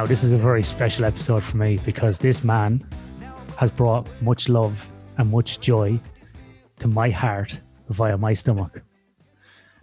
Now, 0.00 0.06
this 0.06 0.24
is 0.24 0.32
a 0.32 0.38
very 0.38 0.62
special 0.62 1.04
episode 1.04 1.44
for 1.44 1.58
me 1.58 1.78
because 1.84 2.18
this 2.18 2.42
man 2.42 2.82
has 3.58 3.70
brought 3.70 4.08
much 4.22 4.48
love 4.48 4.90
and 5.18 5.30
much 5.30 5.60
joy 5.60 6.00
to 6.78 6.88
my 6.88 7.10
heart 7.10 7.60
via 7.90 8.16
my 8.16 8.32
stomach. 8.32 8.82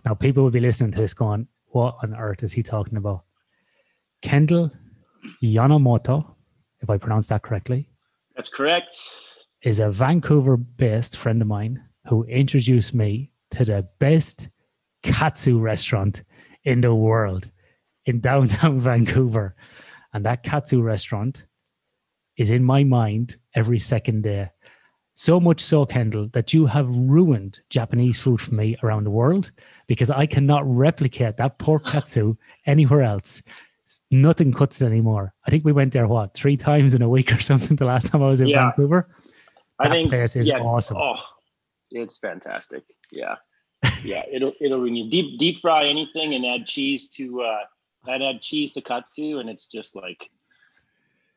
Now, 0.05 0.15
people 0.15 0.41
will 0.41 0.49
be 0.49 0.59
listening 0.59 0.91
to 0.93 0.97
this 0.97 1.13
going, 1.13 1.47
What 1.67 1.97
on 2.01 2.15
earth 2.15 2.41
is 2.41 2.51
he 2.51 2.63
talking 2.63 2.97
about? 2.97 3.25
Kendall 4.23 4.71
Yanamoto, 5.43 6.25
if 6.81 6.89
I 6.89 6.97
pronounce 6.97 7.27
that 7.27 7.43
correctly, 7.43 7.87
That's 8.35 8.49
correct. 8.49 8.95
is 9.61 9.77
a 9.79 9.91
Vancouver 9.91 10.57
based 10.57 11.15
friend 11.15 11.43
of 11.43 11.47
mine 11.47 11.83
who 12.09 12.23
introduced 12.23 12.95
me 12.95 13.33
to 13.51 13.65
the 13.65 13.87
best 13.99 14.49
katsu 15.03 15.59
restaurant 15.59 16.23
in 16.63 16.81
the 16.81 16.95
world 16.95 17.51
in 18.07 18.19
downtown 18.19 18.81
Vancouver. 18.89 19.55
And 20.17 20.25
that 20.25 20.41
katsu 20.41 20.81
restaurant 20.81 21.45
is 22.37 22.49
in 22.49 22.63
my 22.63 22.83
mind 22.83 23.37
every 23.53 23.77
second 23.77 24.23
day. 24.23 24.49
So 25.13 25.39
much 25.39 25.63
so, 25.63 25.85
Kendall, 25.85 26.27
that 26.29 26.55
you 26.55 26.65
have 26.65 26.87
ruined 26.89 27.59
Japanese 27.69 28.19
food 28.19 28.41
for 28.41 28.55
me 28.55 28.75
around 28.81 29.03
the 29.03 29.11
world 29.11 29.51
because 29.85 30.09
I 30.09 30.25
cannot 30.25 30.63
replicate 30.65 31.37
that 31.37 31.59
pork 31.59 31.85
katsu 31.85 32.35
anywhere 32.65 33.03
else. 33.03 33.43
Nothing 34.09 34.51
cuts 34.51 34.81
it 34.81 34.87
anymore. 34.87 35.35
I 35.45 35.51
think 35.51 35.63
we 35.63 35.71
went 35.71 35.93
there, 35.93 36.07
what, 36.07 36.33
three 36.33 36.57
times 36.57 36.95
in 36.95 37.03
a 37.03 37.09
week 37.09 37.31
or 37.31 37.39
something 37.39 37.75
the 37.75 37.85
last 37.85 38.07
time 38.07 38.23
I 38.23 38.27
was 38.27 38.41
in 38.41 38.47
Yeah. 38.47 38.71
Vancouver? 38.71 39.07
I 39.77 39.83
That 39.83 39.93
think 39.93 40.09
place 40.09 40.35
is 40.35 40.47
yeah, 40.47 40.57
awesome. 40.57 40.97
Oh, 40.99 41.21
it's 41.91 42.17
fantastic. 42.17 42.85
Yeah, 43.11 43.35
yeah. 44.03 44.23
It'll 44.31 44.53
it'll 44.59 44.87
you 44.87 45.11
deep 45.11 45.37
deep 45.37 45.61
fry 45.61 45.85
anything 45.85 46.33
and 46.33 46.43
add 46.43 46.65
cheese 46.65 47.07
to 47.11 47.43
uh, 47.43 47.59
and 48.07 48.23
add 48.23 48.41
cheese 48.41 48.73
to 48.73 48.81
katsu, 48.81 49.39
and 49.39 49.49
it's 49.49 49.65
just 49.65 49.95
like 49.95 50.29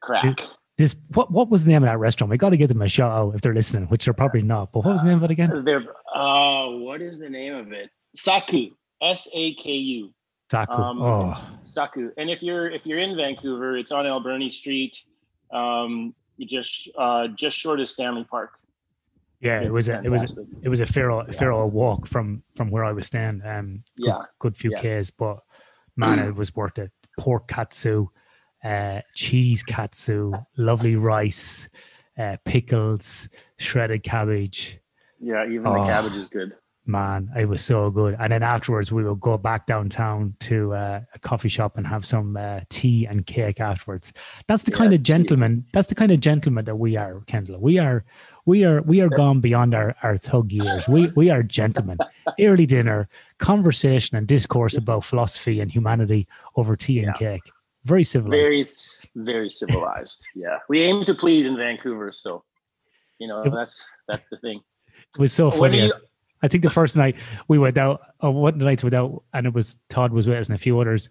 crack. 0.01 0.41
This 0.79 0.95
what 1.15 1.31
what 1.31 1.51
was 1.51 1.65
the 1.65 1.73
name 1.73 1.83
of 1.83 1.89
that 1.91 1.99
restaurant? 1.99 2.31
We 2.31 2.39
got 2.39 2.51
to 2.51 2.57
give 2.57 2.69
them 2.69 2.81
a 2.83 2.89
shout 2.89 3.13
out 3.13 3.35
if 3.35 3.41
they're 3.43 3.55
listening, 3.55 3.87
which 3.89 4.05
they're 4.07 4.15
probably 4.15 4.43
not. 4.43 4.73
But 4.73 4.85
what 4.85 4.93
was 4.93 5.03
the 5.03 5.09
name 5.09 5.19
of 5.19 5.25
it 5.25 5.31
again? 5.31 5.63
They're 5.65 5.85
uh, 6.15 6.71
what 6.71 7.03
is 7.03 7.19
the 7.19 7.29
name 7.29 7.55
of 7.55 7.73
it? 7.73 7.91
Saku. 8.15 8.71
S 9.03 9.29
A 9.35 9.55
K 9.55 9.73
U. 9.73 10.11
Taku. 10.49 10.73
um, 10.73 11.01
oh, 11.03 11.37
Saku. 11.63 12.11
And 12.17 12.29
if 12.31 12.43
you're 12.43 12.71
if 12.71 12.87
you're 12.87 12.99
in 12.99 13.17
Vancouver, 13.17 13.77
it's 13.77 13.93
on 13.93 14.07
Alberni 14.07 14.49
Street. 14.49 14.97
Um, 15.53 16.15
you 16.39 16.47
just 16.47 16.89
uh, 16.99 17.29
just 17.29 17.57
short 17.59 17.81
of 17.81 17.89
Stanley 17.89 18.25
Park. 18.25 18.53
yeah, 19.41 19.61
it 19.61 19.71
was 19.71 19.89
a 19.91 20.01
it 20.03 20.11
was 20.11 20.39
a, 20.39 20.43
it 20.63 20.69
was 20.71 20.81
a 20.81 20.87
fair 20.87 21.11
Yeah. 21.11 21.31
fair 21.33 21.53
old 21.53 21.73
walk 21.75 22.07
from 22.07 22.43
from 22.57 22.71
where 22.71 22.85
I 22.85 22.93
was 22.93 23.07
staying. 23.07 23.43
Um, 23.45 23.83
good, 23.97 24.07
Yeah, 24.07 24.23
good 24.39 24.57
few 24.57 24.71
yeah. 24.73 24.81
k's, 24.81 25.11
but 25.11 25.41
man, 26.01 26.19
it 26.31 26.35
was 26.35 26.55
worth 26.57 26.79
it. 26.79 26.91
Pork 27.19 27.47
katsu, 27.49 28.07
uh, 28.65 29.01
cheese 29.15 29.63
katsu, 29.63 30.33
lovely 30.57 30.97
rice, 30.97 31.69
uh, 32.19 32.37
pickles, 32.45 33.29
shredded 33.59 34.03
cabbage. 34.03 34.79
yeah. 35.21 35.45
Even 35.47 35.67
Oh. 35.67 35.75
the 35.75 35.87
cabbage 35.87 36.15
is 36.25 36.29
good. 36.29 36.53
man, 36.87 37.31
it 37.39 37.47
was 37.49 37.63
so 37.65 37.89
good. 37.91 38.17
And 38.19 38.33
then 38.33 38.43
afterwards, 38.43 38.91
we 38.91 39.05
will 39.05 39.15
go 39.15 39.39
back 39.39 39.67
downtown 39.67 40.35
to 40.41 40.73
uh, 40.75 41.01
a 41.15 41.19
coffee 41.21 41.49
shop 41.57 41.77
and 41.77 41.87
have 41.87 42.05
some 42.05 42.37
uh, 42.37 42.61
tea 42.69 43.07
and 43.07 43.25
cake 43.27 43.61
afterwards. 43.61 44.13
That's 44.49 44.65
the 44.65 44.73
Yeah, 44.73 44.79
kind 44.79 44.93
of 44.95 45.03
gentleman. 45.03 45.65
That's 45.73 45.87
the 45.89 45.95
kind 45.95 46.11
of 46.11 46.19
gentleman 46.21 46.65
that 46.65 46.77
we 46.77 46.97
are, 46.97 47.21
Kendall. 47.27 47.61
We 47.61 47.79
are, 47.79 48.05
we 48.47 48.65
are, 48.65 48.83
we 48.83 49.01
are 49.01 49.09
gone 49.09 49.41
beyond 49.41 49.75
our, 49.75 49.95
our 50.03 50.17
thug 50.17 50.51
years. 50.53 50.89
We 50.89 51.09
we 51.17 51.31
are 51.31 51.43
gentlemen. 51.43 51.99
Early 52.41 52.67
dinner, 52.67 53.09
conversation 53.39 54.17
and 54.17 54.27
discourse 54.27 54.77
about 54.77 55.05
philosophy 55.05 55.61
and 55.61 55.71
humanity 55.71 56.27
over 56.57 56.77
tea 56.77 57.01
and 57.01 57.15
cake. 57.15 57.43
Very 57.85 58.05
civilized. 58.05 59.09
very 59.15 59.25
very 59.33 59.49
civilized 59.49 60.27
yeah 60.35 60.59
we 60.69 60.83
aim 60.83 61.03
to 61.07 61.15
please 61.15 61.47
in 61.47 61.57
vancouver 61.57 62.13
so 62.13 62.45
you 63.19 63.27
know 63.27 63.43
that's 63.51 63.83
that's 64.07 64.29
the 64.29 64.37
thing 64.37 64.61
it 65.15 65.21
was 65.21 65.33
so 65.33 65.51
funny. 65.51 65.87
you- 65.87 65.93
I 66.43 66.49
think 66.49 66.63
the 66.63 66.71
first 66.71 66.97
night 66.97 67.17
we 67.49 67.59
went 67.59 67.77
out, 67.77 68.01
or 68.21 68.33
one 68.33 68.59
night 68.59 68.83
without, 68.83 69.23
and 69.35 69.47
it 69.47 69.53
was 69.53 69.77
Todd 69.89 70.13
was 70.13 70.27
with 70.27 70.39
us 70.39 70.49
and 70.49 70.55
a 70.55 70.59
few 70.59 70.79
others. 70.81 71.09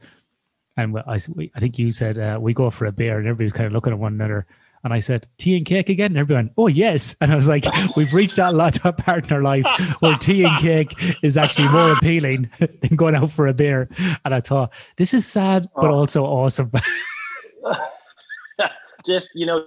And 0.78 0.98
I, 1.00 1.20
I 1.56 1.60
think 1.60 1.78
you 1.78 1.92
said 1.92 2.18
uh, 2.18 2.40
we 2.42 2.54
go 2.54 2.70
for 2.70 2.86
a 2.86 2.92
beer, 2.92 3.18
and 3.18 3.28
everybody 3.28 3.46
was 3.46 3.54
kind 3.54 3.68
of 3.68 3.74
looking 3.74 3.94
at 3.94 4.00
one 4.00 4.14
another. 4.14 4.48
And 4.84 4.94
I 4.94 5.00
said, 5.00 5.28
tea 5.38 5.58
and 5.58 5.66
cake 5.66 5.90
again? 5.90 6.12
And 6.12 6.18
everyone, 6.18 6.52
oh, 6.58 6.68
yes. 6.68 7.16
And 7.22 7.32
I 7.32 7.36
was 7.36 7.48
like, 7.48 7.66
we've 7.96 8.14
reached 8.14 8.38
that 8.38 8.54
lot 8.54 8.84
of 8.86 8.98
part 8.98 9.28
in 9.30 9.34
our 9.36 9.42
life 9.44 9.66
where 10.00 10.18
tea 10.18 10.44
and 10.44 10.58
cake 10.60 10.94
is 11.24 11.38
actually 11.38 11.68
more 11.70 11.92
appealing 11.94 12.50
than 12.60 12.96
going 12.96 13.16
out 13.16 13.32
for 13.32 13.48
a 13.48 13.54
beer. 13.54 13.90
And 14.26 14.34
I 14.34 14.42
thought, 14.42 14.72
this 14.98 15.14
is 15.14 15.26
sad, 15.26 15.68
but 15.76 15.86
Oh. 15.92 15.94
also 15.96 16.24
awesome. 16.26 16.72
just 19.06 19.30
you 19.34 19.46
know 19.46 19.66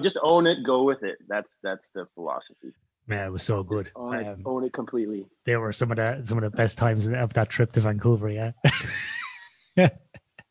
just 0.00 0.16
own 0.22 0.46
it 0.46 0.62
go 0.64 0.84
with 0.84 1.02
it 1.02 1.18
that's 1.28 1.58
that's 1.62 1.90
the 1.90 2.06
philosophy 2.14 2.72
Man, 3.08 3.26
it 3.26 3.30
was 3.30 3.42
so 3.42 3.64
good. 3.64 3.90
own 3.96 4.14
it 4.14 4.26
Um, 4.26 4.42
own 4.46 4.62
it 4.64 4.72
completely 4.72 5.26
they 5.44 5.56
were 5.56 5.72
some 5.72 5.90
of 5.90 5.96
the 5.96 6.20
some 6.22 6.38
of 6.38 6.44
the 6.44 6.56
best 6.56 6.78
times 6.78 7.08
of 7.08 7.32
that 7.34 7.50
trip 7.50 7.72
to 7.72 7.80
Vancouver. 7.80 8.28
Yeah. 8.30 8.52
yeah. 9.76 9.88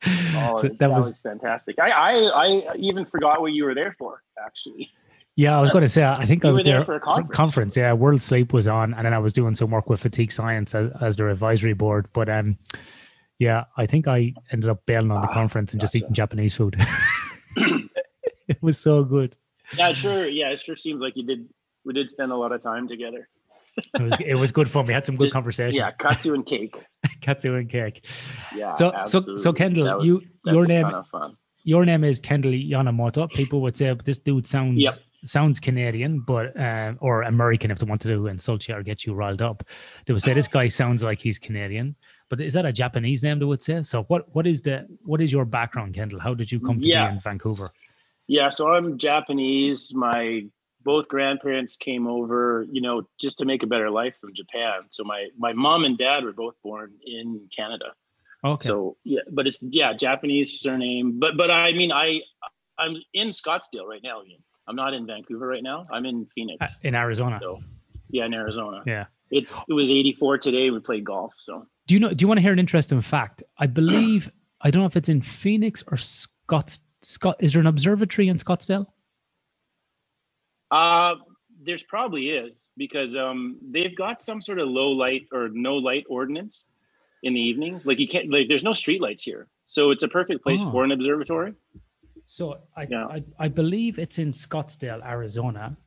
Oh 0.05 0.57
So 0.61 0.69
that, 0.79 0.89
was, 0.89 1.17
fantastic 1.19 1.77
I, 1.79 1.89
I 1.91 2.13
i 2.43 2.75
even 2.77 3.05
forgot 3.05 3.41
what 3.41 3.53
you 3.53 3.65
were 3.65 3.75
there 3.75 3.95
for 3.97 4.23
actually 4.43 4.89
Yeah, 5.35 5.57
I 5.57 5.61
was 5.61 5.71
going 5.71 5.83
to 5.83 5.87
say. 5.87 6.03
I 6.03 6.25
think 6.25 6.43
I 6.43 6.51
was 6.51 6.63
there 6.63 6.79
there 6.79 6.85
for 6.85 6.95
a 6.95 6.99
conference. 6.99 7.35
Conference, 7.35 7.77
yeah. 7.77 7.93
World 7.93 8.21
Sleep 8.21 8.51
was 8.51 8.67
on, 8.67 8.93
and 8.93 9.05
then 9.05 9.13
I 9.13 9.17
was 9.17 9.31
doing 9.31 9.55
some 9.55 9.71
work 9.71 9.89
with 9.89 10.01
Fatigue 10.01 10.31
Science 10.31 10.75
as, 10.75 10.91
as 10.99 11.15
their 11.15 11.29
advisory 11.29 11.73
board. 11.73 12.07
But 12.11 12.27
um, 12.29 12.57
yeah, 13.39 13.63
I 13.77 13.85
think 13.85 14.07
I 14.07 14.33
ended 14.51 14.69
up 14.69 14.85
bailing 14.85 15.09
on 15.09 15.21
the 15.21 15.29
Ah, 15.29 15.33
conference 15.33 15.71
and 15.71 15.79
just 15.79 15.95
eating 15.95 16.11
Japanese 16.13 16.53
food. 16.53 16.75
it 17.55 18.61
was 18.61 18.77
so 18.77 19.03
good. 19.03 19.35
yeah 19.77 19.93
sure 19.93 20.27
yeah 20.27 20.49
it 20.51 20.59
sure 20.59 20.75
seems 20.75 20.99
like 21.01 21.15
you 21.15 21.23
did 21.23 21.47
we 21.85 21.93
did 21.93 22.09
spend 22.09 22.31
a 22.31 22.35
lot 22.35 22.51
of 22.51 22.61
time 22.61 22.87
together 22.89 23.29
It 23.77 24.01
was 24.01 24.13
it 24.25 24.35
was 24.35 24.51
good 24.51 24.69
fun. 24.69 24.85
We 24.85 24.93
had 24.93 25.05
some 25.05 25.15
good 25.15 25.25
Just- 25.25 25.33
conversations. 25.33 25.77
yeah 25.77 25.91
katsu 25.91 26.33
and 26.33 26.45
cake 26.45 26.75
katsu 27.21 27.55
and 27.55 27.69
cake. 27.69 28.05
yeah 28.55 28.73
So 28.73 28.91
so 28.91 28.95
absolutely. 28.97 29.37
so 29.37 29.53
Kendall, 29.53 29.97
was- 29.97 30.05
you 30.07 30.21
your 30.45 30.65
name 30.65 30.85
your 31.63 31.85
name 31.85 32.03
is 32.03 32.19
Kendall 32.19 32.51
Yanamoto. 32.51 33.29
People 33.29 33.61
would 33.61 33.77
say 33.77 33.95
this 34.03 34.19
dude 34.19 34.47
sounds 34.47 34.79
Yep. 34.79 34.93
sounds 35.23 35.59
Canadian, 35.59 36.19
but 36.21 36.57
uh, 36.59 36.93
or 36.99 37.21
American 37.21 37.69
if 37.71 37.77
they 37.79 37.85
wanted 37.85 38.07
to 38.09 38.27
insult 38.27 38.67
you 38.67 38.73
or 38.75 38.81
get 38.83 39.05
you 39.05 39.13
riled 39.13 39.41
up. 39.43 39.63
They 40.05 40.13
would 40.13 40.23
say 40.23 40.33
this 40.33 40.47
guy 40.47 40.67
sounds 40.67 41.03
like 41.03 41.19
he's 41.21 41.37
Canadian. 41.37 41.95
But 42.29 42.41
is 42.41 42.53
that 42.55 42.65
a 42.65 42.73
Japanese 42.73 43.21
name 43.23 43.37
they 43.39 43.45
would 43.45 43.61
say? 43.61 43.83
So 43.83 44.03
what 44.03 44.25
what 44.35 44.47
is 44.47 44.61
the 44.63 44.87
what 45.03 45.21
is 45.21 45.31
your 45.31 45.45
background, 45.45 45.93
Kendall? 45.93 46.19
How 46.19 46.33
did 46.33 46.51
you 46.51 46.59
come 46.59 46.79
to 46.79 46.85
Yeah. 46.85 47.07
be 47.09 47.13
in 47.15 47.19
Vancouver? 47.21 47.69
Yeah, 48.27 48.49
so 48.49 48.69
I'm 48.73 48.97
Japanese. 48.97 49.91
My 49.93 50.43
both 50.83 51.07
grandparents 51.07 51.75
came 51.75 52.07
over, 52.07 52.65
you 52.71 52.81
know, 52.81 53.07
just 53.19 53.37
to 53.39 53.45
make 53.45 53.63
a 53.63 53.67
better 53.67 53.89
life 53.89 54.15
from 54.19 54.33
Japan. 54.33 54.81
So 54.89 55.03
my 55.03 55.27
my 55.37 55.53
mom 55.53 55.83
and 55.83 55.97
dad 55.97 56.23
were 56.23 56.33
both 56.33 56.55
born 56.63 56.93
in 57.05 57.47
Canada. 57.55 57.93
Okay. 58.43 58.67
So 58.67 58.97
yeah, 59.03 59.21
but 59.31 59.47
it's 59.47 59.59
yeah, 59.61 59.93
Japanese 59.93 60.59
surname. 60.59 61.19
But 61.19 61.37
but 61.37 61.51
I 61.51 61.71
mean 61.73 61.91
I 61.91 62.21
I'm 62.77 62.95
in 63.13 63.29
Scottsdale 63.29 63.85
right 63.87 64.01
now. 64.03 64.23
Ian. 64.23 64.41
I'm 64.67 64.75
not 64.75 64.93
in 64.93 65.05
Vancouver 65.05 65.47
right 65.47 65.63
now. 65.63 65.87
I'm 65.91 66.05
in 66.05 66.27
Phoenix. 66.33 66.57
Uh, 66.61 66.67
in 66.83 66.95
Arizona. 66.95 67.39
So 67.41 67.59
yeah, 68.09 68.25
in 68.25 68.33
Arizona. 68.33 68.83
Yeah. 68.85 69.05
It 69.29 69.45
it 69.67 69.73
was 69.73 69.91
84 69.91 70.39
today. 70.39 70.69
We 70.69 70.79
played 70.79 71.05
golf. 71.05 71.33
So 71.37 71.67
Do 71.87 71.93
you 71.95 71.99
know 71.99 72.13
do 72.13 72.23
you 72.23 72.27
want 72.27 72.37
to 72.37 72.41
hear 72.41 72.53
an 72.53 72.59
interesting 72.59 73.01
fact? 73.01 73.43
I 73.57 73.67
believe 73.67 74.31
I 74.61 74.71
don't 74.71 74.81
know 74.81 74.87
if 74.87 74.95
it's 74.95 75.09
in 75.09 75.21
Phoenix 75.21 75.83
or 75.87 75.97
Scott 75.97 76.77
Scott 77.03 77.37
is 77.39 77.53
there 77.53 77.61
an 77.61 77.67
observatory 77.67 78.27
in 78.27 78.37
Scottsdale? 78.37 78.87
Uh, 80.71 81.15
there's 81.63 81.83
probably 81.83 82.29
is 82.29 82.53
because 82.77 83.15
um, 83.15 83.59
they've 83.71 83.95
got 83.95 84.21
some 84.21 84.41
sort 84.41 84.59
of 84.59 84.69
low 84.69 84.91
light 84.91 85.23
or 85.33 85.49
no 85.53 85.75
light 85.75 86.05
ordinance 86.09 86.65
in 87.23 87.33
the 87.33 87.41
evenings. 87.41 87.85
Like 87.85 87.99
you 87.99 88.07
can't 88.07 88.31
like 88.31 88.47
there's 88.49 88.63
no 88.63 88.73
street 88.73 89.01
lights 89.01 89.23
here, 89.23 89.47
so 89.67 89.91
it's 89.91 90.03
a 90.03 90.07
perfect 90.07 90.43
place 90.43 90.61
Oh. 90.63 90.71
for 90.71 90.83
an 90.83 90.91
observatory. 90.91 91.53
So 92.25 92.57
I, 92.77 92.87
Yeah. 92.89 93.05
I 93.07 93.23
I 93.39 93.47
believe 93.49 93.99
it's 93.99 94.19
in 94.19 94.31
Scottsdale, 94.31 95.03
Arizona. 95.05 95.77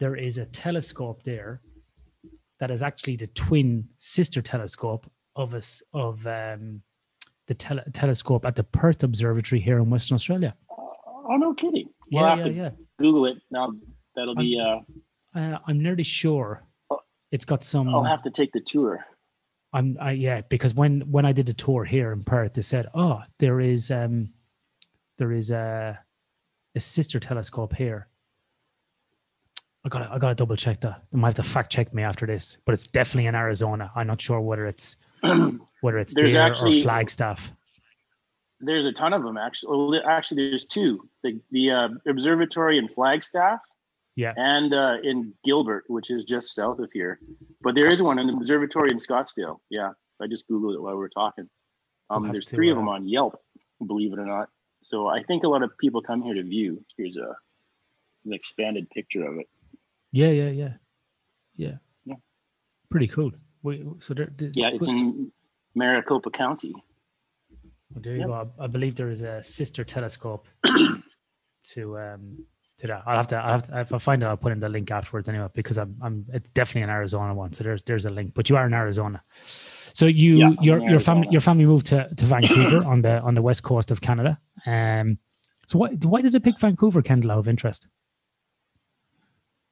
There 0.00 0.16
is 0.16 0.38
a 0.38 0.46
telescope 0.46 1.22
there 1.24 1.60
that 2.60 2.70
is 2.70 2.82
actually 2.82 3.16
the 3.16 3.28
twin 3.28 3.88
sister 3.98 4.42
telescope 4.42 5.10
of 5.36 5.54
us 5.54 5.82
of 5.94 6.26
um, 6.26 6.82
the 7.48 7.54
tele- 7.54 7.84
telescope 7.92 8.44
at 8.46 8.56
the 8.56 8.64
Perth 8.64 9.02
Observatory 9.04 9.60
here 9.60 9.78
in 9.78 9.90
Western 9.90 10.16
Australia. 10.16 10.54
Oh 11.30 11.36
no, 11.36 11.54
kidding! 11.54 11.88
We'll 12.12 12.24
Yeah, 12.24 12.30
have 12.36 12.38
yeah, 12.38 12.44
to 12.46 12.52
yeah. 12.52 12.70
Google 12.98 13.26
it 13.26 13.38
now. 13.50 13.72
That'll 14.16 14.34
be. 14.34 14.60
Uh, 14.60 14.80
Uh, 15.32 15.58
I'm 15.68 15.80
nearly 15.80 16.02
sure 16.02 16.64
it's 17.30 17.44
got 17.44 17.62
some. 17.62 17.94
I'll 17.94 18.04
have 18.04 18.22
to 18.22 18.30
take 18.30 18.52
the 18.52 18.60
tour. 18.60 19.04
I'm 19.72 19.96
I, 20.00 20.12
yeah 20.12 20.40
because 20.48 20.74
when 20.74 21.02
when 21.02 21.24
I 21.24 21.32
did 21.32 21.46
the 21.46 21.54
tour 21.54 21.84
here 21.84 22.12
in 22.12 22.24
Perth, 22.24 22.54
they 22.54 22.62
said, 22.62 22.88
oh, 22.94 23.22
there 23.38 23.60
is 23.60 23.90
um, 23.90 24.30
there 25.18 25.32
is 25.32 25.50
a 25.50 25.98
a 26.74 26.80
sister 26.80 27.20
telescope 27.20 27.74
here. 27.74 28.08
I 29.84 29.88
gotta 29.88 30.10
I 30.12 30.18
gotta 30.18 30.34
double 30.34 30.56
check 30.56 30.80
that. 30.80 31.02
They 31.12 31.18
might 31.18 31.28
have 31.28 31.44
to 31.44 31.50
fact 31.50 31.70
check 31.70 31.94
me 31.94 32.02
after 32.02 32.26
this, 32.26 32.58
but 32.64 32.72
it's 32.72 32.86
definitely 32.86 33.26
in 33.26 33.34
Arizona. 33.34 33.90
I'm 33.94 34.08
not 34.08 34.20
sure 34.20 34.40
whether 34.40 34.66
it's 34.66 34.96
whether 35.22 35.98
it's 35.98 36.14
There's 36.14 36.34
there 36.34 36.52
or 36.52 36.82
Flagstaff. 36.82 37.52
there's 38.60 38.86
a 38.86 38.92
ton 38.92 39.12
of 39.12 39.22
them 39.22 39.36
actually. 39.36 39.70
Well, 39.70 40.02
actually, 40.06 40.48
there's 40.48 40.64
two: 40.64 41.08
the 41.22 41.40
the 41.52 41.70
uh, 41.70 41.88
observatory 42.08 42.76
in 42.78 42.88
Flagstaff, 42.88 43.60
Yeah. 44.20 44.34
and 44.36 44.74
uh, 44.74 44.96
in 45.02 45.32
Gilbert, 45.44 45.84
which 45.88 46.10
is 46.10 46.24
just 46.24 46.54
south 46.54 46.78
of 46.78 46.90
here. 46.92 47.18
But 47.62 47.74
there 47.74 47.90
is 47.90 48.02
one 48.02 48.18
in 48.18 48.26
the 48.26 48.34
observatory 48.34 48.90
in 48.90 48.98
Scottsdale. 48.98 49.56
Yeah, 49.70 49.92
I 50.20 50.26
just 50.26 50.44
googled 50.48 50.74
it 50.74 50.82
while 50.82 50.92
we 50.92 50.98
were 50.98 51.08
talking. 51.08 51.48
Um, 52.10 52.24
We'll 52.24 52.32
there's 52.32 52.46
to, 52.46 52.56
three 52.56 52.70
of 52.70 52.76
uh, 52.76 52.80
them 52.80 52.88
on 52.88 53.08
Yelp, 53.08 53.40
believe 53.86 54.12
it 54.12 54.18
or 54.18 54.26
not. 54.26 54.48
So 54.82 55.06
I 55.06 55.22
think 55.22 55.44
a 55.44 55.48
lot 55.48 55.62
of 55.62 55.70
people 55.78 56.02
come 56.02 56.20
here 56.22 56.34
to 56.34 56.42
view. 56.42 56.84
Here's 56.98 57.16
a 57.16 57.34
an 58.26 58.32
expanded 58.34 58.90
picture 58.90 59.24
of 59.26 59.38
it. 59.38 59.48
Yeah, 60.12 60.28
yeah, 60.28 60.50
yeah, 60.50 60.72
yeah. 61.56 61.76
Yeah. 62.04 62.16
Pretty 62.90 63.08
cool. 63.08 63.30
We, 63.62 63.86
so 64.00 64.12
there, 64.12 64.30
there's, 64.36 64.56
Yeah, 64.56 64.68
it's 64.68 64.88
in 64.88 65.32
Maricopa 65.74 66.30
County. 66.30 66.74
Well, 67.90 68.02
there 68.04 68.14
you 68.14 68.20
Yep. 68.20 68.28
go. 68.28 68.34
I, 68.34 68.64
I 68.64 68.66
believe 68.66 68.96
there 68.96 69.10
is 69.10 69.22
a 69.22 69.42
sister 69.42 69.82
telescope 69.84 70.46
to 71.72 71.98
um 71.98 72.44
to 72.80 72.86
that. 72.88 73.02
I'll 73.06 73.16
have 73.16 73.28
to. 73.28 73.36
I'll 73.36 73.52
have 73.52 73.66
to 73.68 73.80
if 73.80 73.92
I 73.92 73.98
find 73.98 74.22
it, 74.22 74.26
I'll 74.26 74.36
put 74.36 74.52
in 74.52 74.60
the 74.60 74.68
link 74.68 74.90
afterwards 74.90 75.28
anyway 75.28 75.48
because 75.54 75.78
I'm 75.78 75.96
I'm 76.02 76.26
it's 76.32 76.48
definitely 76.50 76.82
an 76.82 76.90
Arizona 76.90 77.34
one. 77.34 77.52
So 77.52 77.64
there's 77.64 77.82
there's 77.84 78.06
a 78.06 78.10
link. 78.10 78.32
But 78.34 78.50
you 78.50 78.56
are 78.56 78.66
in 78.66 78.74
Arizona. 78.74 79.22
So 79.92 80.06
you 80.06 80.36
Yeah, 80.38 80.50
your 80.60 80.78
your 80.90 81.00
family 81.00 81.28
your 81.30 81.40
family 81.40 81.66
moved 81.66 81.86
to, 81.86 82.08
to 82.14 82.24
Vancouver 82.24 82.84
on 82.84 83.02
the 83.02 83.20
on 83.20 83.34
the 83.34 83.42
west 83.42 83.62
coast 83.62 83.90
of 83.90 84.00
Canada. 84.00 84.38
Um. 84.66 85.18
So 85.66 85.78
why 85.78 85.88
why 86.12 86.20
did 86.22 86.32
they 86.32 86.40
pick 86.40 86.58
Vancouver, 86.58 87.00
Kendall, 87.02 87.30
out 87.32 87.38
of 87.38 87.48
interest? 87.48 87.88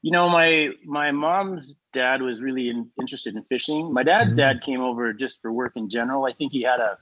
You 0.02 0.12
know, 0.12 0.28
my 0.28 0.70
my 0.84 1.10
mom's 1.10 1.74
dad 1.92 2.22
was 2.22 2.40
really 2.40 2.68
in, 2.68 2.88
interested 3.00 3.34
in 3.34 3.42
fishing. 3.44 3.92
My 3.92 4.02
dad's 4.04 4.32
Mhm. 4.32 4.36
dad 4.36 4.60
came 4.60 4.80
over 4.80 5.12
just 5.12 5.40
for 5.42 5.52
work 5.52 5.72
in 5.76 5.88
general. 5.88 6.24
I 6.24 6.32
think 6.32 6.52
he 6.52 6.62
had 6.62 6.80
a 6.80 6.98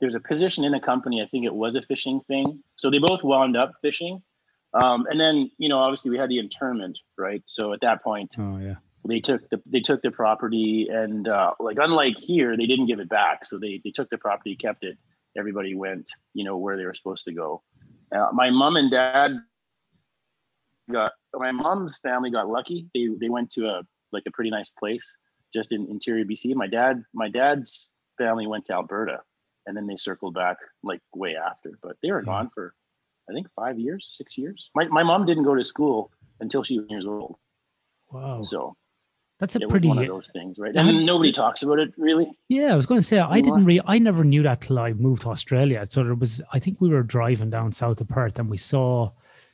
there's 0.00 0.14
a 0.14 0.20
position 0.20 0.62
in 0.62 0.70
the 0.70 0.78
company. 0.78 1.20
I 1.20 1.26
think 1.26 1.44
it 1.44 1.54
was 1.54 1.74
a 1.74 1.82
fishing 1.82 2.20
thing. 2.28 2.62
So 2.76 2.90
they 2.90 2.98
both 2.98 3.24
wound 3.24 3.56
up 3.56 3.72
fishing. 3.82 4.22
Um, 4.80 5.06
and 5.10 5.20
then 5.20 5.50
you 5.58 5.68
know, 5.68 5.78
obviously, 5.78 6.10
we 6.10 6.18
had 6.18 6.28
the 6.30 6.38
internment, 6.38 6.98
right? 7.16 7.42
So 7.46 7.72
at 7.72 7.80
that 7.80 8.02
point, 8.02 8.34
Oh 8.38 8.58
yeah. 8.58 8.76
they 9.06 9.20
took 9.20 9.48
the 9.50 9.60
they 9.66 9.80
took 9.80 10.02
the 10.02 10.10
property 10.10 10.88
and 10.90 11.26
uh, 11.28 11.52
like 11.58 11.78
unlike 11.80 12.18
here, 12.18 12.56
they 12.56 12.66
didn't 12.66 12.86
give 12.86 13.00
it 13.00 13.08
back. 13.08 13.44
So 13.44 13.58
they 13.58 13.80
they 13.84 13.90
took 13.90 14.08
the 14.10 14.18
property, 14.18 14.54
kept 14.56 14.84
it. 14.84 14.96
Everybody 15.36 15.74
went, 15.74 16.10
you 16.34 16.44
know, 16.44 16.56
where 16.56 16.76
they 16.76 16.84
were 16.84 16.94
supposed 16.94 17.24
to 17.24 17.32
go. 17.32 17.62
Uh, 18.14 18.28
my 18.32 18.50
mom 18.50 18.76
and 18.76 18.90
dad 18.90 19.32
got 20.90 21.12
my 21.34 21.52
mom's 21.52 21.98
family 21.98 22.30
got 22.30 22.48
lucky. 22.48 22.86
They 22.94 23.08
they 23.20 23.28
went 23.28 23.50
to 23.52 23.66
a 23.68 23.82
like 24.12 24.24
a 24.26 24.30
pretty 24.30 24.50
nice 24.50 24.70
place 24.70 25.10
just 25.52 25.72
in 25.72 25.86
interior 25.88 26.24
BC. 26.24 26.54
My 26.54 26.66
dad 26.66 27.02
my 27.14 27.28
dad's 27.28 27.90
family 28.16 28.46
went 28.46 28.64
to 28.66 28.74
Alberta, 28.74 29.20
and 29.66 29.76
then 29.76 29.86
they 29.86 29.96
circled 29.96 30.34
back 30.34 30.56
like 30.82 31.00
way 31.14 31.36
after. 31.36 31.78
But 31.82 31.96
they 32.02 32.10
were 32.10 32.22
gone 32.22 32.50
for 32.54 32.74
I 33.28 33.32
think 33.32 33.46
five 33.54 33.78
years, 33.78 34.06
six 34.10 34.38
years. 34.38 34.70
My 34.74 34.86
my 34.88 35.02
mom 35.02 35.26
didn't 35.26 35.44
go 35.44 35.54
to 35.54 35.64
school 35.64 36.10
until 36.40 36.62
she 36.62 36.78
was 36.78 36.86
years 36.88 37.06
old. 37.06 37.36
Wow. 38.10 38.42
So 38.42 38.76
That's 39.40 39.54
a 39.56 39.60
pretty 39.60 39.88
one 39.88 39.98
of 39.98 40.06
those 40.06 40.30
things, 40.32 40.56
right? 40.58 40.74
I 40.76 40.82
had- 40.82 40.94
And 40.94 41.06
nobody 41.06 41.30
talks 41.32 41.62
about 41.62 41.78
it 41.78 41.92
really. 41.98 42.30
Yeah, 42.48 42.72
I 42.72 42.76
was 42.76 42.86
going 42.86 43.00
to 43.00 43.06
say 43.06 43.18
I 43.18 43.40
didn't 43.40 43.64
what? 43.64 43.64
re 43.66 43.80
I 43.86 43.98
never 43.98 44.24
knew 44.24 44.42
that 44.44 44.62
till 44.62 44.78
I 44.78 44.92
moved 44.94 45.22
to 45.22 45.30
Australia. 45.30 45.84
So 45.88 46.02
there 46.04 46.14
was 46.14 46.40
I 46.52 46.58
think 46.58 46.80
we 46.80 46.88
were 46.88 47.02
driving 47.02 47.50
down 47.50 47.72
south 47.72 48.00
of 48.00 48.08
Perth 48.08 48.38
and 48.38 48.48
we 48.50 48.58
saw 48.58 49.10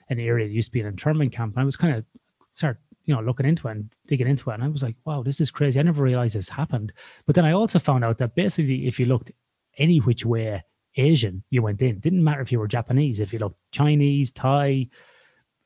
an 0.09 0.21
area 0.21 0.47
that 0.47 0.53
used 0.55 0.69
to 0.69 0.73
be 0.73 0.81
an 0.81 0.87
internment 0.87 1.33
camp. 1.33 1.55
And 1.55 1.63
I 1.63 1.65
was 1.65 1.77
kind 1.77 1.97
of 1.97 2.05
start 2.53 2.79
you 3.07 3.15
know 3.15 3.21
looking 3.21 3.47
into 3.47 3.69
it 3.69 3.73
and 3.73 3.91
digging 4.07 4.29
into 4.29 4.51
it, 4.51 4.55
and 4.55 4.65
I 4.65 4.69
was 4.69 4.83
like, 4.83 4.97
wow, 5.05 5.23
this 5.23 5.41
is 5.41 5.51
crazy. 5.51 5.79
I 5.81 5.83
never 5.83 6.03
realized 6.03 6.37
this 6.37 6.49
happened. 6.49 6.93
But 7.27 7.35
then 7.35 7.45
I 7.45 7.53
also 7.53 7.79
found 7.79 8.05
out 8.05 8.19
that 8.19 8.35
basically, 8.35 8.87
if 8.87 8.99
you 9.01 9.07
looked 9.07 9.33
any 9.79 9.99
which 9.99 10.25
way 10.25 10.63
Asian, 10.97 11.43
you 11.51 11.63
went 11.63 11.83
in. 11.83 11.99
Didn't 11.99 12.23
matter 12.23 12.41
if 12.41 12.53
you 12.53 12.59
were 12.59 12.69
Japanese, 12.69 13.21
if 13.21 13.33
you 13.33 13.39
looked 13.39 13.59
Chinese, 13.73 14.31
Thai, 14.33 14.89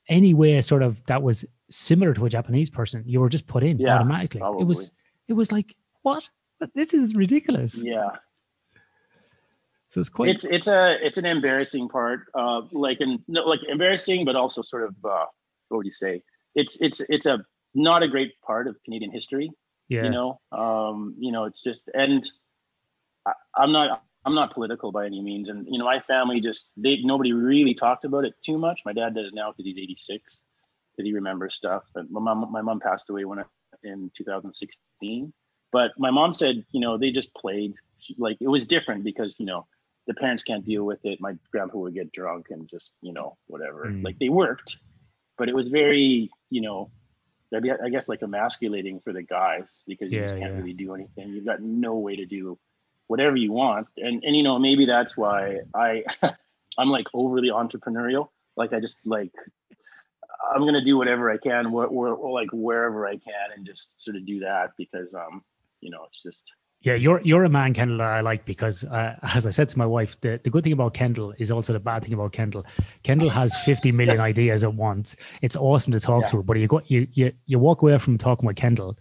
any 0.09 0.35
way 0.35 0.61
sort 0.61 0.83
of 0.83 1.05
that 1.07 1.23
was 1.23 1.45
similar 1.71 2.15
to 2.15 2.27
a 2.27 2.31
Japanese 2.31 2.71
person, 2.71 3.03
you 3.07 3.21
were 3.21 3.29
just 3.29 3.47
put 3.47 3.63
in 3.63 3.79
Yeah, 3.79 3.97
automatically. 3.97 4.41
It 4.41 4.65
was 4.65 4.91
it 5.29 5.35
was 5.35 5.53
like 5.53 5.77
what? 6.03 6.29
But 6.59 6.75
This 6.75 6.95
is 6.95 7.15
ridiculous. 7.15 7.83
Yeah. 7.83 8.11
So 9.91 10.01
it's 10.01 10.09
quite 10.09 10.29
it's 10.29 10.45
it's 10.45 10.69
a 10.69 10.99
it's 11.03 11.17
an 11.17 11.25
embarrassing 11.25 11.89
part 11.89 12.27
uh 12.35 12.63
like 12.73 13.01
and 13.01 13.21
no, 13.27 13.43
like 13.45 13.61
embarrassing 13.69 14.25
but 14.25 14.37
also 14.37 14.61
sort 14.61 14.85
of 14.85 14.95
uh 15.05 15.25
what 15.69 15.79
would 15.79 15.87
you 15.87 15.93
say 15.93 16.23
it's 16.55 16.77
it's 16.81 17.01
it's 17.09 17.25
a 17.25 17.43
not 17.75 18.03
a 18.03 18.09
great 18.09 18.33
part 18.43 18.69
of 18.69 18.77
canadian 18.85 19.11
history 19.11 19.51
yeah. 19.89 20.05
you 20.05 20.11
know 20.11 20.41
um 20.53 21.15
you 21.19 21.33
know 21.33 21.45
it's 21.45 21.63
just 21.63 21.89
and 21.95 22.31
I, 23.27 23.33
i'm 23.57 23.73
not 23.73 24.03
i'm 24.29 24.35
not 24.35 24.53
political 24.53 24.93
by 24.93 25.07
any 25.07 25.23
means. 25.23 25.49
And 25.49 25.67
you 25.71 25.79
know 25.79 25.87
my 25.87 26.01
family 26.01 26.41
just 26.41 26.71
they 26.77 26.99
nobody 27.03 27.33
really 27.33 27.75
talked 27.75 28.05
about 28.05 28.25
it 28.25 28.35
too 28.45 28.59
much. 28.59 28.81
My 28.85 28.93
dad 28.93 29.15
does 29.15 29.33
now 29.33 29.51
because 29.51 29.65
he's 29.65 29.79
86 29.79 30.41
because 30.93 31.07
he 31.07 31.15
remembers 31.15 31.55
stuff. 31.55 31.85
And 31.95 32.11
my 32.11 32.21
mom 32.21 32.53
my 32.53 32.61
mom 32.63 32.81
passed 32.81 33.09
away 33.09 33.25
when 33.25 33.39
I, 33.39 33.45
in 33.85 34.11
2016 34.17 35.33
but 35.71 35.93
my 35.99 36.11
mom 36.11 36.33
said 36.33 36.65
you 36.73 36.81
know 36.81 36.99
they 36.99 37.11
just 37.11 37.35
played. 37.35 37.75
She, 38.01 38.15
like 38.19 38.37
it 38.41 38.49
was 38.49 38.67
different 38.67 39.03
because 39.03 39.41
you 39.41 39.47
know 39.47 39.67
the 40.07 40.15
parents 40.15 40.43
can't 40.43 40.65
deal 40.65 40.85
with 40.85 41.05
it. 41.05 41.21
My 41.21 41.35
grandpa 41.51 41.79
would 41.79 41.95
get 41.95 42.13
drunk 42.13 42.47
and 42.51 42.69
just 42.69 42.93
you 43.01 43.13
know 43.13 43.39
whatever. 43.47 43.87
Mm. 43.87 44.05
like 44.05 44.19
they 44.19 44.29
worked 44.29 44.77
but 45.39 45.49
it 45.49 45.55
was 45.55 45.69
very 45.69 46.29
you 46.51 46.61
know 46.61 46.91
I 47.55 47.89
guess 47.89 48.09
like 48.09 48.21
emasculating 48.21 49.01
for 49.01 49.15
the 49.15 49.23
guys 49.23 49.83
because 49.87 50.13
you 50.13 50.21
just 50.21 50.37
can't 50.37 50.53
yeah. 50.53 50.59
really 50.59 50.75
do 50.75 50.95
anything. 50.95 51.31
You've 51.31 51.47
got 51.47 51.63
no 51.63 51.95
way 51.95 52.15
to 52.17 52.27
do 52.27 52.59
whatever 53.08 53.37
you 53.37 53.52
want, 53.52 53.88
and 53.96 54.22
and 54.25 54.37
you 54.37 54.43
know 54.43 54.58
maybe 54.58 54.87
that's 54.87 55.16
why 55.16 55.58
I 55.75 56.05
I'm 56.78 56.90
like 56.90 57.06
overly 57.12 57.50
entrepreneurial. 57.50 58.28
Like 58.56 58.72
I 58.72 58.81
just 58.81 59.00
like 59.06 59.32
I'm 60.55 60.64
gonna 60.64 60.84
do 60.84 60.96
whatever 60.96 61.31
I 61.31 61.37
can, 61.38 61.72
where, 61.72 61.88
where, 61.88 62.14
like 62.16 62.49
wherever 62.52 63.06
I 63.06 63.16
can, 63.16 63.49
and 63.56 63.66
just 63.66 64.00
sort 64.02 64.16
of 64.16 64.25
do 64.26 64.40
that 64.40 64.70
because 64.79 65.12
um 65.15 65.43
you 65.81 65.91
know 65.91 66.05
it's 66.06 66.22
just 66.22 66.43
Yeah, 66.81 66.94
you're 66.94 67.20
you're 67.22 67.44
a 67.44 67.48
man, 67.48 67.74
Kendall, 67.74 67.98
that 67.98 68.06
I 68.08 68.20
like 68.20 68.44
because, 68.44 68.84
uh, 68.84 69.17
as 69.34 69.46
I 69.46 69.50
said 69.50 69.69
to 69.70 69.79
my 69.79 69.86
wife, 69.86 70.20
the, 70.20 70.41
the 70.44 70.50
good 70.50 70.62
thing 70.62 70.72
about 70.72 70.94
Kendall 70.94 71.34
is 71.38 71.50
also 71.50 71.72
the 71.72 71.81
bad 71.81 72.05
thing 72.05 72.15
about 72.15 72.32
Kendall. 72.32 72.65
Kendall 73.03 73.31
has 73.31 73.56
50 73.56 73.91
million 73.93 74.20
ideas 74.20 74.62
at 74.62 74.74
once. 74.74 75.17
It's 75.43 75.56
awesome 75.56 75.93
to 75.93 76.00
talk 76.00 76.27
to 76.27 76.36
Yeah. 76.36 76.36
her, 76.36 76.43
but 76.43 76.56
you 76.56 76.69
go 76.69 76.81
you, 76.86 77.08
you 77.12 77.32
you 77.46 77.58
walk 77.58 77.82
away 77.82 77.98
from 77.98 78.17
talking 78.17 78.46
with 78.46 78.56
Kendall, 78.56 78.96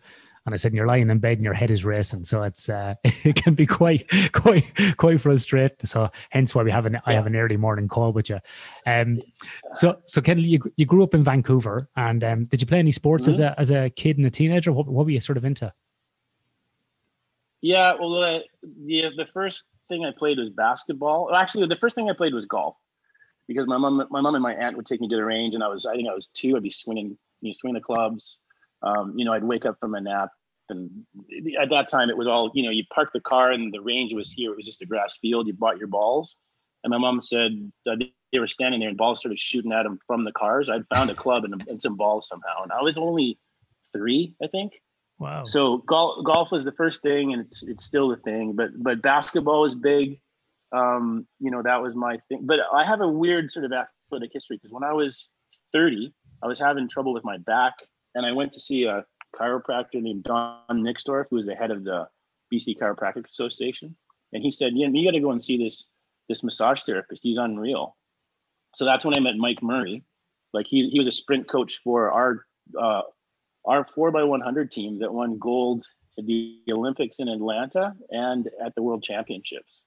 and 0.47 0.53
I 0.53 0.57
said 0.57 0.73
you're 0.73 0.87
lying 0.87 1.09
in 1.09 1.19
bed 1.19 1.37
and 1.37 1.43
your 1.43 1.53
head 1.53 1.69
is 1.69 1.85
racing, 1.85 2.23
so 2.23 2.41
it's 2.41 2.69
uh, 2.69 2.95
it 3.03 3.35
can 3.35 3.53
be 3.53 3.67
quite 3.67 4.09
quite 4.31 4.65
quite 4.97 5.21
frustrating. 5.21 5.85
So 5.85 6.09
hence 6.29 6.55
why 6.55 6.63
we 6.63 6.71
have 6.71 6.85
an 6.85 6.99
I 7.05 7.13
have 7.13 7.27
an 7.27 7.35
early 7.35 7.57
morning 7.57 7.87
call 7.87 8.13
with 8.13 8.29
you. 8.29 8.39
Um, 8.85 9.21
so 9.73 9.97
so 10.05 10.21
Kendall, 10.21 10.45
you 10.45 10.59
you 10.77 10.85
grew 10.85 11.03
up 11.03 11.13
in 11.13 11.23
Vancouver, 11.23 11.89
and 11.95 12.23
um, 12.23 12.45
did 12.45 12.61
you 12.61 12.67
play 12.67 12.79
any 12.79 12.93
sports 12.93 13.27
as 13.27 13.39
a 13.39 13.59
as 13.59 13.69
a 13.71 13.89
kid 13.91 14.17
and 14.17 14.25
a 14.25 14.31
teenager? 14.31 14.71
What 14.71 14.87
what 14.87 15.05
were 15.05 15.11
you 15.11 15.19
sort 15.19 15.37
of 15.37 15.45
into? 15.45 15.71
Yeah, 17.61 17.93
well, 17.99 18.11
the, 18.11 18.39
the 18.63 19.03
the 19.17 19.27
first 19.33 19.63
thing 19.87 20.05
I 20.05 20.11
played 20.17 20.39
was 20.39 20.49
basketball. 20.49 21.35
Actually, 21.35 21.67
the 21.67 21.75
first 21.75 21.93
thing 21.93 22.09
I 22.09 22.13
played 22.13 22.33
was 22.33 22.45
golf 22.45 22.77
because 23.47 23.67
my 23.67 23.77
mom, 23.77 24.05
my 24.09 24.21
mom 24.21 24.35
and 24.35 24.43
my 24.43 24.53
aunt 24.53 24.77
would 24.77 24.85
take 24.85 25.01
me 25.01 25.07
to 25.09 25.15
the 25.15 25.25
range, 25.25 25.55
and 25.55 25.63
I 25.63 25.67
was, 25.67 25.85
I 25.85 25.95
think 25.95 26.07
I 26.09 26.13
was 26.13 26.27
two. 26.27 26.55
I'd 26.55 26.63
be 26.63 26.69
swinging, 26.69 27.17
you 27.41 27.49
know, 27.49 27.53
swing 27.53 27.73
the 27.73 27.81
clubs. 27.81 28.39
Um, 28.83 29.13
you 29.17 29.25
know, 29.25 29.33
I'd 29.33 29.43
wake 29.43 29.65
up 29.65 29.79
from 29.79 29.95
a 29.95 30.01
nap, 30.01 30.29
and 30.69 30.89
at 31.59 31.69
that 31.69 31.87
time 31.87 32.09
it 32.09 32.17
was 32.17 32.27
all, 32.27 32.51
you 32.53 32.63
know, 32.63 32.69
you 32.69 32.83
parked 32.93 33.13
the 33.13 33.19
car 33.19 33.51
and 33.51 33.73
the 33.73 33.81
range 33.81 34.13
was 34.13 34.31
here. 34.31 34.51
It 34.51 34.57
was 34.57 34.65
just 34.65 34.81
a 34.81 34.85
grass 34.85 35.17
field. 35.21 35.47
You 35.47 35.53
bought 35.53 35.77
your 35.77 35.87
balls, 35.87 36.35
and 36.83 36.91
my 36.91 36.97
mom 36.97 37.21
said 37.21 37.71
that 37.85 37.97
they 38.31 38.39
were 38.39 38.47
standing 38.47 38.79
there 38.79 38.89
and 38.89 38.97
balls 38.97 39.19
started 39.19 39.39
shooting 39.39 39.71
at 39.71 39.83
them 39.83 39.99
from 40.05 40.23
the 40.23 40.31
cars. 40.31 40.69
I'd 40.69 40.87
found 40.93 41.09
a 41.09 41.15
club 41.15 41.45
and, 41.45 41.63
and 41.67 41.81
some 41.81 41.95
balls 41.95 42.27
somehow, 42.27 42.63
and 42.63 42.71
I 42.71 42.81
was 42.81 42.97
only 42.97 43.39
three, 43.93 44.35
I 44.43 44.47
think. 44.47 44.73
Wow. 45.19 45.45
So 45.45 45.77
golf 45.79 46.23
golf 46.23 46.51
was 46.51 46.63
the 46.63 46.71
first 46.71 47.01
thing, 47.01 47.33
and 47.33 47.41
it's 47.41 47.63
it's 47.67 47.83
still 47.83 48.09
the 48.09 48.17
thing. 48.17 48.53
But 48.53 48.71
but 48.81 49.01
basketball 49.01 49.65
is 49.65 49.73
big. 49.73 50.19
Um, 50.71 51.25
you 51.39 51.49
know 51.49 51.63
that 51.63 51.81
was 51.81 51.95
my 51.95 52.19
thing. 52.29 52.41
But 52.43 52.59
I 52.73 52.85
have 52.85 53.01
a 53.01 53.07
weird 53.07 53.51
sort 53.51 53.65
of 53.65 53.71
athletic 53.71 54.31
history 54.33 54.57
because 54.57 54.71
when 54.71 54.83
I 54.83 54.93
was 54.93 55.29
30, 55.73 56.13
I 56.43 56.47
was 56.47 56.59
having 56.59 56.87
trouble 56.87 57.13
with 57.13 57.23
my 57.23 57.37
back, 57.37 57.73
and 58.13 58.25
I 58.25 58.31
went 58.31 58.51
to 58.53 58.59
see 58.59 58.83
a 58.83 59.05
chiropractor 59.35 60.01
named 60.01 60.23
Don 60.23 60.57
Nixdorf, 60.71 61.25
who 61.29 61.35
was 61.35 61.45
the 61.45 61.55
head 61.55 61.71
of 61.71 61.83
the 61.83 62.07
BC 62.53 62.77
Chiropractic 62.77 63.27
Association, 63.27 63.95
and 64.33 64.43
he 64.43 64.51
said, 64.51 64.73
"Yeah, 64.75 64.87
you 64.87 65.05
got 65.07 65.15
to 65.15 65.19
go 65.19 65.31
and 65.31 65.43
see 65.43 65.57
this 65.57 65.87
this 66.29 66.43
massage 66.43 66.83
therapist. 66.83 67.23
He's 67.23 67.37
unreal." 67.37 67.95
So 68.75 68.85
that's 68.85 69.05
when 69.05 69.13
I 69.13 69.19
met 69.19 69.35
Mike 69.37 69.61
Murray. 69.61 70.03
Like 70.53 70.67
he 70.67 70.89
he 70.89 70.99
was 70.99 71.07
a 71.07 71.11
sprint 71.11 71.47
coach 71.49 71.79
for 71.83 72.11
our 72.11 72.45
uh, 72.79 73.01
our 73.65 73.85
four 73.87 74.11
by 74.11 74.23
100 74.23 74.71
team 74.71 74.99
that 74.99 75.13
won 75.13 75.37
gold 75.37 75.85
at 76.17 76.25
the 76.25 76.59
Olympics 76.71 77.19
in 77.19 77.27
Atlanta 77.27 77.93
and 78.09 78.49
at 78.63 78.73
the 78.75 78.81
World 78.81 79.03
Championships. 79.03 79.83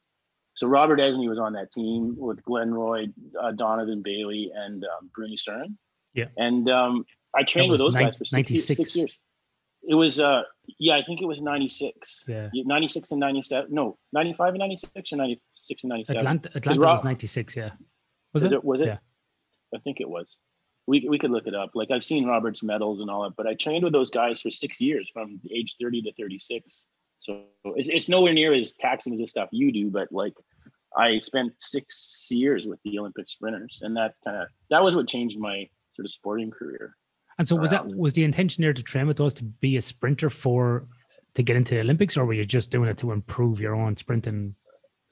So 0.55 0.67
Robert 0.67 0.99
Esmie 1.01 1.29
was 1.29 1.39
on 1.39 1.55
that 1.55 1.71
team 1.71 2.15
with 2.19 2.43
Glenroy, 2.43 3.13
uh, 3.41 3.53
Donovan 3.53 4.03
Bailey, 4.03 4.51
and 4.55 4.85
um, 4.85 5.11
Bruny 5.17 5.37
Surin. 5.37 5.77
Yeah. 6.13 6.27
And 6.37 6.69
um, 6.69 7.05
I 7.35 7.45
trained 7.45 7.71
with 7.71 7.81
those 7.81 7.95
nine- 7.95 8.05
guys 8.05 8.17
for 8.17 8.25
six, 8.25 8.51
96. 8.51 8.77
six 8.77 8.97
years. 8.97 9.19
It 9.89 9.95
was 9.95 10.21
uh 10.21 10.43
yeah, 10.79 10.97
I 10.97 11.03
think 11.03 11.21
it 11.21 11.27
was 11.27 11.43
96. 11.43 12.25
Yeah. 12.29 12.49
96 12.53 13.11
and 13.11 13.21
97. 13.21 13.73
No, 13.73 13.99
95 14.13 14.49
and 14.51 14.59
96 14.59 15.13
or 15.13 15.17
96 15.17 15.83
and 15.83 15.91
97. 15.91 16.21
Atlanta, 16.21 16.51
Atlanta 16.55 16.81
was 16.81 17.05
96, 17.05 17.57
yeah. 17.57 17.71
Was 18.33 18.45
it? 18.45 18.53
it 18.53 18.65
was 18.65 18.81
it? 18.81 18.87
Yeah. 18.87 18.99
I 19.75 19.79
think 19.79 20.01
it 20.01 20.09
was. 20.09 20.37
We 20.87 21.07
we 21.09 21.19
could 21.19 21.31
look 21.31 21.47
it 21.47 21.55
up. 21.55 21.71
Like 21.75 21.91
I've 21.91 22.05
seen 22.05 22.27
Robert's 22.27 22.63
medals 22.63 23.01
and 23.01 23.11
all 23.11 23.23
that, 23.25 23.37
but 23.37 23.47
I 23.47 23.55
trained 23.55 23.85
with 23.85 23.93
those 23.93 24.11
guys 24.11 24.41
for 24.41 24.51
six 24.51 24.81
years 24.81 25.09
from 25.13 25.41
age 25.51 25.77
30 25.81 26.03
to 26.03 26.13
36. 26.15 26.85
So 27.19 27.43
it's 27.77 27.89
it's 27.89 28.09
nowhere 28.09 28.33
near 28.33 28.53
as 28.53 28.73
taxing 28.73 29.13
as 29.13 29.19
the 29.19 29.27
stuff 29.27 29.51
you 29.53 29.73
do, 29.73 29.91
but 29.91 30.11
like 30.11 30.35
I 30.97 31.19
spent 31.19 31.53
six 31.61 32.27
years 32.31 32.67
with 32.67 32.81
the 32.85 32.99
Olympic 32.99 33.29
sprinters, 33.29 33.79
and 33.83 33.97
that 33.97 34.15
kind 34.25 34.43
of 34.43 34.49
that 34.71 34.83
was 34.83 34.97
what 34.97 35.07
changed 35.07 35.39
my 35.39 35.69
sort 35.93 36.07
of 36.07 36.13
sporting 36.13 36.51
career. 36.51 36.97
And 37.41 37.49
so 37.49 37.57
was 37.57 37.71
that 37.71 37.87
was 37.87 38.13
the 38.13 38.23
intention 38.23 38.61
there 38.61 38.75
to 38.75 38.83
train 38.83 39.07
with 39.07 39.17
those 39.17 39.33
to 39.33 39.45
be 39.45 39.79
a 39.79 39.81
sprinter 39.81 40.29
for 40.29 40.87
to 41.33 41.43
get 41.43 41.57
into 41.57 41.75
the 41.75 41.81
Olympics, 41.81 42.19
or 42.19 42.27
were 42.27 42.35
you 42.35 42.45
just 42.45 42.71
doing 42.71 42.91
it 42.91 42.99
to 42.99 43.13
improve 43.13 43.59
your 43.59 43.75
own 43.75 43.97
sprinting? 43.97 44.55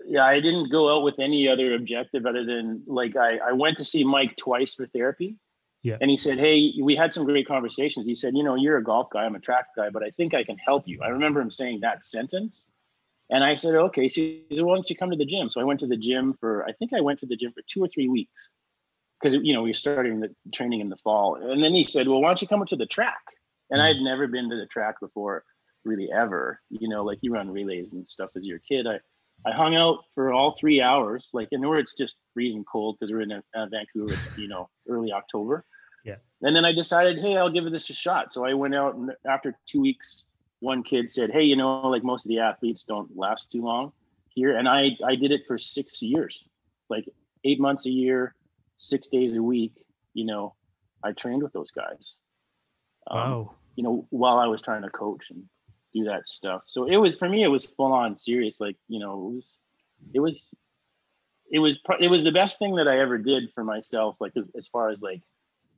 Yeah, 0.04 0.26
I 0.26 0.38
didn't 0.38 0.70
go 0.70 0.94
out 0.94 1.04
with 1.04 1.18
any 1.18 1.48
other 1.48 1.74
objective 1.74 2.26
other 2.26 2.44
than 2.44 2.82
like 2.86 3.16
I, 3.16 3.38
I 3.38 3.52
went 3.52 3.78
to 3.78 3.84
see 3.84 4.04
Mike 4.04 4.36
twice 4.36 4.74
for 4.74 4.86
therapy. 4.88 5.36
Yeah. 5.82 5.96
And 6.02 6.10
he 6.10 6.18
said, 6.18 6.38
Hey, 6.38 6.74
we 6.82 6.94
had 6.94 7.14
some 7.14 7.24
great 7.24 7.48
conversations. 7.48 8.06
He 8.06 8.14
said, 8.14 8.36
You 8.36 8.44
know, 8.44 8.56
you're 8.56 8.76
a 8.76 8.84
golf 8.84 9.08
guy, 9.10 9.24
I'm 9.24 9.34
a 9.34 9.40
track 9.40 9.68
guy, 9.74 9.88
but 9.88 10.02
I 10.02 10.10
think 10.10 10.34
I 10.34 10.44
can 10.44 10.58
help 10.58 10.86
you. 10.86 11.00
I 11.02 11.08
remember 11.08 11.40
him 11.40 11.50
saying 11.50 11.80
that 11.80 12.04
sentence. 12.04 12.66
And 13.30 13.42
I 13.42 13.54
said, 13.54 13.74
Okay. 13.74 14.06
So 14.06 14.20
he 14.20 14.44
said, 14.50 14.64
Why 14.64 14.74
don't 14.74 14.90
you 14.90 14.96
come 14.96 15.10
to 15.12 15.16
the 15.16 15.24
gym? 15.24 15.48
So 15.48 15.62
I 15.62 15.64
went 15.64 15.80
to 15.80 15.86
the 15.86 15.96
gym 15.96 16.36
for, 16.38 16.66
I 16.68 16.72
think 16.72 16.92
I 16.92 17.00
went 17.00 17.20
to 17.20 17.26
the 17.26 17.36
gym 17.36 17.52
for 17.52 17.62
two 17.66 17.82
or 17.82 17.88
three 17.88 18.08
weeks 18.08 18.50
because, 19.20 19.38
you 19.42 19.52
know, 19.52 19.62
we 19.62 19.72
started 19.72 20.20
the 20.20 20.34
training 20.52 20.80
in 20.80 20.88
the 20.88 20.96
fall. 20.96 21.36
And 21.36 21.62
then 21.62 21.72
he 21.72 21.84
said, 21.84 22.08
Well, 22.08 22.20
why 22.20 22.28
don't 22.28 22.42
you 22.42 22.48
come 22.48 22.62
up 22.62 22.68
to 22.68 22.76
the 22.76 22.86
track? 22.86 23.22
And 23.70 23.82
I 23.82 23.88
had 23.88 23.98
never 23.98 24.26
been 24.26 24.48
to 24.50 24.56
the 24.56 24.66
track 24.66 25.00
before, 25.00 25.44
really 25.84 26.10
ever. 26.12 26.60
You 26.70 26.88
know, 26.88 27.04
like 27.04 27.18
you 27.22 27.32
run 27.32 27.50
relays 27.50 27.92
and 27.92 28.06
stuff 28.08 28.30
as 28.36 28.46
your 28.46 28.60
kid. 28.60 28.86
I, 28.86 28.98
I 29.48 29.52
hung 29.52 29.76
out 29.76 30.04
for 30.14 30.32
all 30.32 30.56
three 30.58 30.80
hours, 30.80 31.28
like 31.32 31.48
in 31.52 31.66
where 31.66 31.78
it's 31.78 31.94
just 31.94 32.16
freezing 32.34 32.64
cold 32.70 32.96
because 32.98 33.12
we're 33.12 33.20
in 33.20 33.32
uh, 33.32 33.66
Vancouver, 33.70 34.12
it's, 34.12 34.38
you 34.38 34.48
know, 34.48 34.68
early 34.88 35.12
October. 35.12 35.64
Yeah. 36.04 36.16
And 36.42 36.56
then 36.56 36.64
I 36.64 36.72
decided, 36.72 37.20
hey, 37.20 37.36
I'll 37.36 37.50
give 37.50 37.70
this 37.70 37.90
a 37.90 37.94
shot. 37.94 38.32
So 38.32 38.44
I 38.44 38.54
went 38.54 38.74
out, 38.74 38.94
and 38.94 39.12
after 39.28 39.56
two 39.66 39.80
weeks, 39.80 40.26
one 40.60 40.82
kid 40.82 41.10
said, 41.10 41.30
hey, 41.30 41.42
you 41.42 41.56
know, 41.56 41.82
like 41.82 42.02
most 42.02 42.24
of 42.24 42.30
the 42.30 42.38
athletes 42.40 42.84
don't 42.86 43.16
last 43.16 43.52
too 43.52 43.62
long 43.62 43.92
here, 44.38 44.56
and 44.56 44.68
I 44.68 44.90
I 45.06 45.16
did 45.16 45.32
it 45.32 45.42
for 45.46 45.58
six 45.58 46.00
years, 46.00 46.38
like 46.88 47.04
eight 47.44 47.60
months 47.60 47.86
a 47.86 47.90
year, 47.90 48.34
six 48.78 49.08
days 49.08 49.36
a 49.36 49.42
week. 49.42 49.74
You 50.14 50.24
know, 50.24 50.54
I 51.04 51.12
trained 51.12 51.42
with 51.42 51.52
those 51.52 51.70
guys. 51.70 52.14
Um, 53.10 53.18
Wow. 53.18 53.54
you 53.76 53.84
know, 53.84 54.06
while 54.10 54.38
I 54.38 54.46
was 54.46 54.62
trying 54.62 54.82
to 54.82 54.90
coach 54.90 55.30
and 55.30 55.44
do 55.94 56.04
that 56.04 56.28
stuff. 56.28 56.62
So 56.66 56.86
it 56.86 56.96
was 56.96 57.18
for 57.18 57.28
me, 57.28 57.42
it 57.42 57.48
was 57.48 57.66
full 57.66 57.92
on 57.92 58.18
serious. 58.18 58.56
Like, 58.58 58.76
you 58.88 59.00
know, 59.00 59.14
it 59.14 59.34
was, 59.34 59.56
it 60.14 60.20
was, 60.20 60.50
it 61.50 61.58
was, 61.58 61.78
it 62.00 62.08
was 62.08 62.24
the 62.24 62.32
best 62.32 62.58
thing 62.58 62.76
that 62.76 62.88
I 62.88 63.00
ever 63.00 63.18
did 63.18 63.50
for 63.54 63.64
myself. 63.64 64.16
Like 64.20 64.32
as, 64.56 64.68
far 64.68 64.90
as 64.90 65.00
like 65.00 65.22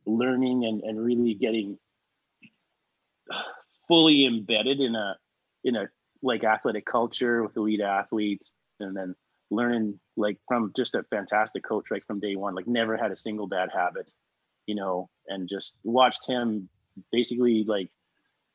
learning 0.07 0.65
and, 0.65 0.83
and 0.83 1.05
really 1.05 1.35
getting 1.35 1.79
fully 3.87 4.27
embedded 4.27 4.81
in 4.81 4.95
a, 4.95 5.17
in 5.63 5.77
a 5.77 5.89
like 6.23 6.43
athletic 6.45 6.87
culture 6.87 7.43
with 7.43 7.57
elite 7.57 7.81
athletes 7.81 8.55
and 8.81 8.97
then 8.97 9.15
learning 9.51 9.99
like 10.17 10.39
from 10.47 10.73
just 10.77 10.95
a 10.95 11.03
fantastic 11.05 11.65
coach, 11.65 11.91
like 11.91 12.05
from 12.07 12.21
day 12.21 12.37
one, 12.37 12.55
like 12.55 12.67
never 12.67 12.97
had 12.97 13.11
a 13.11 13.17
single 13.17 13.47
bad 13.47 13.71
habit, 13.75 14.09
you 14.67 14.75
know, 14.75 15.09
and 15.29 15.49
just 15.49 15.75
watched 15.85 16.27
him 16.27 16.69
basically 17.11 17.65
like 17.65 17.91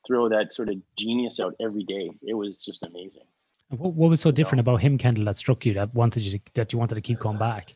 throw 0.06 0.28
that 0.28 0.52
sort 0.52 0.68
of 0.68 0.76
genius 0.96 1.40
out 1.40 1.54
every 1.60 1.82
day. 1.84 2.10
It 2.22 2.34
was 2.34 2.56
just 2.56 2.82
amazing. 2.82 3.24
What, 3.70 3.94
what 3.94 4.10
was 4.10 4.20
so 4.20 4.30
different 4.30 4.60
about 4.60 4.80
him, 4.80 4.96
Kendall, 4.96 5.24
that 5.24 5.36
struck 5.36 5.66
you 5.66 5.74
that 5.74 5.92
wanted 5.94 6.22
you 6.22 6.38
to, 6.38 6.44
that 6.54 6.72
you 6.72 6.78
wanted 6.78 6.94
to 6.94 7.00
keep 7.00 7.18
going 7.18 7.38
back? 7.38 7.74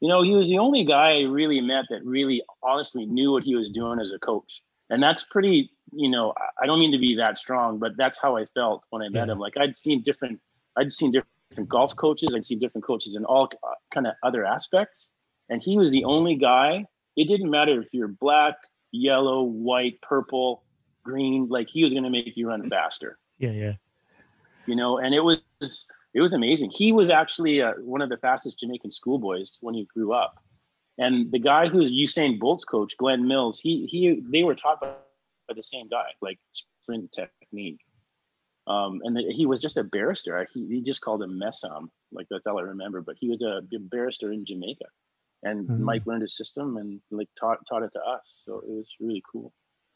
You 0.00 0.08
know, 0.08 0.22
he 0.22 0.34
was 0.34 0.48
the 0.48 0.58
only 0.58 0.84
guy 0.84 1.18
I 1.18 1.22
really 1.22 1.60
met 1.60 1.86
that 1.90 2.04
really 2.04 2.42
honestly 2.62 3.06
knew 3.06 3.32
what 3.32 3.44
he 3.44 3.54
was 3.54 3.68
doing 3.68 4.00
as 4.00 4.12
a 4.12 4.18
coach. 4.18 4.62
And 4.90 5.02
that's 5.02 5.24
pretty, 5.24 5.70
you 5.92 6.10
know, 6.10 6.34
I- 6.36 6.64
I 6.64 6.66
don't 6.66 6.80
mean 6.80 6.92
to 6.92 6.98
be 6.98 7.14
that 7.16 7.38
strong, 7.38 7.78
but 7.78 7.96
that's 7.96 8.18
how 8.18 8.36
I 8.36 8.44
felt 8.44 8.82
when 8.90 9.00
I 9.00 9.08
met 9.08 9.28
Yeah. 9.28 9.32
him. 9.32 9.38
Like 9.38 9.56
I'd 9.56 9.76
seen 9.76 10.02
different, 10.02 10.40
I'd 10.76 10.92
seen 10.92 11.12
different 11.12 11.30
golf 11.60 11.94
coaches, 11.96 12.34
I'd 12.34 12.44
seen 12.44 12.58
different 12.58 12.84
coaches 12.84 13.16
in 13.16 13.24
all 13.24 13.48
kind 13.92 14.06
of 14.06 14.14
other 14.22 14.44
aspects. 14.44 15.08
And 15.48 15.62
he 15.62 15.76
was 15.76 15.90
the 15.90 16.04
only 16.04 16.36
guy. 16.36 16.86
It 17.16 17.28
didn't 17.28 17.50
matter 17.50 17.80
if 17.80 17.88
you're 17.92 18.08
black, 18.08 18.54
yellow, 18.90 19.42
white, 19.42 20.00
purple, 20.02 20.64
green, 21.04 21.48
like 21.48 21.68
he 21.68 21.84
was 21.84 21.92
going 21.92 22.04
to 22.04 22.10
make 22.10 22.36
you 22.36 22.48
run 22.48 22.68
faster. 22.70 23.18
Yeah, 23.38 23.50
yeah. 23.50 23.72
you 24.66 24.76
know, 24.76 24.98
and 24.98 25.14
it 25.14 25.22
was 25.22 25.40
it 26.14 26.20
was 26.20 26.34
amazing. 26.34 26.70
He 26.70 26.92
was 26.92 27.10
actually 27.10 27.62
uh, 27.62 27.72
one 27.80 28.02
of 28.02 28.08
the 28.08 28.16
fastest 28.16 28.60
Jamaican 28.60 28.90
schoolboys 28.90 29.58
when 29.60 29.74
he 29.74 29.84
grew 29.84 30.12
up, 30.12 30.42
and 30.98 31.30
the 31.32 31.38
guy 31.38 31.68
who's 31.68 31.90
Usain 31.90 32.38
Bolt's 32.38 32.64
coach, 32.64 32.96
Glen 32.96 33.26
Mills, 33.26 33.58
he 33.58 33.86
he 33.86 34.22
they 34.30 34.44
were 34.44 34.54
taught 34.54 34.80
by 34.80 34.94
the 35.54 35.62
same 35.62 35.88
guy, 35.88 36.10
like 36.20 36.38
sprint 36.52 37.12
technique. 37.12 37.80
Um, 38.66 39.00
and 39.04 39.16
the, 39.16 39.22
he 39.34 39.44
was 39.46 39.60
just 39.60 39.76
a 39.76 39.82
barrister. 39.84 40.46
He, 40.54 40.66
he 40.68 40.80
just 40.82 41.00
called 41.00 41.22
him 41.22 41.32
Messam, 41.42 41.88
like 42.12 42.26
that's 42.30 42.46
all 42.46 42.58
I 42.58 42.62
remember. 42.62 43.00
But 43.00 43.16
he 43.20 43.28
was 43.28 43.42
a 43.42 43.60
barrister 43.78 44.32
in 44.32 44.44
Jamaica, 44.46 44.84
and 45.42 45.68
Mhm. 45.68 45.80
Mike 45.80 46.06
learned 46.06 46.22
his 46.22 46.36
system 46.36 46.76
and 46.76 47.00
like 47.10 47.28
taught 47.38 47.58
taught 47.68 47.82
it 47.82 47.90
to 47.94 48.00
us. 48.00 48.42
So 48.44 48.58
it 48.58 48.68
was 48.70 48.88
really 49.00 49.22
cool. 49.30 49.52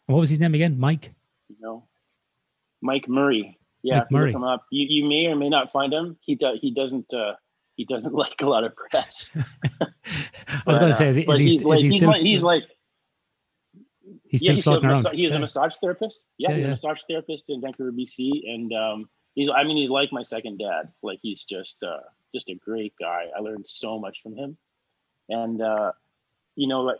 What 0.06 0.16
was 0.18 0.30
his 0.30 0.40
name 0.40 0.54
again? 0.54 0.78
Mike. 0.78 1.14
you 1.49 1.56
know. 1.61 1.87
Mike 2.82 3.08
Murray. 3.08 3.56
Yeah, 3.82 3.99
Mike 4.00 4.11
Murray. 4.11 4.32
look 4.32 4.37
him 4.37 4.44
up. 4.44 4.64
You, 4.73 4.87
you 4.88 5.08
may 5.08 5.26
or 5.26 5.37
may 5.37 5.49
not 5.49 5.70
find 5.70 5.92
him. 5.92 6.16
He 6.20 6.35
does 6.35 6.58
he 6.61 6.73
doesn't 6.73 7.12
uh 7.14 7.35
he 7.76 7.85
doesn't 7.85 8.14
like 8.25 8.40
a 8.42 8.46
lot 8.49 8.64
of 8.64 8.75
press. 8.75 9.30
I 9.80 10.62
was 10.66 10.78
going 10.78 10.90
to 10.90 10.94
uh, 10.96 10.99
say, 10.99 11.08
is, 11.11 11.16
he- 11.16 11.25
but 11.25 11.35
is 11.35 11.38
he, 11.40 11.44
he's 11.50 11.64
like 11.64 11.78
he 11.80 11.88
he's, 11.90 12.02
like, 12.04 12.23
he's 12.23 12.42
like 12.42 12.64
he's 14.38 14.48
yeah, 14.48 14.52
he's 14.54 14.66
a, 14.66 14.70
floating 14.70 14.90
around. 14.90 15.02
massa- 15.02 15.16
he 15.16 15.24
is 15.24 15.32
yeah. 15.32 15.38
a 15.38 15.40
massage 15.40 15.74
therapist. 15.80 16.24
Yeah, 16.38 16.50
Yeah, 16.50 16.56
he's 16.56 16.62
yeah. 16.64 16.68
a 16.68 16.70
massage 16.70 17.02
therapist 17.08 17.44
in 17.48 17.60
Vancouver, 17.60 17.92
BC, 17.92 18.52
and 18.52 18.72
um, 18.72 19.08
he's 19.34 19.50
I 19.50 19.64
mean 19.64 19.76
he's 19.76 19.90
like 19.90 20.12
my 20.12 20.22
second 20.22 20.58
dad. 20.58 20.92
Like 21.02 21.20
he's 21.22 21.44
just 21.44 21.82
uh, 21.82 22.00
just 22.34 22.48
a 22.48 22.54
great 22.54 22.94
guy. 23.00 23.26
I 23.36 23.40
learned 23.40 23.68
so 23.68 23.98
much 23.98 24.22
from 24.22 24.36
him, 24.36 24.56
and 25.28 25.62
uh, 25.62 25.92
you 26.56 26.68
know 26.68 26.82
like 26.82 26.98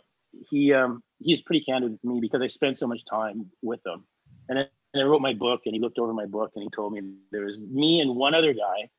he 0.49 0.73
um, 0.73 1.03
he's 1.19 1.41
pretty 1.41 1.63
candid 1.65 1.91
with 1.91 2.03
me 2.03 2.19
because 2.21 2.41
I 2.41 2.47
spent 2.47 2.77
so 2.77 2.87
much 2.87 3.03
time 3.05 3.51
with 3.61 3.85
him, 3.85 4.05
and 4.49 4.59
I, 4.59 4.65
and 4.93 5.03
I 5.03 5.05
wrote 5.05 5.21
my 5.21 5.33
book, 5.33 5.61
and 5.65 5.73
he 5.73 5.81
looked 5.81 5.99
over 5.99 6.13
my 6.13 6.25
book, 6.25 6.51
and 6.55 6.63
he 6.63 6.69
told 6.69 6.93
me 6.93 7.01
there 7.31 7.45
was 7.45 7.59
me 7.59 7.99
and 7.99 8.15
one 8.15 8.33
other 8.33 8.53
guy, 8.53 8.89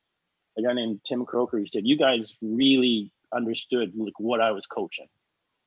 a 0.57 0.61
guy 0.61 0.73
named 0.73 1.01
Tim 1.03 1.25
Croker. 1.25 1.57
He 1.57 1.67
said 1.67 1.87
you 1.87 1.97
guys 1.97 2.35
really 2.41 3.11
understood 3.33 3.93
like 3.95 4.19
what 4.19 4.41
I 4.41 4.51
was 4.51 4.65
coaching, 4.65 5.07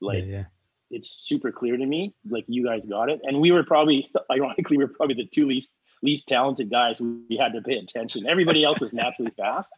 like 0.00 0.24
yeah. 0.26 0.44
It's 0.92 1.10
super 1.26 1.50
clear 1.50 1.76
to 1.76 1.86
me 1.86 2.14
like 2.28 2.44
you 2.46 2.64
guys 2.64 2.86
got 2.86 3.08
it. 3.10 3.20
And 3.24 3.40
we 3.40 3.50
were 3.50 3.64
probably 3.64 4.08
ironically 4.30 4.76
we 4.76 4.84
are 4.84 4.88
probably 4.88 5.16
the 5.16 5.26
two 5.26 5.46
least 5.46 5.74
least 6.02 6.28
talented 6.28 6.70
guys 6.70 7.00
we 7.00 7.36
had 7.36 7.52
to 7.54 7.62
pay 7.62 7.76
attention. 7.78 8.26
Everybody 8.26 8.62
else 8.62 8.80
was 8.80 8.92
naturally 8.92 9.32
fast. 9.36 9.72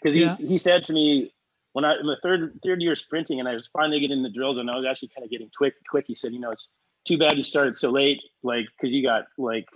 Because 0.00 0.14
he, 0.14 0.22
Yeah. 0.22 0.36
he 0.36 0.58
said 0.58 0.84
to 0.84 0.92
me 0.92 1.32
when 1.72 1.84
i 1.84 1.94
in 1.98 2.06
the 2.06 2.18
third 2.22 2.58
third 2.64 2.82
year 2.82 2.94
sprinting 2.94 3.40
and 3.40 3.48
i 3.48 3.54
was 3.54 3.68
finally 3.68 3.98
getting 4.00 4.22
the 4.22 4.28
drills 4.30 4.58
and 4.58 4.70
i 4.70 4.76
was 4.76 4.84
actually 4.84 5.08
kind 5.08 5.24
of 5.24 5.30
getting 5.30 5.48
quick 5.56 5.74
quick 5.88 6.04
he 6.06 6.14
said 6.14 6.32
you 6.32 6.38
know 6.40 6.50
it's 6.50 6.68
too 7.06 7.16
bad 7.16 7.36
you 7.36 7.42
started 7.42 7.76
so 7.78 7.90
late 7.90 8.20
like 8.42 8.66
because 8.76 8.92
you 8.92 9.02
got 9.02 9.24
like 9.38 9.66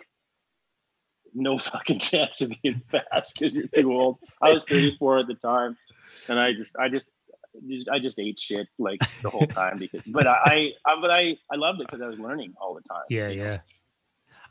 no 1.35 1.57
fucking 1.71 1.99
chance 1.99 2.41
of 2.43 2.53
being 2.62 2.83
fast 2.91 3.35
because 3.38 3.55
you're 3.55 3.67
too 3.69 3.93
old. 3.93 4.19
I 4.43 4.50
was 4.53 4.65
34 4.65 5.21
at 5.21 5.26
the 5.26 5.35
time 5.35 5.76
and 6.29 6.38
i 6.38 6.53
just 6.53 6.76
i 6.76 6.88
just 6.88 7.07
just- 7.07 7.16
I 7.93 7.99
just 7.99 8.19
ate 8.19 8.39
shit 8.39 8.69
like 8.79 9.01
the 9.23 9.31
whole 9.31 9.47
time 9.63 9.79
because, 9.79 10.03
but 10.07 10.27
I, 10.27 10.73
I 10.85 11.01
but 11.01 11.11
I, 11.11 11.37
I 11.51 11.57
loved 11.57 11.81
it 11.81 11.87
because 11.89 12.03
I 12.03 12.09
was 12.09 12.19
learning 12.19 12.55
all 12.61 12.75
the 12.75 12.83
time. 12.83 13.03
Yeah, 13.09 13.29
you 13.29 13.37
know? 13.37 13.45
yeah. 13.45 13.59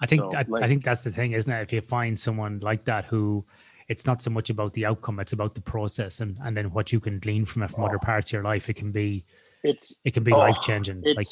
I 0.02 0.06
think 0.06 0.22
So, 0.22 0.36
I, 0.36 0.46
I 0.64 0.68
think 0.68 0.84
that's 0.84 1.02
the 1.02 1.12
thing, 1.12 1.32
isn't 1.32 1.52
it? 1.52 1.62
If 1.62 1.74
you 1.74 1.82
find 1.82 2.20
someone 2.20 2.60
like 2.60 2.86
that 2.86 3.06
who 3.06 3.46
it's 3.88 4.06
not 4.06 4.22
so 4.22 4.30
much 4.30 4.50
about 4.50 4.74
the 4.74 4.86
outcome, 4.86 5.20
it's 5.20 5.34
about 5.34 5.56
the 5.56 5.62
process 5.62 6.20
and, 6.20 6.38
and 6.44 6.58
then 6.58 6.72
what 6.72 6.92
you 6.92 7.00
can 7.00 7.20
glean 7.20 7.46
from 7.46 7.64
it 7.64 7.72
from 7.72 7.84
other 7.84 7.96
Oh. 7.96 8.06
parts 8.06 8.30
of 8.30 8.34
your 8.34 8.44
life. 8.44 8.70
It 8.70 8.76
can 8.76 8.92
be 8.92 9.24
It's 9.64 9.94
it 10.04 10.14
can 10.14 10.24
be 10.24 10.32
Oh, 10.34 10.38
life 10.40 10.60
changing. 10.62 11.04
Like 11.16 11.28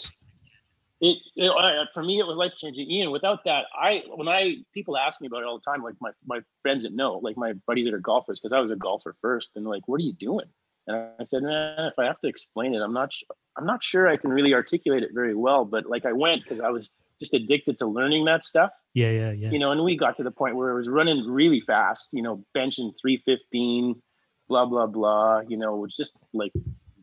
it, 1.02 1.18
it 1.36 1.50
uh, 1.50 1.86
for 1.94 2.04
me 2.04 2.20
it 2.20 2.26
was 2.28 2.38
life 2.38 2.56
changing. 2.56 2.90
Ian, 2.90 3.12
without 3.12 3.44
that, 3.44 3.66
I 3.78 4.04
when 4.16 4.28
I 4.28 4.58
people 4.74 4.98
ask 4.98 5.20
me 5.20 5.28
about 5.28 5.42
it 5.42 5.46
all 5.46 5.58
the 5.60 5.70
time, 5.70 5.84
like 5.84 5.96
my 6.00 6.12
my 6.26 6.40
friends 6.62 6.84
that 6.84 6.94
know, 6.94 7.16
like 7.18 7.36
my 7.36 7.54
buddies 7.68 7.86
that 7.86 7.94
are 7.94 8.00
golfers, 8.00 8.40
because 8.40 8.54
I 8.56 8.60
was 8.62 8.72
a 8.72 8.76
golfer 8.78 9.16
first, 9.22 9.50
and 9.56 9.66
like, 9.66 9.88
what 9.88 10.00
are 10.00 10.04
you 10.04 10.14
doing? 10.14 10.46
And 10.88 10.98
I 11.20 11.24
said, 11.24 11.44
man, 11.44 11.86
if 11.86 11.98
I 11.98 12.06
have 12.06 12.20
to 12.22 12.28
explain 12.28 12.74
it, 12.76 12.80
I'm 12.82 12.94
not 12.94 13.14
sh- 13.14 13.24
I'm 13.58 13.66
not 13.66 13.84
sure 13.84 14.08
I 14.08 14.18
can 14.18 14.32
really 14.32 14.54
articulate 14.54 15.04
it 15.04 15.12
very 15.14 15.36
well. 15.36 15.66
But 15.66 15.86
like 15.86 16.06
I 16.06 16.12
went 16.12 16.44
because 16.44 16.60
I 16.60 16.70
was 16.70 16.90
just 17.20 17.34
addicted 17.34 17.78
to 17.80 17.88
learning 17.88 18.26
that 18.26 18.44
stuff. 18.44 18.72
yeah, 18.94 19.10
yeah, 19.10 19.32
yeah. 19.32 19.50
you 19.50 19.60
know, 19.60 19.72
and 19.72 19.84
we 19.84 19.96
got 19.96 20.18
to 20.18 20.24
the 20.24 20.32
point 20.32 20.56
where 20.56 20.72
it 20.72 20.76
was 20.76 20.90
running 20.90 21.26
really 21.26 21.62
fast, 21.62 22.10
you 22.12 22.22
know, 22.22 22.44
benching 22.56 22.92
315, 23.02 24.02
blah, 24.50 24.66
blah, 24.66 24.88
blah, 24.88 25.40
you 25.48 25.58
know, 25.58 25.78
which 25.78 25.96
just 25.96 26.14
like 26.34 26.52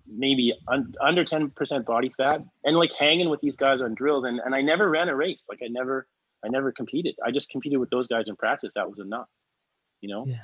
maybe 0.06 0.52
un- 0.68 0.94
under 1.00 1.24
10% 1.24 1.84
body 1.84 2.10
fat 2.16 2.42
and 2.64 2.76
like 2.76 2.90
hanging 2.98 3.30
with 3.30 3.40
these 3.40 3.56
guys 3.56 3.80
on 3.80 3.94
drills. 3.94 4.24
And, 4.24 4.40
and 4.44 4.54
I 4.54 4.60
never 4.60 4.90
ran 4.90 5.08
a 5.08 5.16
race. 5.16 5.46
Like 5.48 5.60
I 5.64 5.68
never, 5.68 6.06
I 6.44 6.48
never 6.48 6.72
competed. 6.72 7.14
I 7.24 7.30
just 7.30 7.48
competed 7.48 7.78
with 7.78 7.90
those 7.90 8.06
guys 8.08 8.28
in 8.28 8.36
practice. 8.36 8.72
That 8.74 8.90
was 8.90 8.98
enough, 8.98 9.28
you 10.00 10.10
know? 10.10 10.26
Yeah. 10.26 10.38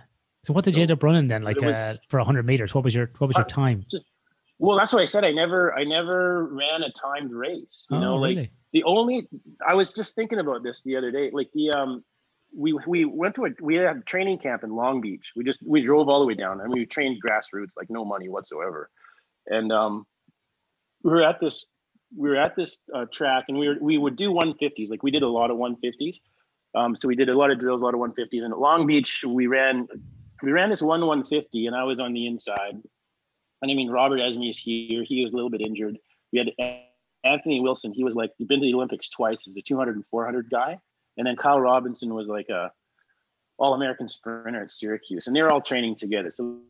So 0.47 0.53
what 0.53 0.65
did 0.65 0.77
you 0.77 0.83
end 0.83 0.93
up 0.93 1.03
running 1.03 1.27
then? 1.27 1.43
Like 1.43 1.61
was- 1.61 1.77
uh, 1.77 1.97
for 2.07 2.21
hundred 2.21 2.47
meters, 2.47 2.73
what 2.73 2.85
was 2.85 2.95
your 2.95 3.11
what 3.19 3.27
was 3.27 3.37
your 3.37 3.47
time? 3.47 3.85
Well, 4.61 4.79
that's 4.79 4.93
what 4.93 5.03
I 5.03 5.05
said. 5.05 5.25
I 5.25 5.33
never, 5.33 5.75
I 5.75 5.85
never 5.85 6.47
ran 6.47 6.83
a 6.83 6.91
timed 6.93 7.33
race. 7.33 7.87
You 7.91 7.99
know, 7.99 8.15
Oh, 8.15 8.17
like 8.19 8.37
really? 8.37 8.53
the 8.73 8.85
only 8.85 9.29
I 9.69 9.75
was 9.75 9.93
just 9.93 10.15
thinking 10.15 10.39
about 10.39 10.63
this 10.63 10.83
the 10.83 10.97
other 10.97 11.11
day. 11.11 11.31
Like 11.33 11.49
the 11.53 11.71
um, 11.71 12.05
we 12.57 12.79
we 12.87 13.05
went 13.05 13.35
to 13.35 13.47
a 13.47 13.49
we 13.61 13.75
had 13.75 13.97
a 13.97 14.01
training 14.03 14.39
camp 14.39 14.63
in 14.63 14.71
Long 14.71 15.01
Beach. 15.01 15.33
We 15.35 15.43
just 15.43 15.59
we 15.67 15.83
drove 15.83 16.09
all 16.09 16.21
the 16.21 16.27
way 16.27 16.35
down 16.35 16.61
and 16.61 16.73
we 16.73 16.87
trained 16.87 17.21
grassroots, 17.21 17.77
like 17.77 17.91
no 17.91 18.05
money 18.05 18.29
whatsoever. 18.29 18.89
And 19.49 19.73
um, 19.73 20.07
we 21.03 21.11
were 21.11 21.25
at 21.25 21.41
this 21.41 21.67
we 22.17 22.29
were 22.29 22.37
at 22.37 22.55
this 22.55 22.79
uh, 22.95 23.07
track 23.13 23.47
and 23.49 23.59
we 23.59 23.67
were 23.69 23.79
we 23.81 23.99
would 23.99 24.15
do 24.15 24.31
150s. 24.31 24.91
Like 24.91 25.03
we 25.03 25.11
did 25.11 25.25
a 25.25 25.29
lot 25.29 25.51
of 25.51 25.57
150s. 25.57 26.21
Um, 26.77 26.95
so 26.95 27.09
we 27.09 27.17
did 27.17 27.31
a 27.31 27.37
lot 27.37 27.51
of 27.51 27.59
drills, 27.59 27.83
a 27.83 27.85
lot 27.85 27.95
of 27.95 28.01
150s. 28.01 28.45
And 28.45 28.53
at 28.53 28.59
Long 28.61 28.87
Beach, 28.87 29.25
we 29.27 29.49
ran 29.49 29.89
we 30.43 30.53
ran 30.53 30.71
this 30.71 30.83
one 30.83 31.01
150, 31.01 31.67
and 31.67 31.77
I 31.77 31.85
was 31.85 32.01
on 32.01 32.13
the 32.13 32.27
inside. 32.27 32.75
And 33.63 33.71
I 33.71 33.75
mean, 33.75 33.91
Robert 33.91 34.21
Esmie 34.21 34.51
is 34.51 34.59
here. 34.59 35.05
He 35.05 35.23
was 35.23 35.33
a 35.33 35.35
little 35.35 35.51
bit 35.51 35.61
injured. 35.61 35.99
We 36.33 36.39
had 36.39 36.75
Anthony 37.25 37.61
Wilson. 37.61 37.93
He 37.93 38.05
was 38.05 38.15
like, 38.15 38.33
he'd 38.39 38.49
been 38.49 38.61
to 38.61 38.67
the 38.67 38.75
Olympics 38.75 39.09
twice 39.09 39.49
as 39.49 39.57
a 39.57 39.63
200 39.63 39.97
and 39.97 40.07
400 40.07 40.51
guy. 40.51 40.79
And 41.17 41.27
then 41.27 41.37
Kyle 41.37 41.61
Robinson 41.61 42.15
was 42.15 42.27
like 42.27 42.49
a 42.49 42.71
all 43.59 43.75
American 43.75 44.09
sprinter 44.09 44.63
at 44.63 44.71
Syracuse. 44.71 45.27
And 45.27 45.35
they're 45.35 45.51
all 45.51 45.63
training 45.63 45.97
together. 45.97 46.31
So 46.31 46.61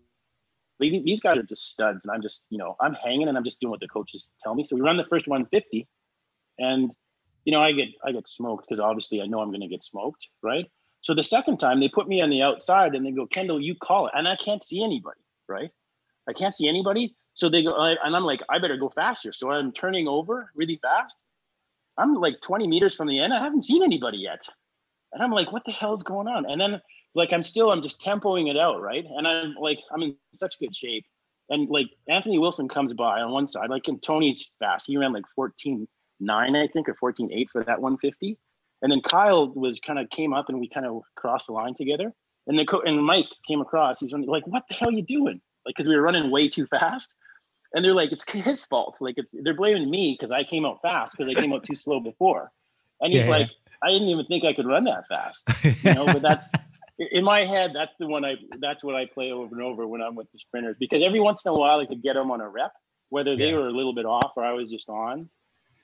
these 0.79 1.21
guys 1.21 1.39
are 1.39 1.43
just 1.43 1.73
studs. 1.73 2.07
And 2.07 2.15
I'm 2.15 2.23
just, 2.23 2.47
you 2.51 2.59
know, 2.59 2.77
I'm 2.81 2.95
hanging 2.95 3.29
and 3.29 3.37
I'm 3.37 3.45
just 3.45 3.61
doing 3.61 3.71
what 3.71 3.81
the 3.81 3.89
coaches 3.89 4.29
tell 4.43 4.55
me. 4.55 4.63
So 4.63 4.77
we 4.77 4.83
run 4.83 4.97
the 4.97 5.05
first 5.05 5.27
150 5.27 5.89
and, 6.59 6.91
you 7.45 7.53
know, 7.53 7.61
I 7.61 7.73
get, 7.73 7.89
I 8.05 8.13
get 8.13 8.29
smoked 8.29 8.67
because 8.69 8.81
obviously 8.81 9.21
I 9.21 9.27
know 9.27 9.41
I'm 9.41 9.51
going 9.51 9.61
to 9.61 9.69
get 9.69 9.83
smoked. 9.83 10.29
Right. 10.43 10.67
So 11.07 11.15
the 11.15 11.23
second 11.23 11.59
time 11.59 11.79
they 11.79 11.89
put 11.89 12.09
me 12.09 12.21
on 12.21 12.31
the 12.31 12.43
outside 12.43 12.97
and 12.97 13.07
they 13.07 13.13
go, 13.13 13.29
Kendall, 13.29 13.61
you 13.61 13.77
call 13.77 14.09
it. 14.09 14.13
And 14.17 14.27
I 14.27 14.35
can't 14.35 14.65
see 14.65 14.83
anybody. 14.83 15.21
Right. 15.49 15.71
I 16.29 16.33
can't 16.33 16.53
see 16.53 16.69
anybody. 16.69 17.15
So 17.35 17.49
they 17.49 17.63
go, 17.63 17.81
and 17.81 18.17
I'm 18.17 18.25
like, 18.25 18.43
I 18.49 18.59
better 18.59 18.77
go 18.77 18.89
faster. 18.89 19.33
So 19.33 19.53
I'm 19.53 19.71
turning 19.71 20.09
over 20.09 20.51
really 20.57 20.81
fast. 20.83 21.23
I'm 21.97 22.15
like 22.15 22.41
20 22.41 22.67
meters 22.67 22.97
from 22.97 23.07
the 23.07 23.21
end. 23.21 23.33
I 23.33 23.41
haven't 23.41 23.63
seen 23.63 23.85
anybody 23.85 24.19
yet. 24.19 24.49
And 25.13 25.23
I'm 25.23 25.31
like, 25.31 25.53
what 25.53 25.65
the 25.65 25.71
hell's 25.71 26.03
going 26.03 26.27
on? 26.27 26.45
And 26.45 26.61
then 26.61 26.83
like 27.15 27.33
I'm 27.33 27.45
still, 27.45 27.71
I'm 27.71 27.83
just 27.83 28.01
tempoing 28.01 28.51
it 28.51 28.59
out, 28.59 28.83
right? 28.83 29.05
And 29.09 29.29
I'm 29.29 29.55
like, 29.61 29.79
I'm 29.93 30.03
in 30.03 30.17
such 30.35 30.59
good 30.59 30.75
shape. 30.75 31.07
And 31.51 31.71
like 31.71 31.87
Anthony 32.09 32.41
Wilson 32.41 32.69
comes 32.69 32.93
by 32.95 33.21
on 33.21 33.31
one 33.31 33.47
side, 33.47 33.71
like 33.71 33.87
and 33.87 34.03
Tony's 34.03 34.51
fast. 34.59 34.89
He 34.89 34.97
ran 34.97 35.13
like 35.13 35.29
14 35.37 35.87
9, 36.19 36.57
I 36.57 36.67
think, 36.67 36.89
or 36.89 36.95
14 36.95 37.31
8 37.33 37.51
for 37.51 37.63
that 37.63 37.81
150. 37.81 38.37
And 38.83 38.93
then 38.93 39.01
Kyle 39.01 39.49
was 39.49 39.81
kind 39.81 39.99
of 39.99 40.09
came 40.11 40.33
up 40.33 40.49
and 40.49 40.61
we 40.61 40.69
kind 40.69 40.87
of 40.87 41.03
crossed 41.15 41.47
the 41.47 41.53
line 41.53 41.75
together. 41.75 42.13
And 42.47 42.59
then 42.59 42.67
co- 42.67 42.83
and 42.83 43.03
Mike 43.05 43.27
came 43.49 43.61
across. 43.61 44.01
He's 44.01 44.13
running, 44.13 44.29
like, 44.29 44.47
what 44.47 44.65
the 44.69 44.75
hell 44.75 44.89
are 44.89 44.93
you 44.93 45.03
doing? 45.03 45.41
Like, 45.65 45.75
because 45.77 45.89
we 45.89 45.97
were 45.97 46.03
running 46.03 46.31
way 46.31 46.49
too 46.49 46.67
fast. 46.67 47.15
And 47.75 47.85
they're 47.85 47.95
like, 47.95 48.13
it's 48.13 48.31
his 48.31 48.65
fault. 48.65 48.97
Like, 49.01 49.15
it's 49.19 49.35
they're 49.43 49.55
blaming 49.55 49.91
me 49.91 50.17
because 50.19 50.31
I 50.31 50.45
came 50.45 50.65
out 50.65 50.81
fast 50.83 51.17
because 51.17 51.29
I 51.35 51.41
came 51.41 51.53
out 51.53 51.65
too 51.65 51.75
slow 51.75 51.99
before. 52.01 52.53
And 53.01 53.13
he's 53.13 53.25
Yeah, 53.25 53.31
yeah. 53.31 53.39
like, 53.39 53.51
I 53.83 53.91
didn't 53.91 54.09
even 54.09 54.25
think 54.27 54.45
I 54.45 54.53
could 54.53 54.67
run 54.67 54.85
that 54.85 55.09
fast. 55.09 55.49
You 55.83 55.95
know, 55.95 56.07
but 56.07 56.23
that's 56.23 56.51
in 56.99 57.25
my 57.25 57.45
head. 57.45 57.73
That's 57.75 57.95
the 57.99 58.07
one 58.07 58.25
I. 58.25 58.37
That's 58.61 58.83
what 58.85 58.95
I 58.95 59.05
play 59.07 59.33
over 59.33 59.55
and 59.55 59.63
over 59.65 59.87
when 59.87 60.01
I'm 60.01 60.15
with 60.15 60.31
the 60.33 60.39
sprinters 60.39 60.77
because 60.79 61.03
every 61.03 61.21
once 61.21 61.45
in 61.45 61.51
a 61.51 61.55
while 61.55 61.81
I 61.81 61.87
could 61.87 62.03
get 62.03 62.15
them 62.15 62.31
on 62.31 62.41
a 62.41 62.49
rep, 62.49 62.73
whether 63.11 63.37
they 63.37 63.49
Yeah. 63.51 63.57
were 63.57 63.69
a 63.69 63.73
little 63.73 63.95
bit 63.95 64.07
off 64.07 64.33
or 64.37 64.45
I 64.45 64.53
was 64.53 64.71
just 64.71 64.89
on, 64.89 65.29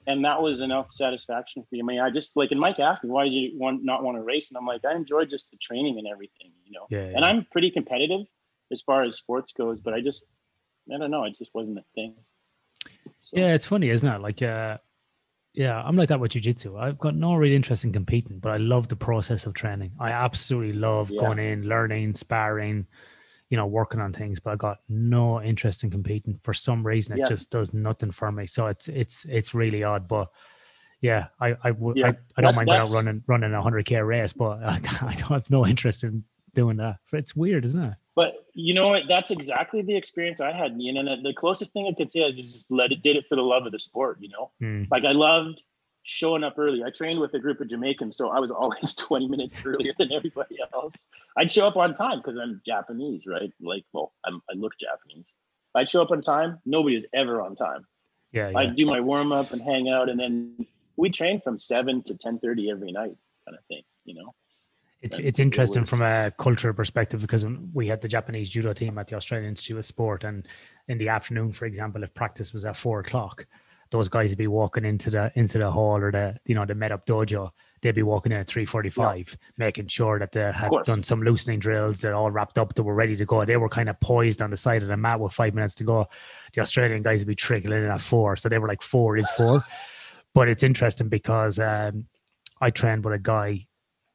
and 0.07 0.25
that 0.25 0.43
was 0.43 0.61
enough 0.61 0.89
satisfaction 0.93 1.65
for 1.69 1.85
me. 1.85 2.01
I 2.01 2.11
just 2.11 2.37
like, 2.37 2.51
and 2.51 2.61
Mike 2.61 2.79
asked 2.81 3.05
me, 3.05 3.11
why 3.11 3.25
did 3.25 3.35
you 3.35 3.53
want 3.59 3.85
not 3.85 4.03
want 4.03 4.17
to 4.17 4.23
race? 4.23 4.51
And 4.51 4.59
I'm 4.59 4.67
like, 4.67 4.85
I 4.85 4.95
enjoyed 4.95 5.31
just 5.31 5.51
the 5.51 5.57
training 5.59 5.99
and 5.99 6.07
everything, 6.07 6.53
you 6.65 6.73
know. 6.73 6.87
Yeah, 6.91 7.17
And. 7.17 7.25
I'm 7.25 7.47
pretty 7.51 7.71
competitive 7.71 8.27
as 8.73 8.83
far 8.83 9.03
as 9.05 9.17
sports 9.17 9.53
goes, 9.53 9.81
but 9.81 9.95
I 9.95 10.01
just, 10.01 10.25
I 10.93 10.99
don't 10.99 11.11
know, 11.11 11.25
it 11.25 11.37
just 11.37 11.51
wasn't 11.55 11.79
a 11.79 11.85
thing. 11.95 12.15
So, 13.21 13.37
Yeah, 13.39 13.55
it's 13.55 13.67
funny, 13.67 13.91
isn't 13.91 14.11
it? 14.11 14.21
Like, 14.21 14.43
uh, 14.43 14.79
yeah, 15.55 15.81
I'm 15.81 15.97
like 15.97 16.09
that 16.09 16.19
with 16.19 16.33
jujitsu. 16.33 16.81
I've 16.81 16.99
got 16.99 17.15
no 17.15 17.35
real 17.35 17.53
interest 17.53 17.85
in 17.85 17.93
competing, 17.93 18.39
but 18.39 18.53
I 18.53 18.57
love 18.57 18.89
the 18.89 18.97
process 18.97 19.47
of 19.47 19.55
training. 19.55 19.93
I 20.01 20.11
absolutely 20.11 20.73
love 20.73 21.11
Yeah. 21.11 21.21
going 21.21 21.39
in, 21.39 21.69
learning, 21.69 22.15
sparring, 22.15 22.87
you 23.53 23.59
know, 23.59 23.67
working 23.67 24.01
on 24.01 24.15
things. 24.15 24.41
But 24.41 24.53
I 24.55 24.57
got 24.57 24.79
no 24.89 25.43
interest 25.43 25.85
in 25.85 25.91
competing 25.91 26.41
for 26.43 26.55
some 26.55 26.87
reason. 26.87 27.13
It 27.13 27.19
Yeah. 27.19 27.27
just 27.29 27.51
does 27.51 27.75
nothing 27.75 28.11
for 28.11 28.33
me. 28.33 28.47
So 28.47 28.67
it's 28.69 28.89
it's 28.89 29.27
it's 29.27 29.53
really 29.53 29.85
odd. 29.85 30.09
But 30.09 30.29
yeah, 31.03 31.27
I 31.39 31.55
I 31.63 31.73
would 31.73 31.99
Yeah, 31.99 32.07
I, 32.07 32.17
I 32.39 32.41
don't 32.41 32.55
that- 32.55 32.57
mind 32.57 32.69
going 32.69 32.81
out 32.81 32.91
running 32.91 33.23
running 33.27 33.53
a 33.53 33.61
hundred 33.61 33.85
k 33.85 33.97
race, 34.01 34.33
but 34.33 34.63
I, 34.65 34.77
I 35.03 35.15
don't 35.19 35.29
have 35.39 35.51
no 35.51 35.67
interest 35.67 36.03
in 36.03 36.25
doing 36.55 36.79
that. 36.79 36.97
It's 37.13 37.37
weird, 37.37 37.67
isn't 37.67 37.83
it? 37.85 37.95
But 38.15 38.47
you 38.55 38.73
know 38.73 38.89
what? 38.89 39.03
That's 39.07 39.31
exactly 39.31 39.83
the 39.83 39.97
experience 39.97 40.41
I 40.41 40.53
had. 40.53 40.73
You 40.79 40.95
know, 40.95 41.03
the 41.23 41.35
closest 41.35 41.75
thing 41.75 41.87
I 41.87 41.93
could 41.95 42.11
say 42.11 42.21
is 42.21 42.37
just 42.37 42.71
let 42.71 42.91
it 42.91 43.03
did 43.03 43.17
it 43.17 43.27
for 43.29 43.37
the 43.37 43.43
love 43.43 43.67
of 43.67 43.73
the 43.73 43.79
sport. 43.79 44.17
You 44.23 44.31
know, 44.31 44.51
Hmm. 44.61 44.85
like 44.91 45.05
I 45.05 45.13
loved 45.13 45.61
showing 46.03 46.45
up 46.45 46.55
early. 46.59 46.83
I 46.83 46.91
trained 46.91 47.21
with 47.21 47.35
a 47.35 47.39
group 47.39 47.61
of 47.61 47.69
Jamaicans, 47.69 48.17
so 48.17 48.31
I 48.31 48.41
was 48.41 48.51
always 48.51 48.95
20 48.99 49.29
minutes 49.29 49.57
earlier 49.65 49.93
than 49.99 50.13
everybody 50.13 50.57
else. 50.73 51.05
I'd 51.37 51.51
show 51.51 51.67
up 51.67 51.77
on 51.77 51.95
time 51.95 52.19
because 52.19 52.39
I'm 52.41 52.61
Japanese, 52.67 53.23
right? 53.27 53.53
Like, 53.61 53.85
well, 53.93 54.13
I'm, 54.25 54.43
I 54.51 54.55
look 54.55 54.73
Japanese. 54.79 55.27
I'd 55.75 55.89
show 55.89 56.03
up 56.03 56.11
on 56.11 56.23
time. 56.23 56.59
Nobody 56.67 56.97
is 56.97 57.07
ever 57.15 57.41
on 57.41 57.57
time. 57.57 57.87
Yeah, 58.33 58.51
yeah. 58.51 58.59
I'd 58.59 58.77
do 58.77 58.87
my 58.87 59.01
warm 59.01 59.33
up 59.33 59.53
and 59.53 59.61
hang 59.61 59.89
out, 59.89 60.09
and 60.09 60.19
then 60.19 60.67
we 60.97 61.11
train 61.11 61.41
from 61.41 61.59
seven 61.59 62.03
to 62.05 62.15
10:30 62.15 62.71
every 62.71 62.93
night, 62.93 63.17
kind 63.47 63.59
of 63.59 63.65
thing. 63.69 63.83
You 64.05 64.15
know. 64.15 64.35
It's 65.03 65.19
it's 65.19 65.41
it 65.41 65.43
interesting 65.43 65.85
from 65.85 66.01
a 66.01 66.33
cultural 66.39 66.73
perspective 66.73 67.21
because 67.21 67.45
when 67.45 67.71
we 67.75 67.89
had 67.89 68.01
the 68.01 68.09
Japanese 68.09 68.49
judo 68.49 68.73
team 68.73 68.99
at 68.99 69.09
the 69.09 69.17
Australian 69.17 69.51
Institute 69.51 69.79
of 69.79 69.87
Sport, 69.87 70.25
and 70.25 70.47
in 70.89 70.97
the 70.99 71.09
afternoon, 71.09 71.53
for 71.53 71.67
example, 71.67 72.03
if 72.05 72.15
practice 72.15 72.53
was 72.53 72.65
at 72.65 72.77
four 72.77 73.01
o'clock, 73.01 73.47
those 73.93 74.09
guys 74.09 74.31
would 74.31 74.39
be 74.39 74.47
walking 74.49 74.85
into 74.85 75.11
the 75.11 75.31
into 75.37 75.59
the 75.59 75.71
hall 75.71 75.99
or 75.99 76.11
the 76.11 76.35
you 76.47 76.55
know 76.55 76.65
the 76.65 76.75
med 76.75 76.91
up 76.91 77.07
dojo. 77.07 77.51
They'd 77.83 77.95
be 77.95 78.03
walking 78.03 78.33
in 78.33 78.39
at 78.39 78.47
three 78.47 78.65
forty 78.65 78.91
five, 78.91 79.37
making 79.59 79.89
sure 79.89 80.19
that 80.19 80.33
they 80.33 80.51
had 80.51 80.71
done 80.85 81.03
some 81.03 81.23
loosening 81.23 81.59
drills. 81.59 82.01
They're 82.01 82.15
all 82.15 82.31
wrapped 82.31 82.59
up. 82.59 82.75
They 82.75 82.83
were 82.83 82.95
ready 82.95 83.17
to 83.17 83.25
go. 83.25 83.45
They 83.45 83.57
were 83.57 83.69
kind 83.69 83.89
of 83.89 84.01
poised 84.01 84.41
on 84.41 84.51
the 84.51 84.57
side 84.57 84.83
of 84.83 84.89
the 84.89 84.97
mat 84.97 85.21
with 85.21 85.35
five 85.35 85.55
minutes 85.55 85.75
to 85.77 85.85
go. 85.85 86.09
The 86.55 86.63
Australian 86.63 87.03
guys 87.03 87.21
would 87.21 87.29
be 87.29 87.35
trickling 87.35 87.85
in 87.85 87.91
at 87.91 88.01
four, 88.01 88.37
so 88.37 88.49
they 88.49 88.59
were 88.59 88.69
like 88.69 88.83
four 88.83 89.17
is 89.17 89.31
four. 89.31 89.65
But 90.35 90.49
it's 90.49 90.63
interesting 90.63 91.11
because 91.11 91.59
um, 91.59 92.07
I 92.59 92.71
trained 92.71 93.05
with 93.05 93.13
a 93.13 93.19
guy 93.19 93.67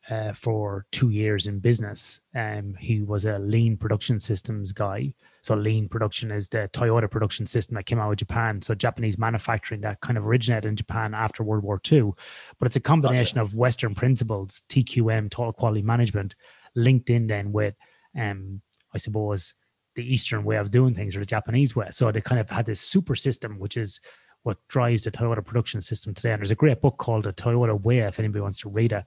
uh, 0.10 0.34
for 0.34 0.86
two 0.92 1.10
years 1.10 1.48
in 1.48 1.60
business. 1.60 2.22
Um, 2.36 2.76
he 2.80 3.02
was 3.02 3.26
a 3.26 3.38
lean 3.40 3.78
production 3.78 4.20
systems 4.20 4.72
guy. 4.72 5.14
So 5.48 5.56
lean 5.56 5.88
production 5.88 6.30
is 6.30 6.50
the 6.50 6.70
Toyota 6.74 7.10
production 7.10 7.46
system 7.46 7.76
that 7.76 7.86
came 7.86 8.00
out 8.00 8.12
of 8.12 8.18
Japan. 8.18 8.62
So 8.62 8.76
Japanese 8.76 9.18
manufacturing 9.18 9.80
that 9.80 10.02
kind 10.02 10.18
of 10.18 10.28
originated 10.28 10.66
in 10.66 10.76
Japan 10.76 11.14
after 11.14 11.42
World 11.42 11.64
War 11.64 11.80
II. 11.90 12.12
But 12.60 12.66
it's 12.66 12.76
a 12.76 12.82
combination 12.82 13.40
of 13.40 13.56
Western 13.56 13.96
principles, 13.96 14.62
TQM, 14.68 15.32
total 15.32 15.54
quality 15.54 15.82
management, 15.82 16.36
linked 16.76 17.10
in 17.10 17.28
then 17.28 17.54
with, 17.54 17.76
um, 18.20 18.62
I 18.94 18.98
suppose, 18.98 19.54
the 19.96 20.04
Eastern 20.04 20.44
way 20.44 20.58
of 20.58 20.70
doing 20.70 20.94
things 20.94 21.16
or 21.16 21.22
the 21.22 21.26
Japanese 21.26 21.78
way. 21.78 21.88
So 21.92 22.12
they 22.12 22.20
kind 22.20 22.42
of 22.42 22.50
had 22.50 22.66
this 22.66 22.82
super 22.82 23.16
system, 23.16 23.58
which 23.58 23.78
is 23.78 24.02
what 24.44 24.58
drives 24.68 25.06
the 25.06 25.12
Toyota 25.12 25.46
production 25.46 25.80
system 25.80 26.14
today. 26.14 26.34
And 26.34 26.42
there's 26.42 26.52
a 26.52 26.56
great 26.56 26.82
book 26.82 26.98
called 26.98 27.24
The 27.24 27.32
Toyota 27.32 27.82
Way, 27.82 28.00
if 28.00 28.20
anybody 28.20 28.42
wants 28.42 28.60
to 28.64 28.70
read 28.70 28.92
it. 28.92 29.06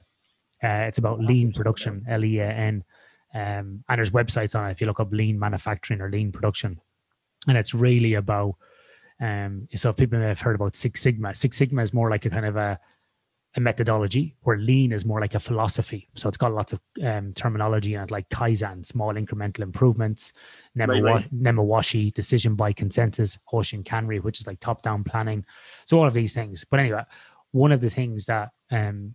Uh, 0.64 0.88
it's 0.88 0.96
about 0.96 1.20
lean 1.20 1.52
production, 1.52 2.02
L 2.08 2.24
E 2.24 2.38
A 2.38 2.48
N. 2.48 2.82
Um, 3.32 3.84
and 3.88 3.98
there's 3.98 4.10
websites 4.10 4.58
on 4.58 4.68
it 4.68 4.72
if 4.72 4.80
you 4.80 4.86
look 4.86 5.00
up 5.00 5.12
lean 5.12 5.38
manufacturing 5.38 6.00
or 6.00 6.10
lean 6.10 6.32
production. 6.32 6.80
And 7.46 7.56
it's 7.56 7.74
really 7.74 8.14
about, 8.14 8.56
um, 9.20 9.68
so 9.76 9.92
people 9.92 10.18
may 10.18 10.26
have 10.28 10.40
heard 10.40 10.56
about 10.56 10.76
Six 10.76 11.00
Sigma. 11.00 11.34
Six 11.34 11.56
Sigma 11.56 11.82
is 11.82 11.94
more 11.94 12.10
like 12.10 12.26
a 12.26 12.30
kind 12.30 12.46
of 12.46 12.56
a, 12.56 12.78
a 13.56 13.60
methodology, 13.60 14.36
where 14.42 14.58
lean 14.58 14.92
is 14.92 15.04
more 15.04 15.20
like 15.20 15.34
a 15.34 15.40
philosophy. 15.40 16.08
So 16.14 16.28
it's 16.28 16.36
got 16.36 16.52
lots 16.52 16.72
of 16.72 16.80
um, 17.04 17.32
terminology 17.32 17.94
in 17.94 18.00
it, 18.00 18.10
like 18.10 18.28
Kaizen, 18.28 18.84
small 18.84 19.14
incremental 19.14 19.60
improvements, 19.60 20.32
Nemawa- 20.76 21.02
right. 21.02 21.34
Nemawashi, 21.34 22.14
decision 22.14 22.54
by 22.54 22.72
consensus, 22.72 23.38
Hoshin 23.52 23.84
Kanri, 23.84 24.22
which 24.22 24.40
is 24.40 24.46
like 24.46 24.60
top 24.60 24.82
down 24.82 25.02
planning. 25.02 25.44
So 25.84 25.98
all 25.98 26.06
of 26.06 26.14
these 26.14 26.32
things. 26.32 26.64
But 26.68 26.80
anyway, 26.80 27.02
one 27.52 27.72
of 27.72 27.80
the 27.80 27.90
things 27.90 28.26
that 28.26 28.50
um, 28.70 29.14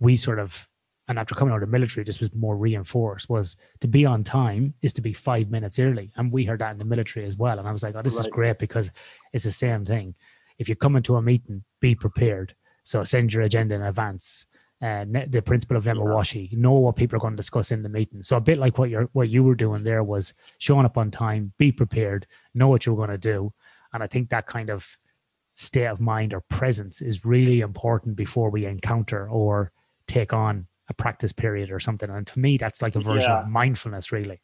we 0.00 0.16
sort 0.16 0.38
of, 0.38 0.68
and 1.08 1.18
after 1.18 1.34
coming 1.34 1.52
out 1.52 1.62
of 1.62 1.68
the 1.68 1.72
military, 1.72 2.04
this 2.04 2.20
was 2.20 2.32
more 2.34 2.56
reinforced, 2.56 3.28
was 3.28 3.56
to 3.80 3.88
be 3.88 4.06
on 4.06 4.22
time 4.22 4.74
is 4.82 4.92
to 4.94 5.02
be 5.02 5.12
five 5.12 5.50
minutes 5.50 5.78
early. 5.78 6.12
And 6.16 6.30
we 6.30 6.44
heard 6.44 6.60
that 6.60 6.72
in 6.72 6.78
the 6.78 6.84
military 6.84 7.26
as 7.26 7.36
well. 7.36 7.58
And 7.58 7.66
I 7.66 7.72
was 7.72 7.82
like, 7.82 7.94
oh, 7.96 8.02
this 8.02 8.18
is 8.18 8.26
great 8.28 8.58
because 8.58 8.90
it's 9.32 9.44
the 9.44 9.52
same 9.52 9.84
thing. 9.84 10.14
If 10.58 10.68
you 10.68 10.76
come 10.76 10.96
into 10.96 11.16
a 11.16 11.22
meeting, 11.22 11.64
be 11.80 11.94
prepared. 11.94 12.54
So 12.84 13.02
send 13.02 13.32
your 13.32 13.42
agenda 13.42 13.74
in 13.74 13.82
advance. 13.82 14.46
Uh, 14.80 15.04
the 15.28 15.40
principle 15.40 15.76
of 15.76 15.84
Nemawashi, 15.84 16.52
know 16.54 16.72
what 16.72 16.96
people 16.96 17.16
are 17.16 17.20
going 17.20 17.34
to 17.34 17.36
discuss 17.36 17.70
in 17.70 17.84
the 17.84 17.88
meeting. 17.88 18.20
So 18.20 18.36
a 18.36 18.40
bit 18.40 18.58
like 18.58 18.78
what 18.78 18.90
you're 18.90 19.08
what 19.12 19.28
you 19.28 19.44
were 19.44 19.54
doing 19.54 19.84
there 19.84 20.02
was 20.02 20.34
showing 20.58 20.84
up 20.84 20.98
on 20.98 21.12
time, 21.12 21.52
be 21.56 21.70
prepared, 21.70 22.26
know 22.52 22.66
what 22.66 22.84
you're 22.84 22.96
going 22.96 23.10
to 23.10 23.16
do, 23.16 23.52
and 23.92 24.02
I 24.02 24.08
think 24.08 24.30
that 24.30 24.48
kind 24.48 24.70
of 24.70 24.98
state 25.54 25.86
of 25.86 26.00
mind 26.00 26.34
or 26.34 26.40
presence 26.40 27.00
is 27.00 27.24
really 27.24 27.60
important 27.60 28.16
before 28.16 28.50
we 28.50 28.66
encounter 28.66 29.28
or 29.28 29.70
take 30.08 30.32
on 30.32 30.66
a 30.92 30.94
practice 31.02 31.32
period 31.32 31.70
or 31.70 31.80
something. 31.80 32.08
And 32.10 32.26
to 32.26 32.38
me, 32.38 32.56
that's 32.56 32.80
like 32.82 32.94
a 32.96 33.00
version 33.00 33.30
Yeah. 33.30 33.42
of 33.42 33.48
mindfulness, 33.48 34.12
really. 34.12 34.40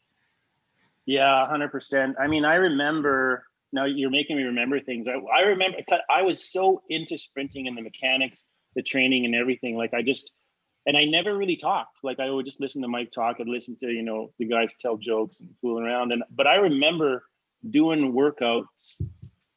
Yeah, 1.06 1.46
hundred 1.46 1.70
percent. 1.70 2.16
I 2.20 2.26
mean, 2.26 2.44
I 2.44 2.54
remember. 2.56 3.44
Now 3.70 3.84
you're 3.84 4.11
making 4.11 4.37
me 4.38 4.44
remember 4.44 4.80
things. 4.80 5.06
I, 5.08 5.12
I 5.38 5.40
remember. 5.42 5.78
I 6.11 6.22
was 6.22 6.50
so 6.52 6.82
into 6.88 7.18
sprinting 7.18 7.68
and 7.68 7.76
the 7.76 7.82
mechanics, 7.82 8.44
the 8.74 8.82
training, 8.82 9.26
and 9.26 9.34
everything. 9.34 9.76
Like 9.76 9.92
I 9.92 10.00
just, 10.02 10.30
and 10.87 10.96
I 10.96 11.04
never 11.04 11.37
really 11.37 11.56
talked. 11.56 11.98
Like 12.02 12.18
I 12.18 12.30
would 12.30 12.46
just 12.46 12.61
listen 12.61 12.80
to 12.82 12.88
Mike 12.88 13.11
talk 13.11 13.40
and 13.40 13.48
listen 13.48 13.76
to 13.80 13.87
you 13.88 14.02
know 14.02 14.32
the 14.38 14.46
guys 14.46 14.72
tell 14.80 14.96
jokes 14.96 15.40
and 15.40 15.50
fooling 15.61 15.84
around. 15.84 16.12
And 16.12 16.22
but 16.30 16.46
I 16.46 16.56
remember 16.56 17.24
doing 17.68 18.12
workouts, 18.12 19.00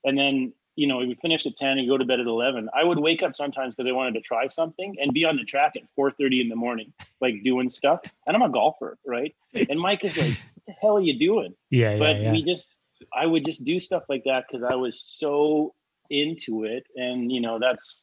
and 0.03 0.17
then 0.17 0.53
you 0.75 0.87
know 0.87 0.97
we 0.97 1.15
finished 1.21 1.45
at 1.45 1.57
ten 1.57 1.77
and 1.77 1.87
go 1.87 1.97
to 1.97 2.05
bed 2.05 2.19
at 2.19 2.27
eleven. 2.27 2.69
I 2.75 2.83
would 2.83 2.99
wake 2.99 3.23
up 3.23 3.35
sometimes 3.35 3.75
because 3.75 3.89
I 3.89 3.93
wanted 3.93 4.13
to 4.15 4.21
try 4.21 4.47
something 4.47 4.95
and 4.99 5.13
be 5.13 5.25
on 5.25 5.35
the 5.37 5.43
track 5.43 5.73
at 5.75 5.83
four 5.95 6.11
thirty 6.11 6.41
in 6.41 6.49
the 6.49 6.55
morning, 6.55 6.93
like 7.19 7.43
doing 7.43 7.69
stuff. 7.69 7.99
And 8.25 8.35
I'm 8.35 8.41
a 8.41 8.49
golfer, 8.49 8.97
right? 9.05 9.35
And 9.53 9.79
Mike 9.79 10.03
is 10.03 10.17
like, 10.17 10.37
"What 10.53 10.65
the 10.67 10.73
hell 10.81 10.97
are 10.97 11.01
you 11.01 11.17
doing?" 11.17 11.53
Yeah, 11.69 11.93
yeah, 11.93 11.99
but 11.99 12.21
yeah. 12.21 12.31
we 12.31 12.43
just 12.43 12.73
i 13.13 13.25
would 13.25 13.45
just 13.45 13.63
do 13.63 13.79
stuff 13.79 14.03
like 14.09 14.23
that 14.25 14.45
because 14.47 14.63
i 14.69 14.75
was 14.75 15.01
so 15.01 15.73
into 16.09 16.65
it 16.65 16.85
and 16.95 17.31
you 17.31 17.41
know 17.41 17.59
that's 17.59 18.01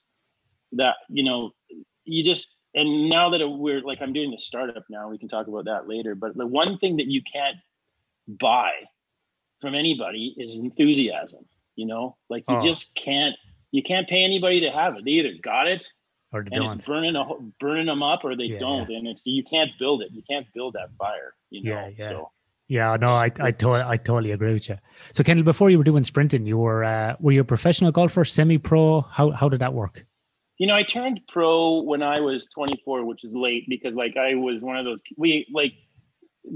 that 0.72 0.96
you 1.09 1.22
know 1.22 1.50
you 2.04 2.24
just 2.24 2.54
and 2.74 3.09
now 3.09 3.31
that 3.31 3.46
we're 3.46 3.83
like 3.83 3.98
i'm 4.00 4.12
doing 4.12 4.31
the 4.31 4.38
startup 4.38 4.85
now 4.88 5.09
we 5.09 5.18
can 5.18 5.28
talk 5.28 5.46
about 5.46 5.66
that 5.66 5.88
later 5.88 6.14
but 6.14 6.37
the 6.37 6.46
one 6.46 6.78
thing 6.78 6.96
that 6.96 7.07
you 7.07 7.22
can't 7.31 7.57
buy 8.26 8.70
from 9.61 9.74
anybody 9.74 10.35
is 10.38 10.54
enthusiasm 10.54 11.44
you 11.79 11.87
know 11.87 12.05
like 12.33 12.45
you 12.49 12.57
Oh. 12.57 12.61
just 12.71 12.95
can't 12.95 13.35
you 13.77 13.83
can't 13.91 14.07
pay 14.09 14.23
anybody 14.31 14.59
to 14.67 14.71
have 14.71 14.97
it 14.97 15.05
they 15.05 15.12
either 15.21 15.35
got 15.43 15.67
it 15.75 15.83
or 16.33 16.41
and 16.41 16.51
don't. 16.51 16.64
it's 16.77 16.85
burning 16.85 17.17
a, 17.17 17.25
burning 17.61 17.87
them 17.87 18.03
up 18.03 18.21
or 18.27 18.37
they 18.37 18.45
Yeah, 18.55 18.59
don't 18.67 18.88
and 18.97 19.07
it's 19.12 19.23
you 19.25 19.45
can't 19.55 19.71
build 19.79 20.03
it 20.03 20.09
you 20.12 20.23
can't 20.31 20.47
build 20.57 20.73
that 20.79 20.88
fire 20.99 21.31
you 21.51 21.62
know 21.62 21.71
Yeah, 21.71 21.88
yeah. 22.01 22.09
so 22.11 22.31
Yeah, 22.79 22.97
no, 23.05 23.11
I 23.25 23.29
I, 23.49 23.51
to- 23.62 23.87
I 23.95 23.97
totally 23.97 24.33
agree 24.33 24.53
with 24.59 24.69
you. 24.69 24.77
So, 25.17 25.25
Kendall, 25.25 25.45
before 25.53 25.69
you 25.71 25.79
were 25.81 25.88
doing 25.93 26.05
sprinting, 26.12 26.45
you 26.51 26.59
were 26.67 26.81
uh, 26.85 27.17
were 27.19 27.33
you 27.37 27.41
a 27.41 27.51
professional 27.55 27.91
golfer, 27.99 28.25
semi-pro? 28.27 28.85
How 29.17 29.27
how 29.41 29.49
did 29.53 29.61
that 29.64 29.73
work? 29.83 29.95
You 30.61 30.67
know, 30.69 30.77
I 30.83 30.85
turned 30.97 31.19
pro 31.35 31.81
when 31.91 32.03
I 32.03 32.19
was 32.29 32.41
24, 32.55 33.07
which 33.11 33.23
is 33.29 33.33
late 33.47 33.64
because 33.75 33.95
like 34.03 34.14
I 34.27 34.31
was 34.35 34.57
one 34.61 34.77
of 34.81 34.85
those 34.88 35.01
we 35.17 35.31
like 35.61 35.73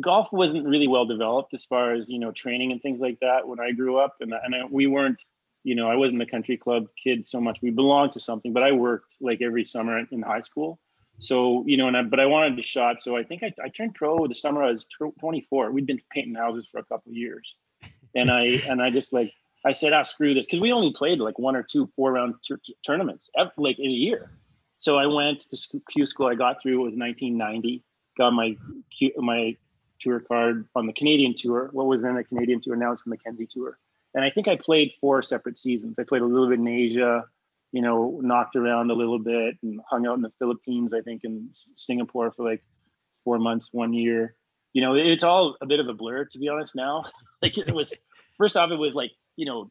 golf 0.00 0.28
wasn't 0.32 0.66
really 0.66 0.88
well 0.88 1.06
developed 1.06 1.54
as 1.54 1.64
far 1.64 1.94
as 1.94 2.04
you 2.08 2.18
know 2.18 2.32
training 2.32 2.72
and 2.72 2.80
things 2.80 3.00
like 3.00 3.18
that 3.20 3.46
when 3.46 3.60
I 3.60 3.72
grew 3.72 3.98
up, 3.98 4.16
and 4.20 4.32
and 4.32 4.54
I, 4.54 4.64
we 4.70 4.86
weren't, 4.86 5.22
you 5.64 5.74
know, 5.74 5.90
I 5.90 5.96
wasn't 5.96 6.22
a 6.22 6.26
country 6.26 6.56
club 6.56 6.86
kid 7.02 7.26
so 7.26 7.40
much. 7.40 7.58
We 7.62 7.70
belonged 7.70 8.12
to 8.12 8.20
something, 8.20 8.52
but 8.52 8.62
I 8.62 8.72
worked 8.72 9.14
like 9.20 9.42
every 9.42 9.64
summer 9.64 10.04
in 10.10 10.22
high 10.22 10.40
school. 10.40 10.78
So 11.18 11.64
you 11.66 11.76
know, 11.76 11.88
and 11.88 11.96
I, 11.96 12.02
but 12.02 12.20
I 12.20 12.26
wanted 12.26 12.56
to 12.56 12.62
shot, 12.62 13.00
so 13.00 13.16
I 13.16 13.22
think 13.22 13.42
I, 13.42 13.52
I 13.62 13.68
turned 13.68 13.94
pro 13.94 14.26
the 14.26 14.34
summer 14.34 14.62
I 14.62 14.70
was 14.70 14.86
24. 15.20 15.70
We'd 15.70 15.86
been 15.86 16.00
painting 16.10 16.34
houses 16.34 16.66
for 16.70 16.78
a 16.78 16.84
couple 16.84 17.10
of 17.10 17.16
years, 17.16 17.54
and 18.14 18.30
I 18.30 18.60
and 18.68 18.82
I 18.82 18.90
just 18.90 19.12
like 19.12 19.32
I 19.64 19.72
said, 19.72 19.92
ah, 19.92 20.02
screw 20.02 20.34
this, 20.34 20.46
because 20.46 20.60
we 20.60 20.72
only 20.72 20.92
played 20.92 21.20
like 21.20 21.38
one 21.38 21.54
or 21.54 21.62
two 21.62 21.88
four 21.94 22.12
round 22.12 22.34
tur- 22.46 22.60
tournaments 22.84 23.30
ev- 23.38 23.52
like 23.56 23.78
in 23.78 23.86
a 23.86 23.94
year. 23.94 24.32
So 24.78 24.98
I 24.98 25.06
went 25.06 25.48
to 25.48 25.80
Q 25.92 26.06
school. 26.06 26.26
I 26.26 26.34
got 26.34 26.60
through. 26.60 26.80
It 26.80 26.84
was 26.84 26.96
1990. 26.96 27.84
Got 28.18 28.32
my 28.32 28.56
Q, 28.90 29.12
my 29.18 29.56
tour 30.02 30.20
card 30.20 30.68
on 30.74 30.86
the 30.86 30.92
Canadian 30.92 31.34
tour. 31.36 31.70
What 31.72 31.86
was 31.86 32.02
then 32.02 32.16
the 32.16 32.24
Canadian 32.24 32.60
tour? 32.60 32.76
Now 32.76 32.92
it's 32.92 33.02
the 33.02 33.10
Mackenzie 33.10 33.46
tour. 33.46 33.78
And 34.14 34.24
I 34.24 34.30
think 34.30 34.48
I 34.48 34.56
played 34.56 34.92
four 35.00 35.22
separate 35.22 35.56
seasons. 35.56 35.98
I 35.98 36.04
played 36.04 36.22
a 36.22 36.26
little 36.26 36.48
bit 36.48 36.58
in 36.58 36.68
Asia, 36.68 37.24
you 37.72 37.80
know, 37.80 38.20
knocked 38.22 38.56
around 38.56 38.90
a 38.90 38.94
little 38.94 39.18
bit 39.18 39.56
and 39.62 39.80
hung 39.88 40.06
out 40.06 40.16
in 40.16 40.22
the 40.22 40.32
Philippines. 40.38 40.92
I 40.92 41.00
think 41.00 41.24
in 41.24 41.48
Singapore 41.52 42.30
for 42.32 42.44
like 42.44 42.62
four 43.24 43.38
months, 43.38 43.70
one 43.72 43.92
year. 43.92 44.34
You 44.74 44.82
know, 44.82 44.94
it's 44.94 45.24
all 45.24 45.56
a 45.60 45.66
bit 45.66 45.80
of 45.80 45.88
a 45.88 45.94
blur 45.94 46.24
to 46.26 46.38
be 46.38 46.48
honest. 46.48 46.74
Now, 46.74 47.04
like 47.42 47.56
it 47.56 47.74
was 47.74 47.94
first 48.36 48.56
off, 48.56 48.70
it 48.70 48.76
was 48.76 48.94
like 48.94 49.12
you 49.36 49.46
know, 49.46 49.70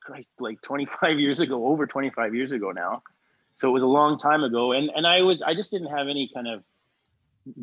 Christ, 0.00 0.30
like 0.38 0.60
25 0.62 1.18
years 1.18 1.40
ago, 1.40 1.66
over 1.66 1.86
25 1.86 2.34
years 2.34 2.52
ago 2.52 2.70
now. 2.70 3.02
So 3.54 3.68
it 3.68 3.72
was 3.72 3.82
a 3.82 3.88
long 3.88 4.16
time 4.16 4.44
ago, 4.44 4.72
and 4.72 4.90
and 4.94 5.06
I 5.06 5.22
was 5.22 5.42
I 5.42 5.54
just 5.54 5.70
didn't 5.70 5.88
have 5.88 6.08
any 6.08 6.30
kind 6.32 6.48
of 6.48 6.62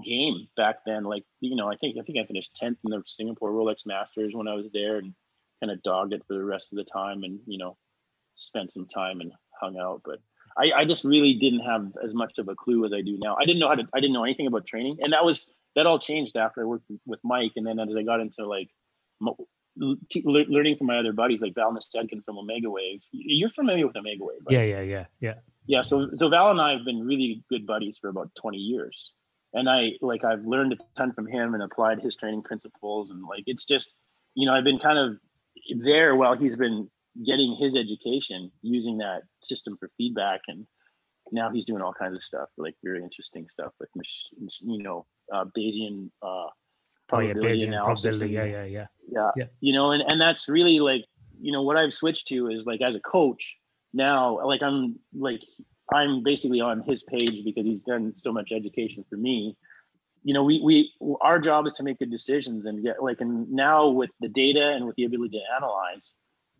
game 0.03 0.47
back 0.55 0.77
then. 0.85 1.03
Like 1.03 1.23
you 1.39 1.55
know, 1.55 1.69
I 1.71 1.75
think 1.75 1.97
I 1.99 2.03
think 2.03 2.17
I 2.17 2.25
finished 2.25 2.57
10th 2.61 2.77
in 2.83 2.91
the 2.91 3.03
Singapore 3.05 3.51
Rolex 3.51 3.85
Masters 3.85 4.33
when 4.33 4.47
I 4.47 4.53
was 4.53 4.67
there, 4.73 4.97
and 4.97 5.13
kind 5.61 5.71
of 5.71 5.81
dogged 5.83 6.13
it 6.13 6.23
for 6.27 6.35
the 6.35 6.43
rest 6.43 6.71
of 6.71 6.77
the 6.77 6.83
time, 6.83 7.23
and 7.23 7.39
you 7.45 7.57
know, 7.57 7.77
spent 8.35 8.71
some 8.71 8.87
time 8.87 9.21
and 9.21 9.31
hung 9.59 9.77
out. 9.77 10.01
But 10.03 10.19
I, 10.57 10.71
I 10.81 10.85
just 10.85 11.03
really 11.03 11.33
didn't 11.33 11.61
have 11.61 11.91
as 12.03 12.15
much 12.15 12.37
of 12.37 12.47
a 12.47 12.55
clue 12.55 12.85
as 12.85 12.93
I 12.93 13.01
do 13.01 13.17
now. 13.19 13.37
I 13.39 13.45
didn't 13.45 13.59
know 13.59 13.69
how 13.69 13.75
to 13.75 13.87
I 13.93 13.99
didn't 13.99 14.13
know 14.13 14.23
anything 14.23 14.47
about 14.47 14.65
training, 14.65 14.97
and 15.01 15.13
that 15.13 15.25
was 15.25 15.53
that 15.75 15.85
all 15.85 15.99
changed 15.99 16.35
after 16.35 16.61
I 16.61 16.65
worked 16.65 16.85
with 17.05 17.19
Mike, 17.23 17.53
and 17.55 17.65
then 17.65 17.79
as 17.79 17.95
I 17.95 18.03
got 18.03 18.19
into 18.19 18.45
like 18.45 18.69
learning 20.23 20.75
from 20.75 20.87
my 20.87 20.97
other 20.97 21.13
buddies 21.13 21.41
like 21.41 21.53
Val 21.55 21.71
Nasedkin 21.71 22.23
from 22.25 22.37
Omegawave. 22.37 23.01
You're 23.11 23.49
familiar 23.49 23.85
with 23.85 23.95
Omegawave, 23.95 24.41
right? 24.45 24.51
Yeah, 24.51 24.63
yeah, 24.63 24.81
yeah, 24.81 25.05
yeah. 25.19 25.33
yeah 25.67 25.81
so 25.81 26.09
so 26.17 26.29
val 26.29 26.49
and 26.49 26.61
i 26.61 26.71
have 26.71 26.85
been 26.85 27.05
really 27.05 27.43
good 27.49 27.67
buddies 27.67 27.97
for 27.99 28.09
about 28.09 28.31
20 28.35 28.57
years 28.57 29.11
and 29.57 29.69
i 29.69 29.79
like 30.01 30.23
i've 30.29 30.45
learned 30.53 30.71
a 30.73 30.77
ton 30.97 31.11
from 31.17 31.27
him 31.35 31.53
and 31.55 31.63
applied 31.63 31.99
his 31.99 32.15
training 32.15 32.41
principles 32.49 33.11
and 33.11 33.21
like 33.33 33.43
it's 33.53 33.65
just 33.73 33.89
you 34.35 34.45
know 34.47 34.53
i've 34.55 34.63
been 34.69 34.79
kind 34.79 34.99
of 35.03 35.09
there 35.83 36.15
while 36.15 36.35
he's 36.41 36.55
been 36.55 36.89
getting 37.25 37.55
his 37.59 37.75
education 37.75 38.51
using 38.61 38.95
that 39.05 39.21
system 39.41 39.75
for 39.79 39.89
feedback 39.97 40.41
and 40.47 40.65
now 41.31 41.49
he's 41.53 41.65
doing 41.65 41.81
all 41.81 41.93
kinds 41.93 42.15
of 42.15 42.23
stuff 42.23 42.49
like 42.57 42.75
very 42.83 43.01
interesting 43.03 43.47
stuff 43.49 43.71
like 43.81 43.89
you 44.61 44.83
know 44.83 45.05
uh 45.33 45.45
bayesian 45.57 46.09
uh 46.23 46.47
Oh 47.09 47.19
yeah, 47.19 47.31
probability 47.31 47.63
Bayesian 47.63 47.67
analysis 47.69 48.17
probability. 48.19 48.35
and- 48.37 48.51
Yeah, 48.51 48.63
yeah, 48.65 48.65
yeah. 48.77 48.87
yeah. 49.17 49.31
Yeah. 49.37 49.45
you 49.61 49.73
know 49.73 49.91
and 49.91 50.03
and 50.09 50.19
that's 50.21 50.49
really 50.49 50.79
like 50.91 51.03
you 51.39 51.51
know 51.53 51.61
what 51.67 51.77
i've 51.77 51.93
switched 51.93 52.27
to 52.29 52.49
is 52.49 52.65
like 52.65 52.81
as 52.81 52.95
a 52.95 52.99
coach 52.99 53.55
now 53.93 54.45
like 54.45 54.61
i'm 54.61 54.99
like 55.29 55.41
i'm 55.93 56.23
basically 56.23 56.61
on 56.61 56.81
his 56.81 57.03
page 57.03 57.43
because 57.43 57.65
he's 57.65 57.81
done 57.81 58.13
so 58.15 58.31
much 58.31 58.51
education 58.51 59.03
for 59.09 59.17
me 59.17 59.55
you 60.23 60.33
know 60.33 60.43
we 60.43 60.61
we 60.63 60.91
our 61.21 61.39
job 61.39 61.67
is 61.67 61.73
to 61.73 61.83
make 61.83 61.99
good 61.99 62.11
decisions 62.11 62.65
and 62.65 62.83
get 62.83 63.01
like 63.01 63.21
and 63.21 63.49
now 63.51 63.87
with 63.87 64.09
the 64.19 64.29
data 64.29 64.73
and 64.73 64.85
with 64.85 64.95
the 64.95 65.05
ability 65.05 65.37
to 65.37 65.55
analyze 65.55 66.13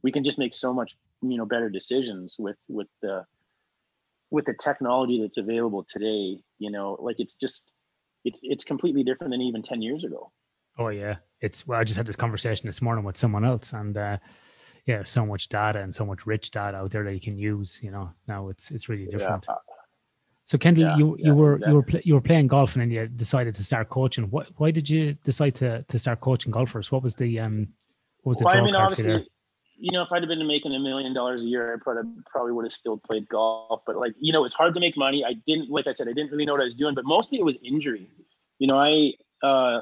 we 0.04 0.12
can 0.12 0.24
just 0.24 0.40
make 0.40 0.54
so 0.54 0.74
much 0.74 0.96
you 1.22 1.38
know 1.38 1.46
better 1.46 1.70
decisions 1.70 2.36
with 2.40 2.58
with 2.68 2.88
the 3.02 3.26
with 4.30 4.46
the 4.46 4.54
technology 4.54 5.22
that's 5.22 5.38
available 5.38 5.86
today 5.90 6.38
you 6.60 6.72
know 6.72 6.98
like 7.00 7.16
it's 7.20 7.34
just 7.34 7.72
it's 8.24 8.40
it's 8.44 8.64
completely 8.64 9.04
different 9.04 9.32
than 9.32 9.42
even 9.42 9.62
10 9.62 9.82
years 9.82 10.04
ago 10.04 10.32
Oh 10.78 10.90
yeah, 10.90 11.16
it's 11.42 11.66
well. 11.68 11.80
I 11.80 11.84
just 11.84 11.98
had 11.98 12.06
this 12.06 12.16
conversation 12.16 12.68
this 12.68 12.82
morning 12.82 13.04
with 13.04 13.18
someone 13.18 13.44
else, 13.44 13.74
and 13.74 13.98
uh, 13.98 14.18
yeah, 14.88 15.04
so 15.04 15.26
much 15.26 15.50
data 15.50 15.80
and 15.80 15.94
so 15.94 16.06
much 16.06 16.26
rich 16.26 16.50
data 16.50 16.78
out 16.78 16.92
there 16.92 17.04
that 17.04 17.14
you 17.14 17.20
can 17.20 17.38
use. 17.38 17.80
You 17.84 17.92
know, 17.92 18.10
now 18.28 18.50
it's 18.50 18.72
it's 18.72 18.90
really 18.90 19.06
different. 19.06 19.46
yeah 19.48 19.56
So 20.46 20.58
Kendall, 20.58 20.86
Yeah, 20.86 20.98
you 21.00 21.06
you 21.20 21.26
yeah, 21.26 21.32
were 21.34 21.56
you 21.68 21.74
were 21.76 21.84
pl- 21.84 22.06
you 22.08 22.14
were 22.14 22.22
playing 22.30 22.48
golf 22.48 22.74
and 22.74 22.82
then 22.82 22.92
you 22.92 23.08
decided 23.08 23.54
to 23.56 23.64
start 23.64 23.90
coaching. 23.90 24.26
What 24.32 24.48
why 24.58 24.72
did 24.72 24.90
you 24.90 25.14
decide 25.24 25.56
to 25.56 25.84
to 25.84 26.00
start 26.00 26.22
coaching 26.22 26.52
golfers? 26.52 26.92
What 26.92 27.04
was 27.04 27.14
the 27.16 27.40
um 27.46 27.68
what 28.24 28.32
was 28.32 28.38
the 28.40 28.46
Well, 28.46 28.54
draw 28.54 28.62
I 28.62 28.66
mean, 28.66 28.76
card 28.76 28.96
for 28.96 29.02
you 29.02 29.14
obviously, 29.14 29.32
you 29.80 29.92
know, 29.92 30.04
if 30.04 30.12
I'd 30.12 30.24
have 30.24 30.30
been 30.30 30.48
making 30.48 30.74
a 30.74 30.80
million 30.80 31.14
dollars 31.14 31.42
a 31.42 31.46
year, 31.46 31.74
I 31.76 31.78
probably 31.84 32.10
probably 32.26 32.54
would 32.54 32.66
have 32.66 32.74
still 32.74 32.98
played 32.98 33.28
golf. 33.30 33.82
But 33.86 33.98
like, 33.98 34.14
you 34.20 34.34
know, 34.34 34.46
it's 34.46 34.56
hard 34.56 34.74
to 34.74 34.80
make 34.80 34.98
money. 34.98 35.24
I 35.24 35.34
didn't, 35.46 35.70
like 35.70 35.88
I 35.88 35.92
said, 35.92 36.08
I 36.08 36.14
didn't 36.14 36.32
really 36.32 36.46
know 36.46 36.54
what 36.54 36.62
I 36.62 36.70
was 36.72 36.74
doing. 36.74 36.96
But 36.96 37.06
mostly 37.06 37.38
it 37.40 37.46
was 37.46 37.58
injury. 37.62 38.10
You 38.60 38.68
know, 38.68 38.78
I, 38.80 39.14
uh, 39.46 39.82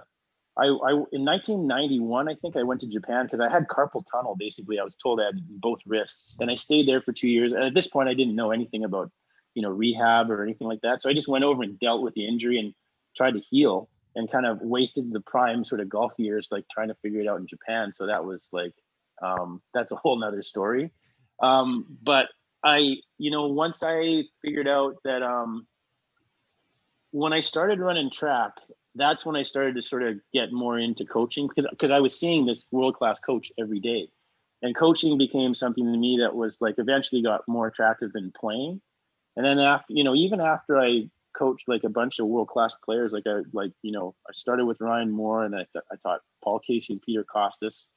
I, 0.58 0.66
I 0.66 0.92
in 1.12 1.26
1991, 1.26 2.30
I 2.30 2.36
think 2.36 2.56
I 2.56 2.64
went 2.64 2.82
to 2.82 2.88
Japan 2.88 3.26
because 3.26 3.42
I 3.42 3.50
had 3.50 3.68
carpal 3.68 4.04
tunnel. 4.10 4.36
Basically, 4.38 4.80
I 4.80 4.84
was 4.84 4.96
told 4.96 5.20
I 5.20 5.26
had 5.26 5.42
both 5.60 5.80
wrists, 5.86 6.38
and 6.40 6.50
I 6.50 6.56
stayed 6.56 6.88
there 6.88 7.02
for 7.02 7.12
two 7.12 7.28
years. 7.28 7.52
And 7.52 7.64
at 7.64 7.74
this 7.74 7.88
point, 7.88 8.10
I 8.10 8.14
didn't 8.14 8.36
know 8.36 8.52
anything 8.52 8.86
about, 8.86 9.12
you 9.54 9.62
know, 9.62 9.70
rehab 9.70 10.32
or 10.32 10.44
anything 10.44 10.68
like 10.68 10.82
that. 10.82 11.02
So 11.02 11.10
I 11.10 11.14
just 11.14 11.28
went 11.28 11.44
over 11.44 11.64
and 11.64 11.80
dealt 11.80 12.04
with 12.04 12.14
the 12.14 12.28
injury 12.28 12.60
and 12.60 12.74
tried 13.18 13.34
to 13.34 13.40
heal 13.40 13.90
and 14.16 14.32
kind 14.32 14.46
of 14.46 14.62
wasted 14.62 15.12
the 15.12 15.20
prime 15.22 15.66
sort 15.66 15.82
of 15.82 15.90
golf 15.90 16.14
years 16.18 16.48
like 16.50 16.64
trying 16.74 16.88
to 16.88 16.96
figure 16.96 17.20
it 17.20 17.28
out 17.28 17.40
in 17.40 17.48
Japan. 17.48 17.92
So 17.92 18.08
that 18.08 18.24
was 18.24 18.50
like 18.54 18.74
um, 19.22 19.62
that's 19.74 19.92
a 19.92 19.98
whole 19.98 20.18
nother 20.20 20.44
story. 20.44 20.92
Um, 21.42 21.98
but 22.02 22.28
I, 22.64 22.98
you 23.18 23.32
know, 23.32 23.48
once 23.48 23.84
I 23.84 24.24
figured 24.42 24.68
out 24.68 24.96
that 25.04 25.22
um, 25.22 25.68
when 27.12 27.34
I 27.34 27.42
started 27.42 27.80
running 27.80 28.10
track, 28.10 28.54
that's 28.96 29.26
when 29.26 29.36
I 29.36 29.44
started 29.44 29.76
to 29.76 29.82
sort 29.82 30.04
of 30.04 30.20
get 30.34 30.52
more 30.52 30.80
into 30.80 31.06
coaching 31.06 31.48
because 31.48 31.70
because 31.70 31.92
I 31.92 32.00
was 32.00 32.18
seeing 32.18 32.46
this 32.46 32.66
world 32.72 32.96
class 32.96 33.20
coach 33.20 33.52
every 33.60 33.80
day, 33.80 34.10
and 34.62 34.76
coaching 34.76 35.18
became 35.18 35.54
something 35.54 35.86
to 35.86 35.98
me 35.98 36.20
that 36.22 36.36
was 36.36 36.58
like 36.62 36.76
eventually 36.78 37.22
got 37.22 37.48
more 37.48 37.68
attractive 37.68 38.14
than 38.14 38.32
playing. 38.40 38.82
And 39.36 39.46
then 39.46 39.60
after, 39.60 39.94
you 39.94 40.04
know, 40.04 40.16
even 40.16 40.40
after 40.40 40.80
I 40.80 41.10
coached 41.34 41.68
like 41.68 41.84
a 41.84 41.90
bunch 41.90 42.20
of 42.20 42.28
world 42.28 42.48
class 42.48 42.74
players, 42.84 43.12
like 43.12 43.28
I 43.28 43.42
like 43.54 43.72
you 43.82 43.92
know 43.92 44.16
I 44.28 44.32
started 44.34 44.66
with 44.66 44.82
Ryan 44.82 45.12
Moore 45.12 45.44
and 45.44 45.56
I, 45.56 45.66
I 45.92 45.96
taught 46.02 46.22
Paul 46.44 46.60
Casey 46.60 46.94
and 46.94 47.02
Peter 47.02 47.24
Costas, 47.24 47.88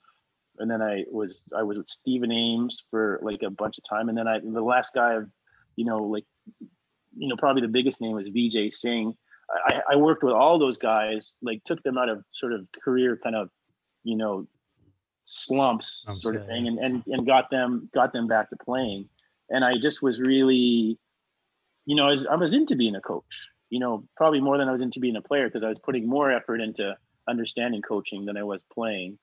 and 0.59 0.71
then 0.71 0.83
I 0.83 1.05
was 1.11 1.43
I 1.57 1.63
was 1.63 1.79
with 1.79 1.89
Stephen 1.89 2.33
Ames 2.33 2.85
for 2.91 3.21
like 3.23 3.43
a 3.43 3.51
bunch 3.51 3.79
of 3.79 3.85
time, 3.85 4.09
and 4.09 4.19
then 4.19 4.27
I 4.27 4.41
the 4.41 4.61
last 4.61 4.95
guy 4.95 5.17
I've 5.17 5.29
you 5.77 5.85
know 5.85 6.03
like 6.03 6.25
you 7.17 7.29
know, 7.29 7.37
probably 7.37 7.63
the 7.63 7.69
biggest 7.69 8.01
name 8.01 8.13
was 8.13 8.29
Vijay 8.29 8.73
Singh. 8.73 9.17
I, 9.51 9.81
I 9.93 9.97
worked 9.97 10.23
with 10.23 10.35
all 10.35 10.59
those 10.59 10.77
guys, 10.77 11.37
like 11.43 11.63
took 11.65 11.83
them 11.83 11.97
out 11.97 12.09
of 12.09 12.23
sort 12.33 12.53
of 12.53 12.67
career 12.85 13.19
kind 13.23 13.37
of, 13.37 13.49
you 14.05 14.17
know, 14.17 14.47
slumps 15.25 16.05
sort 16.15 16.37
of 16.37 16.47
thing, 16.47 16.69
and, 16.69 16.79
and 16.79 17.03
and 17.07 17.27
got 17.27 17.51
them 17.51 17.89
got 17.95 18.13
them 18.13 18.27
back 18.27 18.51
to 18.51 18.57
playing. 18.57 19.09
And 19.51 19.65
I 19.65 19.75
just 19.79 20.03
was 20.03 20.21
really, 20.21 20.99
you 21.87 21.97
know, 21.97 22.07
I 22.07 22.11
was, 22.11 22.27
I 22.27 22.35
was 22.35 22.55
into 22.55 22.77
being 22.77 22.97
a 22.97 23.01
coach. 23.01 23.49
You 23.71 23.81
know, 23.81 24.05
probably 24.17 24.41
more 24.41 24.57
than 24.57 24.69
I 24.69 24.73
was 24.73 24.83
into 24.83 25.01
being 25.01 25.17
a 25.17 25.23
player 25.23 25.49
because 25.49 25.63
I 25.63 25.69
was 25.69 25.79
putting 25.79 26.07
more 26.07 26.31
effort 26.31 26.61
into 26.61 26.97
understanding 27.29 27.83
coaching 27.83 28.25
than 28.25 28.37
I 28.37 28.43
was 28.43 28.63
playing. 28.73 29.19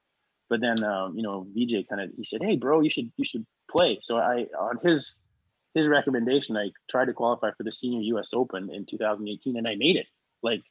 But 0.49 0.61
then, 0.61 0.83
um, 0.83 1.15
you 1.15 1.23
know, 1.23 1.47
Vijay 1.55 1.87
kind 1.87 2.01
of 2.01 2.11
he 2.15 2.23
said, 2.23 2.43
"Hey, 2.43 2.55
bro, 2.55 2.81
you 2.81 2.89
should 2.89 3.11
you 3.17 3.25
should 3.25 3.45
play." 3.69 3.99
So 4.01 4.17
I 4.17 4.45
on 4.59 4.77
his 4.83 5.15
his 5.73 5.87
recommendation, 5.87 6.55
I 6.55 6.71
tried 6.89 7.05
to 7.05 7.13
qualify 7.13 7.51
for 7.57 7.63
the 7.63 7.71
Senior 7.71 8.01
U.S. 8.13 8.29
Open 8.33 8.71
in 8.71 8.85
2018, 8.85 9.57
and 9.57 9.67
I 9.67 9.75
made 9.75 9.97
it. 9.97 10.07
Like, 10.45 10.63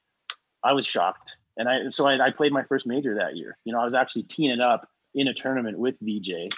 I 0.62 0.72
was 0.72 0.87
shocked, 0.87 1.34
and 1.58 1.68
I 1.68 1.90
so 1.90 2.08
I, 2.08 2.26
I 2.26 2.30
played 2.30 2.52
my 2.52 2.62
first 2.62 2.87
major 2.87 3.14
that 3.16 3.37
year. 3.37 3.58
You 3.64 3.72
know, 3.72 3.80
I 3.80 3.84
was 3.84 3.94
actually 3.94 4.22
teeing 4.22 4.50
it 4.50 4.60
up 4.60 4.88
in 5.14 5.28
a 5.28 5.34
tournament 5.34 5.78
with 5.78 5.96
Vijay. 6.00 6.48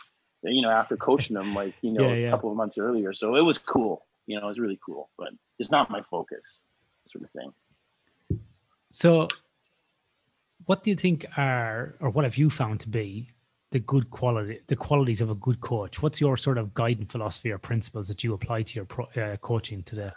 You 0.43 0.63
know, 0.63 0.71
after 0.71 0.97
coaching 0.97 1.35
them 1.35 1.55
like 1.55 1.75
you 1.81 1.93
know 1.93 2.09
yeah, 2.09 2.15
yeah. 2.15 2.29
a 2.29 2.31
couple 2.31 2.51
of 2.51 2.57
months 2.57 2.79
earlier, 2.79 3.13
so 3.13 3.35
it 3.35 3.41
was 3.41 3.59
cool. 3.59 4.07
You 4.27 4.39
know, 4.39 4.45
it 4.47 4.49
was 4.49 4.61
really 4.61 4.79
cool, 4.85 5.11
but 5.19 5.31
it's 5.59 5.71
not 5.71 5.91
my 5.91 6.03
focus, 6.03 6.63
sort 7.09 7.25
of 7.25 7.31
thing. 7.31 7.53
So 8.93 9.29
what 10.67 10.83
do 10.83 10.91
you 10.91 10.97
think 10.97 11.27
are, 11.37 11.95
or 12.01 12.11
what 12.11 12.25
have 12.25 12.37
you 12.37 12.51
found 12.51 12.81
to 12.81 12.89
be 12.89 13.31
the 13.71 13.81
good 13.81 14.11
quality, 14.11 14.61
the 14.67 14.77
qualities 14.77 15.21
of 15.21 15.31
a 15.31 15.35
good 15.35 15.61
coach? 15.61 16.03
What's 16.03 16.21
your 16.21 16.37
sort 16.37 16.59
of 16.59 16.75
guiding 16.75 17.07
philosophy 17.07 17.51
or 17.51 17.59
principles 17.59 18.09
that 18.09 18.23
you 18.25 18.35
apply 18.35 18.63
to 18.63 18.75
your 18.75 18.85
pro, 18.85 19.05
uh, 19.17 19.37
coaching 19.37 19.83
today? 19.83 20.11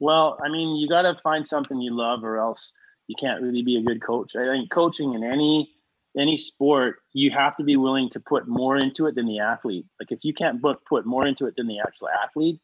Well, 0.00 0.38
I 0.44 0.48
mean, 0.48 0.76
you 0.76 0.88
got 0.88 1.02
to 1.02 1.18
find 1.22 1.46
something 1.46 1.80
you 1.80 1.94
love, 1.94 2.24
or 2.24 2.38
else 2.38 2.72
you 3.08 3.16
can't 3.18 3.42
really 3.42 3.62
be 3.62 3.76
a 3.76 3.82
good 3.82 4.02
coach. 4.02 4.36
I 4.36 4.44
think 4.44 4.70
coaching 4.70 5.14
in 5.14 5.24
any 5.24 5.72
any 6.16 6.36
sport, 6.36 6.96
you 7.12 7.30
have 7.30 7.56
to 7.56 7.62
be 7.62 7.76
willing 7.76 8.10
to 8.10 8.20
put 8.20 8.48
more 8.48 8.76
into 8.76 9.06
it 9.06 9.14
than 9.14 9.26
the 9.26 9.38
athlete. 9.38 9.86
Like 10.00 10.10
if 10.10 10.24
you 10.24 10.32
can't 10.32 10.60
put 10.60 10.84
put 10.84 11.06
more 11.06 11.26
into 11.26 11.46
it 11.46 11.54
than 11.56 11.66
the 11.66 11.80
actual 11.80 12.08
athlete, 12.08 12.60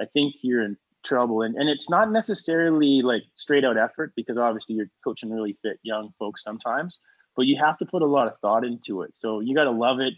I 0.00 0.06
think 0.06 0.36
you're 0.42 0.62
in 0.62 0.76
trouble. 1.04 1.42
And, 1.42 1.56
and 1.56 1.68
it's 1.68 1.88
not 1.88 2.10
necessarily 2.10 3.02
like 3.02 3.22
straight 3.34 3.64
out 3.64 3.76
effort 3.76 4.12
because 4.16 4.38
obviously 4.38 4.74
you're 4.74 4.90
coaching 5.04 5.30
really 5.30 5.56
fit 5.62 5.78
young 5.82 6.12
folks 6.18 6.42
sometimes, 6.42 6.98
but 7.36 7.46
you 7.46 7.56
have 7.56 7.78
to 7.78 7.86
put 7.86 8.02
a 8.02 8.06
lot 8.06 8.26
of 8.26 8.38
thought 8.40 8.64
into 8.64 9.02
it. 9.02 9.16
So 9.16 9.40
you 9.40 9.54
got 9.54 9.64
to 9.64 9.70
love 9.70 10.00
it. 10.00 10.14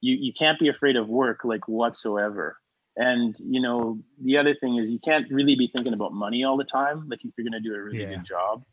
You, 0.00 0.16
you 0.16 0.32
can't 0.32 0.58
be 0.58 0.68
afraid 0.68 0.96
of 0.96 1.08
work 1.08 1.44
like 1.44 1.68
whatsoever. 1.68 2.56
And, 2.96 3.34
you 3.38 3.60
know, 3.60 3.98
the 4.22 4.36
other 4.36 4.54
thing 4.54 4.76
is 4.76 4.90
you 4.90 4.98
can't 4.98 5.30
really 5.30 5.54
be 5.54 5.70
thinking 5.74 5.94
about 5.94 6.12
money 6.12 6.44
all 6.44 6.56
the 6.56 6.64
time. 6.64 7.08
Like 7.08 7.24
if 7.24 7.32
you're 7.36 7.48
going 7.48 7.62
to 7.62 7.68
do 7.68 7.74
a 7.74 7.82
really 7.82 8.02
yeah. 8.02 8.16
good 8.16 8.24
job, 8.24 8.64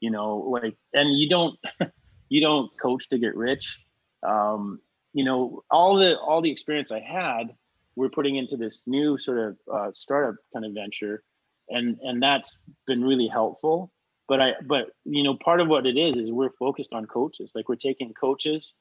you 0.00 0.10
know, 0.10 0.38
like, 0.38 0.76
and 0.92 1.16
you 1.16 1.28
don't, 1.28 1.58
you 2.28 2.40
don't 2.40 2.70
coach 2.80 3.08
to 3.10 3.18
get 3.18 3.36
rich. 3.36 3.78
Um, 4.22 4.80
you 5.12 5.24
know, 5.24 5.62
all 5.70 5.96
the, 5.96 6.18
all 6.18 6.42
the 6.42 6.50
experience 6.50 6.90
I 6.90 7.00
had, 7.00 7.54
we're 7.98 8.08
putting 8.08 8.36
into 8.36 8.56
this 8.56 8.82
new 8.86 9.18
sort 9.18 9.38
of 9.38 9.56
uh, 9.72 9.90
startup 9.92 10.36
kind 10.52 10.64
of 10.64 10.72
venture, 10.72 11.24
and 11.68 11.98
and 12.02 12.22
that's 12.22 12.56
been 12.86 13.02
really 13.02 13.26
helpful. 13.26 13.90
But 14.28 14.40
I 14.40 14.52
but 14.64 14.90
you 15.04 15.24
know 15.24 15.34
part 15.34 15.60
of 15.60 15.66
what 15.66 15.84
it 15.84 15.98
is 15.98 16.16
is 16.16 16.30
we're 16.30 16.52
focused 16.60 16.92
on 16.92 17.06
coaches. 17.06 17.50
Like 17.56 17.68
we're 17.68 17.74
taking 17.74 18.14
coaches 18.14 18.74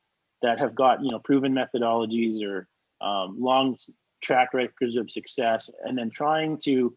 that 0.43 0.59
have 0.59 0.75
got 0.75 1.03
you 1.03 1.09
know 1.09 1.19
proven 1.19 1.53
methodologies 1.53 2.43
or 2.43 2.67
um, 3.01 3.37
long 3.39 3.75
track 4.21 4.53
records 4.53 4.97
of 4.97 5.11
success, 5.11 5.69
and 5.83 5.97
then 5.97 6.09
trying 6.09 6.57
to 6.59 6.95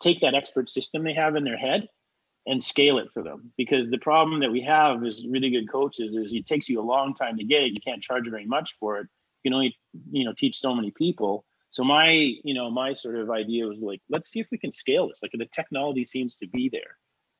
take 0.00 0.20
that 0.20 0.34
expert 0.34 0.68
system 0.68 1.02
they 1.02 1.14
have 1.14 1.36
in 1.36 1.44
their 1.44 1.56
head 1.56 1.88
and 2.46 2.62
scale 2.62 2.98
it 2.98 3.12
for 3.12 3.22
them. 3.22 3.52
Because 3.56 3.90
the 3.90 3.98
problem 3.98 4.40
that 4.40 4.52
we 4.52 4.60
have 4.62 5.04
is 5.04 5.26
really 5.26 5.50
good 5.50 5.70
coaches 5.70 6.14
is 6.14 6.32
it 6.32 6.46
takes 6.46 6.68
you 6.68 6.80
a 6.80 6.82
long 6.82 7.14
time 7.14 7.36
to 7.36 7.44
get 7.44 7.62
it. 7.62 7.72
You 7.72 7.80
can't 7.80 8.02
charge 8.02 8.28
very 8.28 8.46
much 8.46 8.74
for 8.78 8.98
it. 8.98 9.08
You 9.42 9.50
can 9.50 9.54
only 9.54 9.76
you 10.10 10.24
know 10.24 10.32
teach 10.36 10.58
so 10.58 10.74
many 10.74 10.90
people. 10.90 11.44
So 11.70 11.84
my 11.84 12.10
you 12.10 12.54
know 12.54 12.70
my 12.70 12.94
sort 12.94 13.16
of 13.16 13.30
idea 13.30 13.66
was 13.66 13.78
like 13.80 14.00
let's 14.08 14.30
see 14.30 14.40
if 14.40 14.48
we 14.50 14.58
can 14.58 14.72
scale 14.72 15.08
this. 15.08 15.22
Like 15.22 15.32
the 15.32 15.46
technology 15.46 16.04
seems 16.04 16.36
to 16.36 16.46
be 16.48 16.68
there 16.68 16.96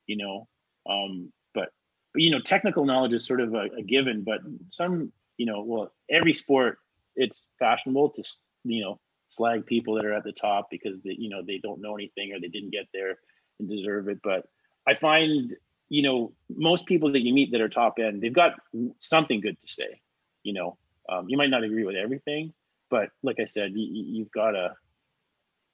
you 0.09 0.17
know? 0.17 0.47
Um 0.89 1.31
but, 1.53 1.69
but 2.13 2.21
you 2.21 2.31
know 2.31 2.41
technical 2.41 2.83
knowledge 2.83 3.13
is 3.13 3.25
sort 3.25 3.39
of 3.39 3.53
a, 3.53 3.67
a 3.77 3.83
given 3.83 4.23
but 4.23 4.41
some 4.69 5.13
you 5.37 5.45
know 5.45 5.61
well 5.63 5.93
every 6.09 6.33
sport 6.33 6.79
it's 7.15 7.47
fashionable 7.59 8.09
to 8.09 8.23
you 8.65 8.81
know 8.81 8.99
slag 9.29 9.65
people 9.65 9.95
that 9.95 10.05
are 10.05 10.13
at 10.13 10.23
the 10.23 10.31
top 10.31 10.67
because 10.69 11.01
they 11.01 11.15
you 11.17 11.29
know 11.29 11.41
they 11.45 11.59
don't 11.59 11.81
know 11.81 11.95
anything 11.95 12.33
or 12.33 12.39
they 12.39 12.47
didn't 12.47 12.71
get 12.71 12.87
there 12.93 13.17
and 13.59 13.69
deserve 13.69 14.07
it 14.09 14.19
but 14.23 14.45
i 14.87 14.93
find 14.93 15.55
you 15.89 16.01
know 16.01 16.33
most 16.49 16.85
people 16.85 17.11
that 17.11 17.21
you 17.21 17.33
meet 17.33 17.51
that 17.51 17.61
are 17.61 17.69
top 17.69 17.99
end 17.99 18.21
they've 18.21 18.33
got 18.33 18.53
something 18.97 19.41
good 19.41 19.59
to 19.59 19.67
say 19.67 20.01
you 20.43 20.53
know 20.53 20.77
um, 21.09 21.25
you 21.27 21.37
might 21.37 21.49
not 21.49 21.63
agree 21.63 21.83
with 21.83 21.95
everything 21.95 22.53
but 22.89 23.09
like 23.23 23.39
I 23.39 23.45
said, 23.45 23.71
you, 23.73 23.87
you've 23.91 24.31
got 24.31 24.51
to 24.51 24.75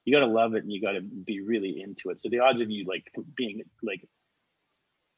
you 0.04 0.14
got 0.14 0.26
to 0.26 0.32
love 0.32 0.54
it 0.54 0.64
and 0.64 0.72
you 0.72 0.82
got 0.82 0.92
to 0.92 1.02
be 1.02 1.42
really 1.42 1.82
into 1.82 2.10
it. 2.10 2.22
So 2.22 2.30
the 2.30 2.40
odds 2.40 2.62
of 2.62 2.70
you 2.70 2.86
like 2.86 3.12
being 3.36 3.64
like 3.82 4.08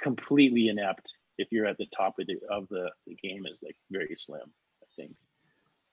completely 0.02 0.70
inept 0.70 1.14
if 1.38 1.50
you're 1.52 1.66
at 1.66 1.78
the 1.78 1.88
top 1.96 2.20
of 2.20 2.28
the 2.28 2.38
of 2.50 2.68
the, 2.70 2.90
the 3.06 3.16
game 3.16 3.46
is 3.46 3.58
like 3.62 3.76
very 3.92 4.16
slim. 4.16 4.54
I 4.82 4.86
think. 4.96 5.16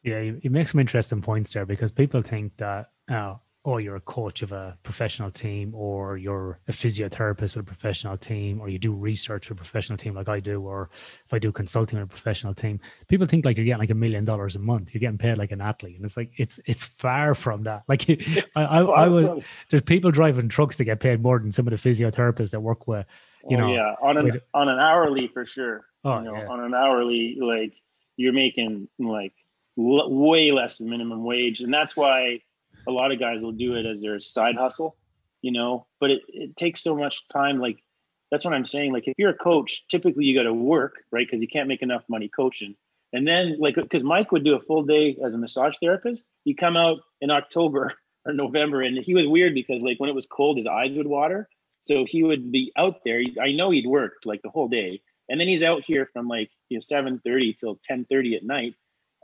Yeah, 0.05 0.21
you, 0.21 0.41
you 0.43 0.51
make 0.51 0.69
some 0.69 0.81
interesting 0.81 1.23
points 1.23 1.53
there 1.55 1.67
because 1.67 1.91
people 1.91 2.23
think 2.23 2.57
that 2.59 2.91
uh, 3.11 3.37
or 3.65 3.81
you're 3.81 3.97
a 3.97 4.01
coach 4.01 4.43
of 4.43 4.53
a 4.53 4.77
professional 4.83 5.31
team 5.31 5.75
or 5.75 6.19
you're 6.19 6.61
a 6.69 6.73
physiotherapist 6.73 7.57
with 7.57 7.61
a 7.61 7.63
professional 7.63 8.17
team 8.19 8.61
or 8.61 8.69
you 8.69 8.79
do 8.79 8.93
research 8.93 9.47
for 9.47 9.55
a 9.55 9.57
professional 9.57 9.97
team 9.97 10.15
like 10.15 10.29
I 10.29 10.39
do 10.39 10.61
or 10.61 10.91
if 11.25 11.33
I 11.33 11.39
do 11.39 11.51
consulting 11.51 11.99
with 11.99 12.07
a 12.07 12.11
professional 12.11 12.53
team. 12.53 12.79
People 13.09 13.27
think 13.27 13.47
like 13.47 13.57
you're 13.57 13.65
getting 13.65 13.81
like 13.81 13.89
a 13.89 13.95
million 13.95 14.27
dollars 14.27 14.55
a 14.55 14.59
month. 14.59 14.93
You're 14.93 15.01
getting 15.01 15.17
paid 15.17 15.39
like 15.39 15.51
an 15.51 15.63
athlete. 15.63 15.97
And 15.97 16.05
it's 16.05 16.19
like 16.19 16.31
it's 16.37 16.61
it's 16.67 16.85
far 16.85 17.35
from 17.35 17.63
that. 17.65 17.85
Like 17.89 18.11
I, 18.55 18.65
I, 18.65 18.81
I 19.05 19.09
would 19.09 19.45
there's 19.71 19.83
people 19.83 20.11
driving 20.11 20.51
trucks 20.51 20.77
that 20.77 20.85
get 20.85 21.01
paid 21.01 21.23
more 21.23 21.39
than 21.39 21.51
some 21.51 21.67
of 21.67 21.71
the 21.71 21.89
physiotherapists 21.89 22.51
that 22.51 22.61
work 22.61 22.87
with 22.87 23.07
you 23.49 23.57
oh, 23.57 23.61
know 23.61 23.75
yeah. 23.75 23.95
On 24.03 24.17
an 24.19 24.25
with, 24.25 24.43
on 24.53 24.69
an 24.69 24.79
hourly 24.79 25.29
for 25.33 25.47
sure 25.47 25.87
oh, 26.05 26.19
you 26.19 26.25
know 26.25 26.37
yeah. 26.37 26.49
on 26.49 26.61
an 26.61 26.75
hourly 26.75 27.37
like 27.41 27.73
you're 28.17 28.33
making 28.33 28.89
like 28.99 29.33
l- 29.79 30.11
way 30.11 30.51
less 30.51 30.79
than 30.79 30.91
minimum 30.91 31.25
wage 31.25 31.61
and 31.61 31.73
that's 31.73 31.97
why 31.97 32.41
a 32.87 32.91
lot 32.91 33.13
of 33.13 33.19
guys 33.19 33.43
will 33.43 33.53
do 33.53 33.75
it 33.75 33.87
as 33.87 34.01
their 34.01 34.21
side 34.21 34.57
hustle, 34.57 34.97
you 35.43 35.53
know, 35.53 35.87
but 36.01 36.11
it, 36.11 36.23
it 36.29 36.57
takes 36.57 36.83
so 36.83 36.97
much 36.97 37.27
time. 37.29 37.59
Like, 37.59 37.83
that's 38.31 38.45
what 38.45 38.55
I'm 38.55 38.65
saying. 38.65 38.93
Like, 38.93 39.07
if 39.07 39.15
you're 39.17 39.31
a 39.31 39.35
coach, 39.35 39.85
typically 39.89 40.25
you 40.25 40.37
got 40.37 40.45
to 40.45 40.55
work, 40.55 40.97
right? 41.11 41.27
Because 41.27 41.41
you 41.41 41.49
can't 41.49 41.69
make 41.69 41.83
enough 41.83 42.05
money 42.09 42.29
coaching. 42.29 42.75
And 43.13 43.27
then, 43.27 43.57
like, 43.59 43.77
because 43.77 44.03
Mike 44.03 44.33
would 44.33 44.45
do 44.45 44.57
a 44.57 44.61
full 44.61 44.83
day 44.83 45.17
as 45.25 45.35
a 45.35 45.39
massage 45.39 45.77
therapist, 45.81 46.29
he'd 46.45 46.55
come 46.55 46.77
out 46.77 46.99
in 47.21 47.31
October 47.31 47.95
or 48.27 48.33
November, 48.33 48.83
and 48.83 48.99
he 48.99 49.15
was 49.15 49.27
weird 49.27 49.55
because, 49.55 49.83
like, 49.83 50.01
when 50.01 50.11
it 50.11 50.15
was 50.15 50.27
cold, 50.27 50.57
his 50.57 50.67
eyes 50.67 50.93
would 50.93 51.07
water. 51.07 51.49
So 51.83 52.07
he 52.07 52.23
would 52.23 52.51
be 52.51 52.73
out 52.77 53.01
there. 53.05 53.23
I 53.41 53.53
know 53.53 53.71
he'd 53.71 53.87
worked 53.87 54.25
like 54.25 54.41
the 54.43 54.49
whole 54.49 54.69
day, 54.69 55.03
and 55.29 55.39
then 55.39 55.49
he's 55.49 55.63
out 55.63 55.83
here 55.87 56.09
from 56.15 56.29
like 56.29 56.51
you 56.71 56.79
know 56.79 56.81
7:30 56.81 57.59
till 57.59 57.79
10:30 57.91 58.37
at 58.37 58.43
night, 58.43 58.75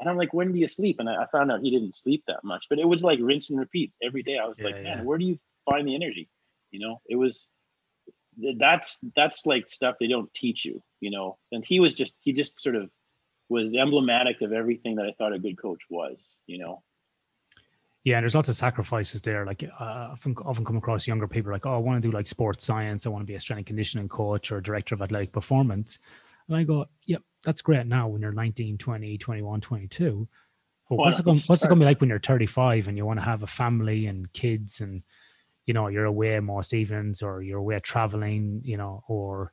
and 0.00 0.08
I'm 0.08 0.16
like, 0.16 0.32
when 0.32 0.52
do 0.52 0.58
you 0.58 0.66
sleep? 0.66 0.96
And 0.98 1.08
I, 1.08 1.22
I, 1.22 1.26
found 1.30 1.52
out 1.52 1.60
he 1.60 1.70
didn't 1.70 1.94
sleep 1.94 2.24
that 2.26 2.42
much, 2.42 2.66
but 2.70 2.78
it 2.78 2.88
was 2.88 3.04
like 3.04 3.18
rinse 3.20 3.50
and 3.50 3.58
repeat 3.58 3.92
every 4.02 4.22
day. 4.22 4.38
I 4.42 4.46
was 4.46 4.56
yeah, 4.58 4.64
like, 4.64 4.74
man, 4.76 4.98
yeah. 4.98 5.02
where 5.02 5.18
do 5.18 5.26
you 5.26 5.38
find 5.68 5.86
the 5.86 5.94
energy? 5.94 6.28
You 6.70 6.80
know, 6.80 7.00
it 7.06 7.16
was 7.16 7.48
that's 8.58 9.04
that's 9.14 9.44
like 9.44 9.68
stuff 9.68 9.96
they 10.00 10.06
don't 10.06 10.32
teach 10.32 10.64
you, 10.64 10.82
you 11.00 11.10
know. 11.10 11.36
And 11.52 11.64
he 11.64 11.80
was 11.80 11.92
just 11.92 12.16
he 12.20 12.32
just 12.32 12.58
sort 12.58 12.76
of 12.76 12.90
was 13.50 13.74
emblematic 13.74 14.40
of 14.40 14.52
everything 14.52 14.96
that 14.96 15.06
I 15.06 15.12
thought 15.18 15.32
a 15.32 15.38
good 15.38 15.60
coach 15.60 15.82
was, 15.90 16.38
you 16.46 16.58
know. 16.58 16.82
Yeah, 18.04 18.16
and 18.16 18.24
there's 18.24 18.34
lots 18.34 18.48
of 18.48 18.54
sacrifices 18.54 19.20
there. 19.20 19.44
Like 19.44 19.62
uh, 19.62 19.82
I 19.82 20.08
often, 20.12 20.34
often 20.42 20.64
come 20.64 20.78
across 20.78 21.06
younger 21.06 21.28
people 21.28 21.52
like, 21.52 21.66
oh, 21.66 21.74
I 21.74 21.78
want 21.78 22.02
to 22.02 22.08
do 22.08 22.16
like 22.16 22.26
sports 22.26 22.64
science. 22.64 23.04
I 23.04 23.10
want 23.10 23.22
to 23.22 23.26
be 23.26 23.34
a 23.34 23.40
strength 23.40 23.66
conditioning 23.66 24.08
coach 24.08 24.50
or 24.50 24.62
director 24.62 24.94
of 24.94 25.02
athletic 25.02 25.32
performance. 25.32 25.98
And 26.48 26.56
I 26.56 26.62
go, 26.62 26.86
yep, 27.04 27.22
that's 27.44 27.62
great 27.62 27.86
now 27.86 28.08
when 28.08 28.22
you're 28.22 28.32
19, 28.32 28.78
20, 28.78 29.18
21, 29.18 29.60
22. 29.60 30.28
But 30.88 30.96
what's 30.96 31.18
it, 31.18 31.24
going, 31.24 31.38
what's 31.46 31.62
it 31.62 31.68
going 31.68 31.78
to 31.78 31.84
be 31.84 31.88
like 31.88 32.00
when 32.00 32.10
you're 32.10 32.18
35 32.18 32.88
and 32.88 32.96
you 32.96 33.06
want 33.06 33.20
to 33.20 33.24
have 33.24 33.42
a 33.42 33.46
family 33.46 34.06
and 34.06 34.32
kids 34.32 34.80
and, 34.80 35.02
you 35.66 35.72
know, 35.72 35.86
you're 35.86 36.04
away 36.04 36.38
most 36.40 36.74
evenings 36.74 37.22
or 37.22 37.42
you're 37.42 37.60
away 37.60 37.78
traveling, 37.78 38.60
you 38.64 38.76
know, 38.76 39.04
or 39.06 39.52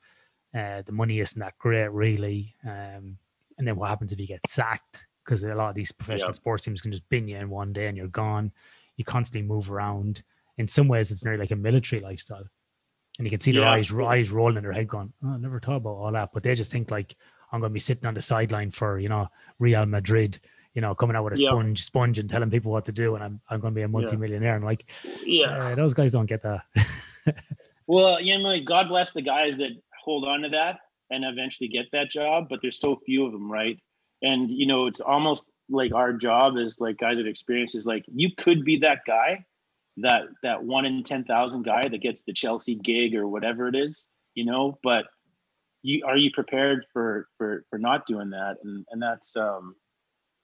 uh, 0.57 0.81
the 0.85 0.91
money 0.91 1.19
isn't 1.19 1.39
that 1.39 1.57
great 1.59 1.91
really. 1.91 2.55
Um, 2.65 3.17
and 3.57 3.67
then 3.67 3.75
what 3.75 3.89
happens 3.89 4.11
if 4.11 4.19
you 4.19 4.27
get 4.27 4.47
sacked? 4.47 5.05
Because 5.23 5.43
a 5.43 5.53
lot 5.53 5.69
of 5.69 5.75
these 5.75 5.91
professional 5.91 6.33
sports 6.33 6.63
teams 6.63 6.81
can 6.81 6.91
just 6.91 7.07
bin 7.09 7.27
you 7.27 7.37
in 7.37 7.49
one 7.49 7.71
day 7.73 7.87
and 7.87 7.97
you're 7.97 8.07
gone. 8.07 8.51
You 8.95 9.05
constantly 9.05 9.47
move 9.47 9.69
around. 9.69 10.23
In 10.57 10.67
some 10.67 10.87
ways, 10.87 11.11
it's 11.11 11.23
nearly 11.23 11.39
like 11.39 11.51
a 11.51 11.55
military 11.55 12.01
lifestyle 12.01 12.47
and 13.17 13.25
you 13.25 13.31
can 13.31 13.41
see 13.41 13.51
their 13.51 13.63
yeah. 13.63 13.71
eyes 13.71 13.93
eyes 13.93 14.31
rolling 14.31 14.57
in 14.57 14.63
their 14.63 14.71
head, 14.71 14.87
going, 14.87 15.11
oh, 15.23 15.29
"I 15.29 15.37
never 15.37 15.59
thought 15.59 15.77
about 15.77 15.95
all 15.95 16.11
that." 16.11 16.29
But 16.33 16.43
they 16.43 16.55
just 16.55 16.71
think 16.71 16.91
like, 16.91 17.15
"I'm 17.57 17.61
going 17.61 17.71
to 17.71 17.73
be 17.73 17.79
sitting 17.79 18.05
on 18.05 18.13
the 18.13 18.21
sideline 18.21 18.71
for 18.71 18.99
you 18.99 19.09
know 19.09 19.27
Real 19.59 19.85
Madrid, 19.85 20.39
you 20.73 20.81
know, 20.81 20.93
coming 20.95 21.15
out 21.15 21.23
with 21.23 21.33
a 21.33 21.41
Yeah. 21.41 21.49
sponge, 21.49 21.83
sponge, 21.83 22.19
and 22.19 22.29
telling 22.29 22.49
people 22.49 22.71
what 22.71 22.85
to 22.85 22.91
do, 22.91 23.15
and 23.15 23.23
I'm 23.23 23.41
I'm 23.49 23.59
going 23.59 23.73
to 23.73 23.75
be 23.75 23.81
a 23.83 23.87
multimillionaire. 23.87 24.55
And 24.55 24.63
like, 24.65 24.85
Yeah. 25.25 25.71
uh, 25.71 25.75
those 25.75 25.93
guys 25.93 26.11
don't 26.11 26.27
get 26.27 26.43
that. 26.43 26.61
Well, 27.87 28.19
you 28.21 28.37
know, 28.37 28.59
God 28.59 28.89
bless 28.89 29.13
the 29.13 29.21
guys 29.21 29.55
that 29.57 29.71
hold 30.03 30.27
on 30.27 30.41
to 30.41 30.49
that 30.49 30.79
and 31.09 31.23
eventually 31.23 31.69
get 31.69 31.85
that 31.93 32.11
job, 32.11 32.47
but 32.49 32.59
there's 32.61 32.79
so 32.79 32.97
few 33.05 33.25
of 33.25 33.31
them, 33.31 33.49
right? 33.49 33.79
And 34.21 34.49
you 34.51 34.65
know, 34.67 34.87
it's 34.87 34.99
almost 34.99 35.45
like 35.69 35.93
our 35.93 36.13
job 36.13 36.57
is 36.57 36.81
like 36.81 36.97
guys 36.97 37.17
that 37.17 37.27
experience 37.27 37.75
is 37.75 37.85
like 37.85 38.03
you 38.13 38.29
could 38.37 38.65
be 38.65 38.79
that 38.79 38.99
guy, 39.07 39.45
that 39.97 40.23
that 40.43 40.63
one 40.63 40.85
in 40.85 41.03
ten 41.03 41.23
thousand 41.23 41.63
guy 41.63 41.87
that 41.87 42.01
gets 42.01 42.23
the 42.23 42.33
Chelsea 42.33 42.75
gig 42.75 43.15
or 43.15 43.27
whatever 43.27 43.67
it 43.69 43.75
is, 43.75 44.05
you 44.33 44.43
know. 44.45 44.77
But 44.83 45.05
you 45.81 46.03
are 46.05 46.17
you 46.17 46.31
prepared 46.31 46.85
for 46.93 47.27
for 47.37 47.65
for 47.69 47.77
not 47.79 48.07
doing 48.07 48.31
that? 48.31 48.57
And 48.63 48.85
and 48.91 49.01
that's 49.01 49.35
um, 49.35 49.75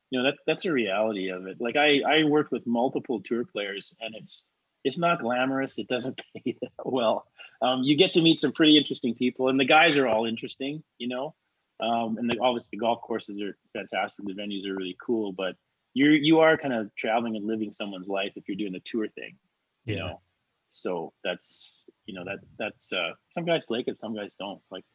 you 0.10 0.20
know, 0.20 0.26
that's 0.26 0.38
that's 0.46 0.66
a 0.66 0.72
reality 0.72 1.30
of 1.30 1.48
it. 1.48 1.58
Like 1.60 1.76
I 1.76 2.02
I 2.02 2.24
worked 2.24 2.52
with 2.52 2.68
multiple 2.68 3.22
tour 3.22 3.46
players, 3.46 3.96
and 4.00 4.14
it's 4.16 4.44
it's 4.84 5.00
not 5.00 5.22
glamorous. 5.22 5.80
It 5.80 5.88
doesn't 5.88 6.22
pay 6.36 6.56
that 6.62 6.72
well. 6.86 7.26
Um, 7.62 7.82
you 7.82 7.98
get 7.98 8.14
to 8.14 8.22
meet 8.22 8.40
some 8.40 8.52
pretty 8.52 8.78
interesting 8.78 9.16
people, 9.16 9.50
and 9.50 9.60
the 9.60 9.66
guys 9.66 9.98
are 9.98 10.08
all 10.08 10.26
interesting, 10.26 10.84
you 10.98 11.08
know. 11.08 11.34
Um, 11.80 12.18
and 12.18 12.30
the, 12.30 12.38
obviously, 12.40 12.78
the 12.78 12.82
golf 12.82 13.02
courses 13.02 13.42
are 13.42 13.58
fantastic. 13.74 14.26
The 14.26 14.34
venues 14.34 14.68
are 14.70 14.76
really 14.76 14.96
cool, 15.04 15.32
but 15.32 15.56
you're 15.96 16.14
you 16.14 16.42
are 16.42 16.58
kind 16.58 16.74
of 16.74 16.94
traveling 16.96 17.36
and 17.36 17.48
living 17.48 17.74
someone's 17.74 18.08
life 18.08 18.34
if 18.36 18.48
you're 18.48 18.58
doing 18.58 18.74
the 18.74 18.82
tour 18.82 19.08
thing, 19.08 19.38
you 19.86 19.96
know. 19.96 20.22
So 20.70 21.14
that's 21.24 21.84
you 22.06 22.14
know 22.14 22.24
that 22.26 22.40
that's 22.60 22.94
uh, 22.94 23.14
some 23.32 23.46
guys 23.46 23.72
like 23.72 23.88
it, 23.88 23.98
some 23.98 24.16
guys 24.16 24.36
don't. 24.40 24.62
Like 24.70 24.86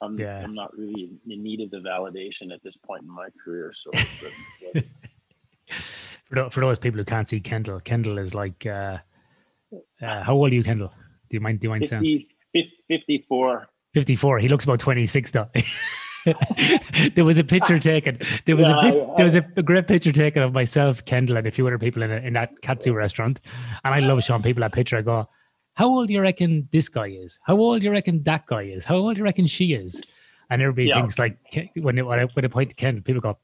I'm 0.00 0.18
Yeah. 0.18 0.42
I'm 0.42 0.54
not 0.54 0.76
really 0.76 1.10
in, 1.28 1.42
need 1.42 1.60
of 1.60 1.70
the 1.70 1.78
validation 1.78 2.52
at 2.52 2.62
this 2.62 2.76
point 2.76 3.02
in 3.02 3.08
my 3.10 3.28
career. 3.42 3.72
So 3.74 3.90
but 4.74 4.84
For, 6.28 6.50
for 6.50 6.60
those 6.60 6.78
people 6.78 6.98
who 6.98 7.04
can't 7.04 7.28
see 7.28 7.40
Kendall, 7.40 7.80
Kendall 7.80 8.18
is 8.18 8.34
like, 8.34 8.66
uh, 8.66 8.98
uh, 10.02 10.22
how 10.22 10.34
old 10.34 10.50
are 10.50 10.54
you, 10.54 10.62
Kendall? 10.64 10.92
Do 11.30 11.36
you 11.36 11.40
mind? 11.40 11.60
Do 11.60 11.66
you 11.66 11.70
mind 11.70 11.86
saying 11.86 12.26
50, 12.52 12.72
54. 12.88 13.66
54? 13.94 14.38
He 14.38 14.48
looks 14.48 14.64
about 14.64 14.78
26 14.80 15.30
though. 15.32 15.48
there 17.14 17.24
was 17.24 17.38
a 17.38 17.44
picture 17.44 17.78
taken. 17.92 18.18
There 18.44 18.56
was 18.56 18.68
Yeah, 18.68 18.78
a 18.78 18.82
pic, 18.82 18.94
I- 18.94 19.14
there 19.16 19.24
was 19.24 19.36
a, 19.36 19.44
a 19.56 19.62
great 19.62 19.86
picture 19.88 20.12
taken 20.12 20.42
of 20.42 20.52
myself, 20.52 21.04
Kendall, 21.04 21.36
and 21.36 21.46
a 21.46 21.50
few 21.50 21.66
other 21.66 21.78
people 21.78 22.02
in, 22.02 22.10
a, 22.12 22.16
in 22.16 22.32
that 22.34 22.60
katsu 22.62 22.92
restaurant. 22.92 23.40
And 23.84 23.94
I 23.94 24.00
love 24.00 24.22
showing 24.22 24.42
people 24.42 24.60
that 24.62 24.72
picture. 24.72 24.96
I 24.98 25.02
go, 25.02 25.28
"How 25.76 25.86
old 25.88 26.08
do 26.08 26.12
you 26.14 26.20
reckon 26.20 26.68
this 26.72 26.88
guy 26.88 27.06
is? 27.08 27.38
How 27.44 27.56
old 27.56 27.80
do 27.80 27.86
you 27.86 27.92
reckon 27.92 28.22
that 28.24 28.46
guy 28.46 28.62
is? 28.62 28.84
How 28.84 28.96
old 28.96 29.14
do 29.14 29.18
you 29.20 29.24
reckon 29.24 29.46
she 29.46 29.72
is?" 29.74 30.02
And 30.50 30.60
everybody 30.62 30.88
Yeah. 30.88 30.96
thinks 31.00 31.18
like 31.18 31.36
when 31.76 31.98
it, 31.98 32.02
when 32.06 32.18
I, 32.20 32.24
when 32.34 32.44
I 32.44 32.48
point 32.48 32.68
to 32.70 32.74
Kendall, 32.76 33.02
people 33.02 33.20
go, 33.20 33.36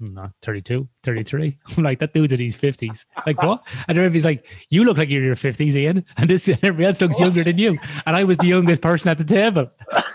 "Hmm, 0.00 0.14
"No, 0.14 0.30
32, 0.42 0.88
33. 1.04 1.56
I'm 1.76 1.82
like, 1.84 1.98
that 2.00 2.12
dude's 2.14 2.32
in 2.32 2.40
his 2.40 2.56
50s. 2.56 3.04
Like, 3.26 3.40
what? 3.42 3.62
And 3.88 3.96
everybody's 3.98 4.24
like, 4.24 4.44
you 4.70 4.84
look 4.84 4.96
like 4.98 5.08
you're 5.08 5.20
in 5.20 5.26
your 5.26 5.36
50s, 5.36 5.74
Ian. 5.76 6.04
And 6.16 6.28
this 6.30 6.48
everybody 6.48 6.84
else 6.86 7.00
looks 7.00 7.18
younger 7.20 7.44
than 7.44 7.58
you. 7.58 7.78
And 8.06 8.16
I 8.16 8.24
was 8.24 8.38
the 8.38 8.48
youngest 8.48 8.82
person 8.82 9.10
at 9.10 9.18
the 9.18 9.24
table 9.24 9.68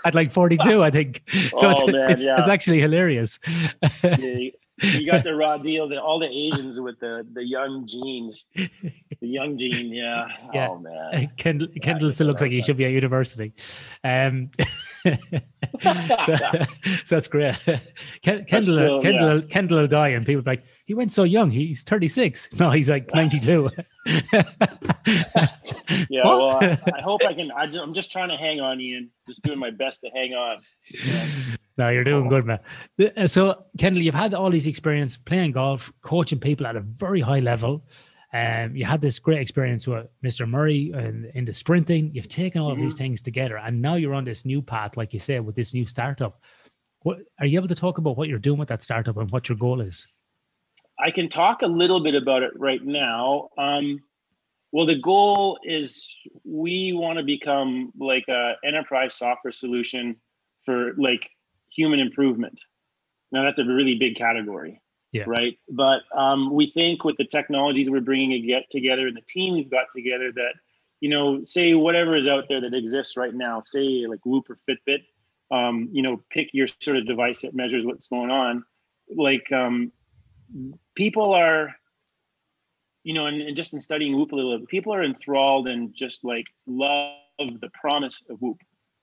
at 0.04 0.14
like 0.14 0.32
42, 0.32 0.82
I 0.82 0.90
think. 0.90 1.22
So 1.58 1.68
Oh, 1.68 1.70
it's, 1.70 1.86
man, 1.92 2.10
it's, 2.10 2.24
yeah. 2.24 2.38
it's 2.38 2.48
actually 2.48 2.80
hilarious. 2.80 3.38
you, 4.18 4.52
you 4.82 5.10
got 5.10 5.24
the 5.24 5.34
raw 5.34 5.56
deal. 5.68 5.88
The, 5.88 6.00
all 6.00 6.18
the 6.18 6.28
Asians 6.28 6.80
with 6.80 6.98
the 7.00 7.26
the 7.32 7.44
young 7.44 7.86
genes, 7.86 8.44
the 8.54 8.70
young 9.20 9.56
gene. 9.56 9.92
Yeah. 9.92 10.26
Yeah. 10.52 10.68
Oh 10.68 10.78
man. 10.78 11.30
Kendall, 11.36 11.68
Kendall 11.80 12.08
guess 12.08 12.16
still 12.16 12.26
looks 12.26 12.42
like 12.42 12.50
he 12.50 12.60
should 12.62 12.76
be 12.76 12.84
at 12.84 12.92
university. 12.92 13.52
Um, 14.02 14.50
so, 15.04 15.14
so 17.04 17.14
that's 17.14 17.28
great. 17.28 17.56
Kendall, 18.22 18.62
still, 18.62 19.02
Kendall, 19.02 19.42
Kendall 19.42 19.80
will 19.80 19.86
die, 19.86 20.08
and 20.08 20.26
people 20.26 20.42
be 20.42 20.50
like, 20.52 20.64
he 20.86 20.94
went 20.94 21.12
so 21.12 21.22
young. 21.24 21.50
He's 21.50 21.82
36. 21.82 22.48
No, 22.58 22.70
he's 22.70 22.88
like 22.88 23.12
92. 23.14 23.68
Yeah. 26.08 26.24
What? 26.24 26.38
Well, 26.38 26.50
I, 26.60 26.78
I 26.96 27.00
hope 27.02 27.22
I 27.26 27.34
can. 27.34 27.50
I 27.50 27.66
just, 27.66 27.78
I'm 27.78 27.94
just 27.94 28.10
trying 28.12 28.28
to 28.30 28.36
hang 28.36 28.60
on, 28.60 28.80
Ian. 28.80 29.10
Just 29.26 29.42
doing 29.42 29.58
my 29.58 29.70
best 29.70 30.00
to 30.00 30.10
hang 30.14 30.32
on. 30.34 30.62
Yeah. 30.90 31.26
No, 31.76 31.88
you're 31.88 32.04
doing 32.04 32.28
good, 32.28 32.46
man. 32.46 32.60
Uh, 33.16 33.26
So, 33.26 33.64
Kendall, 33.78 34.02
you've 34.02 34.14
had 34.14 34.32
all 34.34 34.50
these 34.50 34.66
experience 34.66 35.16
playing 35.16 35.52
golf, 35.52 35.92
coaching 36.02 36.38
people 36.38 36.66
at 36.66 36.76
a 36.76 36.80
very 36.80 37.20
high 37.20 37.40
level. 37.40 37.84
Um, 38.32 38.74
you 38.74 38.84
had 38.84 39.00
this 39.00 39.18
great 39.20 39.40
experience 39.40 39.86
with 39.86 40.06
Mr. 40.24 40.48
Murray 40.48 40.92
in, 40.92 41.30
in 41.34 41.44
the 41.44 41.52
sprinting. 41.52 42.10
You've 42.12 42.28
taken 42.28 42.60
all 42.60 42.72
of 42.72 42.78
these 42.78 42.94
things 42.94 43.22
together, 43.22 43.58
and 43.58 43.80
now 43.80 43.94
you're 43.94 44.14
on 44.14 44.24
this 44.24 44.44
new 44.44 44.60
path, 44.60 44.96
like 44.96 45.12
you 45.12 45.20
said, 45.20 45.44
with 45.46 45.54
this 45.54 45.72
new 45.72 45.86
startup. 45.86 46.40
What 47.02 47.18
are 47.38 47.46
you 47.46 47.58
able 47.58 47.68
to 47.68 47.74
talk 47.74 47.98
about 47.98 48.16
what 48.16 48.28
you're 48.28 48.38
doing 48.38 48.58
with 48.58 48.68
that 48.68 48.82
startup 48.82 49.16
and 49.18 49.30
what 49.30 49.48
your 49.48 49.56
goal 49.58 49.80
is? 49.80 50.08
I 50.98 51.10
can 51.10 51.28
talk 51.28 51.62
a 51.62 51.66
little 51.66 52.02
bit 52.02 52.14
about 52.14 52.42
it 52.42 52.52
right 52.56 52.82
now. 52.84 53.50
Um, 53.58 54.00
well, 54.72 54.86
the 54.86 54.98
goal 54.98 55.58
is 55.62 56.12
we 56.44 56.92
want 56.92 57.18
to 57.18 57.24
become 57.24 57.92
like 57.98 58.24
a 58.28 58.54
enterprise 58.64 59.14
software 59.14 59.52
solution 59.52 60.16
for 60.64 60.94
like 60.98 61.30
human 61.74 62.00
improvement. 62.00 62.60
Now 63.32 63.44
that's 63.44 63.58
a 63.58 63.64
really 63.64 63.96
big 63.96 64.16
category, 64.16 64.80
Yeah. 65.12 65.24
right? 65.26 65.58
But 65.68 66.02
um, 66.16 66.52
we 66.52 66.70
think 66.70 67.04
with 67.04 67.16
the 67.16 67.24
technologies 67.24 67.90
we're 67.90 68.00
bringing 68.00 68.46
get 68.46 68.70
together 68.70 69.06
and 69.06 69.16
the 69.16 69.22
team 69.22 69.54
we've 69.54 69.70
got 69.70 69.86
together 69.94 70.32
that 70.32 70.54
you 71.00 71.10
know, 71.10 71.44
say 71.44 71.74
whatever 71.74 72.16
is 72.16 72.28
out 72.28 72.44
there 72.48 72.62
that 72.62 72.72
exists 72.72 73.16
right 73.16 73.34
now, 73.34 73.60
say 73.60 74.06
like 74.08 74.24
Whoop 74.24 74.46
or 74.48 74.56
Fitbit, 74.66 75.04
um, 75.50 75.90
you 75.92 76.02
know, 76.02 76.22
pick 76.30 76.48
your 76.54 76.66
sort 76.80 76.96
of 76.96 77.06
device 77.06 77.42
that 77.42 77.54
measures 77.54 77.84
what's 77.84 78.06
going 78.06 78.30
on. 78.30 78.64
Like 79.14 79.52
um, 79.52 79.92
people 80.94 81.34
are 81.34 81.74
you 83.02 83.12
know 83.12 83.26
and, 83.26 83.42
and 83.42 83.56
just 83.56 83.74
in 83.74 83.80
studying 83.80 84.16
whoop 84.16 84.32
a 84.32 84.34
little 84.34 84.58
bit 84.58 84.68
people 84.68 84.94
are 84.94 85.04
enthralled 85.04 85.68
and 85.68 85.94
just 85.94 86.24
like 86.24 86.46
love 86.66 87.18
the 87.38 87.68
promise 87.78 88.22
of 88.30 88.40
whoop 88.40 88.58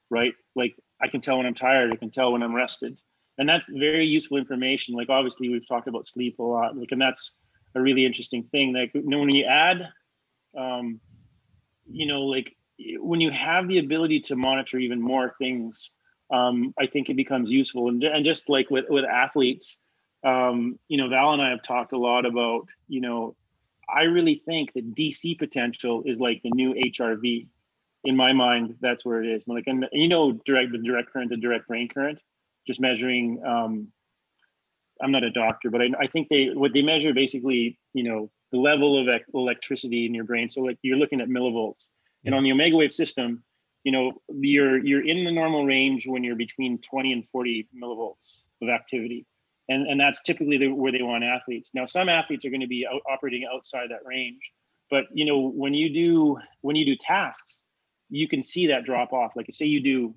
right 0.10 0.34
like 0.56 0.76
i 1.04 1.08
can 1.08 1.22
tell 1.22 1.38
when 1.38 1.46
i'm 1.46 1.54
tired 1.54 1.92
i 1.92 1.96
can 1.96 2.10
tell 2.10 2.32
when 2.32 2.44
i'm 2.44 2.56
rested. 2.56 3.00
And 3.38 3.50
that's 3.50 3.66
very 3.68 4.06
useful 4.06 4.38
information. 4.38 4.94
Like 4.94 5.10
obviously 5.10 5.50
we've 5.50 5.68
talked 5.68 5.88
about 5.88 6.06
sleep 6.06 6.38
a 6.38 6.44
lot 6.44 6.78
like 6.78 6.92
and 6.92 7.02
that's 7.02 7.32
a 7.74 7.82
really 7.82 8.06
interesting 8.06 8.44
thing. 8.52 8.74
Like 8.74 8.92
you 8.94 9.04
know, 9.04 9.20
when 9.20 9.30
you 9.30 9.46
add 9.46 9.88
um 10.58 11.00
you 11.90 12.06
know 12.06 12.22
like 12.24 12.56
when 13.00 13.22
you 13.22 13.32
have 13.32 13.68
the 13.68 13.80
ability 13.80 14.20
to 14.20 14.36
monitor 14.36 14.78
even 14.78 15.00
more 15.02 15.34
things 15.38 15.92
um 16.34 16.74
i 16.78 16.86
think 16.86 17.10
it 17.10 17.16
becomes 17.16 17.50
useful. 17.50 17.88
And, 17.90 18.04
and 18.04 18.26
just 18.26 18.50
like 18.50 18.70
with 18.70 18.86
with 18.90 19.06
athletes 19.06 19.80
um, 20.24 20.80
you 20.88 20.98
know, 20.98 21.10
Val 21.10 21.34
and 21.34 21.42
I 21.42 21.50
have 21.50 21.62
talked 21.62 21.94
a 21.94 21.98
lot 21.98 22.26
about, 22.26 22.68
you 22.88 23.02
know, 23.02 23.36
I 23.94 24.04
really 24.04 24.42
think 24.46 24.74
that 24.74 24.96
DC 24.96 25.38
potential 25.38 26.04
is 26.06 26.20
like 26.20 26.42
the 26.44 26.52
new 26.54 26.74
HRV. 26.74 27.48
In 28.04 28.16
my 28.16 28.34
mind, 28.34 28.76
that's 28.82 29.06
where 29.06 29.24
it 29.24 29.28
is. 29.28 29.48
Like, 29.48 29.66
and 29.68 29.88
you 29.92 30.08
know, 30.08 30.34
direct 30.46 30.72
the 30.72 30.80
direct 30.80 31.12
current, 31.12 31.30
the 31.30 31.38
direct 31.38 31.68
brain 31.68 31.88
current, 31.88 32.20
just 32.66 32.82
measuring. 32.82 33.42
Um, 33.46 33.88
I'm 35.02 35.12
not 35.12 35.24
a 35.24 35.32
doctor, 35.32 35.70
but 35.70 35.82
I, 35.82 35.86
I 36.00 36.08
think 36.08 36.30
they 36.30 36.50
what 36.54 36.74
they 36.74 36.82
measure 36.82 37.14
basically, 37.14 37.80
you 37.94 38.04
know, 38.04 38.30
the 38.52 38.60
level 38.60 39.00
of 39.00 39.08
ec- 39.08 39.26
electricity 39.34 40.06
in 40.06 40.14
your 40.14 40.26
brain. 40.26 40.50
So 40.50 40.62
like 40.62 40.78
you're 40.82 40.98
looking 40.98 41.22
at 41.22 41.30
millivolts, 41.30 41.88
and 42.26 42.36
on 42.36 42.44
the 42.44 42.50
Omegawave 42.50 42.92
system, 42.92 43.44
you 43.84 43.92
know, 43.92 44.14
you're 44.30 44.78
you're 44.78 45.08
in 45.08 45.24
the 45.24 45.32
normal 45.32 45.66
range 45.66 46.08
when 46.08 46.24
you're 46.24 46.36
between 46.36 46.80
20 46.80 47.14
and 47.14 47.28
40 47.28 47.68
millivolts 47.76 48.42
of 48.62 48.70
activity 48.70 49.26
and 49.72 49.88
and 49.88 50.00
that's 50.00 50.22
typically 50.22 50.58
the, 50.58 50.68
where 50.68 50.92
they 50.92 51.02
want 51.02 51.24
athletes. 51.24 51.72
Now, 51.74 51.86
some 51.86 52.10
athletes 52.10 52.46
are 52.46 52.50
going 52.50 52.62
to 52.62 52.68
be 52.68 52.86
out, 52.86 53.02
operating 53.10 53.48
outside 53.52 53.90
that 53.90 54.06
range, 54.06 54.42
but 54.90 55.06
you 55.14 55.26
know 55.26 55.40
when 55.40 55.74
you 55.74 55.92
do 55.94 56.38
when 56.62 56.76
you 56.76 56.86
do 56.86 56.96
tasks, 56.96 57.64
you 58.12 58.28
can 58.28 58.44
see 58.44 58.68
that 58.68 58.84
drop 58.84 59.14
off. 59.14 59.32
Like 59.36 59.48
say 59.50 59.66
you 59.66 59.82
do 59.82 60.14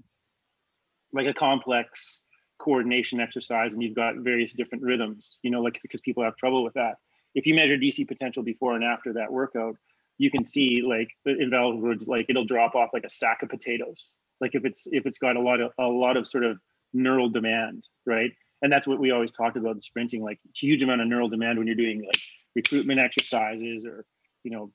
like 1.12 1.26
a 1.26 1.32
complex 1.32 2.20
coordination 2.58 3.20
exercise, 3.20 3.72
and 3.72 3.82
you've 3.82 3.96
got 3.96 4.16
various 4.16 4.52
different 4.52 4.84
rhythms. 4.84 5.38
You 5.42 5.50
know, 5.50 5.62
like 5.62 5.78
because 5.80 6.02
people 6.02 6.22
have 6.22 6.36
trouble 6.36 6.62
with 6.62 6.74
that. 6.74 6.96
If 7.34 7.46
you 7.46 7.54
measure 7.54 7.78
DC 7.78 8.06
potential 8.06 8.42
before 8.42 8.74
and 8.74 8.84
after 8.84 9.14
that 9.14 9.32
workout, 9.32 9.76
you 10.18 10.30
can 10.30 10.44
see 10.44 10.82
like 10.86 11.08
in 11.24 11.50
Val's 11.50 11.80
words, 11.80 12.06
like 12.06 12.26
it'll 12.28 12.44
drop 12.44 12.74
off 12.74 12.90
like 12.92 13.04
a 13.04 13.10
sack 13.10 13.42
of 13.42 13.48
potatoes. 13.48 14.12
Like 14.40 14.54
if 14.54 14.64
it's 14.64 14.86
if 14.90 15.06
it's 15.06 15.18
got 15.18 15.36
a 15.36 15.40
lot 15.40 15.60
of 15.60 15.72
a 15.78 15.86
lot 15.86 16.16
of 16.16 16.26
sort 16.26 16.44
of 16.44 16.58
neural 16.92 17.30
demand, 17.30 17.84
right? 18.04 18.30
and 18.64 18.72
that's 18.72 18.86
what 18.86 18.98
we 18.98 19.10
always 19.10 19.30
talked 19.30 19.58
about 19.58 19.74
in 19.74 19.80
sprinting 19.82 20.22
like 20.22 20.40
huge 20.56 20.82
amount 20.82 21.02
of 21.02 21.06
neural 21.06 21.28
demand 21.28 21.58
when 21.58 21.66
you're 21.66 21.76
doing 21.76 22.02
like 22.04 22.20
recruitment 22.56 22.98
exercises 22.98 23.84
or 23.84 24.06
you 24.42 24.50
know 24.50 24.72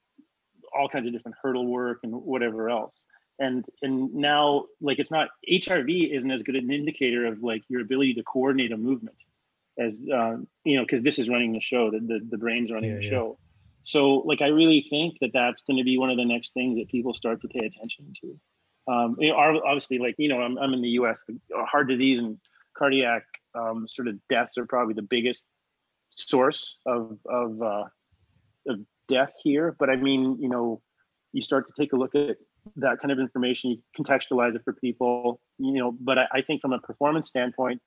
all 0.80 0.90
kinds 0.90 1.08
of 1.08 1.14
different 1.14 1.38
hurdle 1.42 1.68
work 1.68 2.00
and 2.04 2.14
whatever 2.14 2.70
else. 2.70 3.04
And 3.40 3.66
and 3.82 4.14
now 4.14 4.66
like 4.82 5.00
it's 5.00 5.12
not 5.12 5.30
hrv 5.50 6.14
isn't 6.16 6.32
as 6.32 6.44
good 6.44 6.56
an 6.56 6.72
indicator 6.72 7.26
of 7.26 7.42
like 7.42 7.64
your 7.70 7.82
ability 7.82 8.14
to 8.16 8.24
coordinate 8.24 8.72
a 8.74 8.78
movement 8.78 9.16
as 9.78 10.02
um, 10.14 10.48
you 10.66 10.76
know 10.76 10.84
because 10.84 11.02
this 11.02 11.20
is 11.20 11.30
running 11.30 11.54
the 11.54 11.62
show 11.62 11.90
the, 11.90 12.00
the, 12.00 12.20
the 12.32 12.38
brain's 12.38 12.70
running 12.72 12.90
Yeah, 12.92 12.98
the 12.98 13.04
yeah. 13.04 13.10
show. 13.10 13.40
So 13.84 14.16
like 14.26 14.42
i 14.42 14.48
really 14.48 14.86
think 14.90 15.20
that 15.22 15.32
that's 15.34 15.62
going 15.62 15.78
to 15.78 15.86
be 15.86 15.98
one 15.98 16.10
of 16.10 16.18
the 16.18 16.26
next 16.26 16.54
things 16.54 16.78
that 16.80 16.90
people 16.90 17.14
start 17.14 17.42
to 17.42 17.48
pay 17.48 17.66
attention 17.66 18.14
to. 18.22 18.40
Um, 18.92 19.16
you 19.20 19.30
know, 19.30 19.38
obviously 19.38 20.00
like 20.00 20.16
you 20.18 20.28
know 20.28 20.42
i'm, 20.42 20.58
I'm 20.58 20.74
in 20.74 20.82
the 20.82 20.90
us 20.90 21.24
the 21.28 21.40
heart 21.66 21.88
disease 21.88 22.20
and 22.20 22.38
cardiac 22.78 23.24
um, 23.56 23.88
sort 23.88 24.08
of 24.08 24.16
deaths 24.30 24.58
are 24.58 24.66
probably 24.66 24.96
the 24.96 25.02
biggest 25.02 25.44
source 26.10 26.76
of 26.86 27.18
of, 27.26 27.62
uh, 27.62 27.86
of 28.68 28.80
death 29.10 29.34
here, 29.44 29.76
but 29.78 29.90
I 29.90 29.96
mean, 29.96 30.38
you 30.40 30.48
know, 30.48 30.82
you 31.34 31.42
start 31.42 31.68
to 31.68 31.74
take 31.78 31.94
a 31.94 31.96
look 31.96 32.16
at 32.16 32.38
that 32.78 33.00
kind 33.00 33.12
of 33.12 33.20
information, 33.20 33.72
you 33.72 33.78
contextualize 33.98 34.56
it 34.56 34.64
for 34.64 34.74
people, 34.74 35.42
you 35.58 35.74
know. 35.74 35.92
But 36.00 36.20
I, 36.20 36.26
I 36.34 36.42
think 36.42 36.62
from 36.62 36.74
a 36.74 36.80
performance 36.80 37.28
standpoint, 37.28 37.82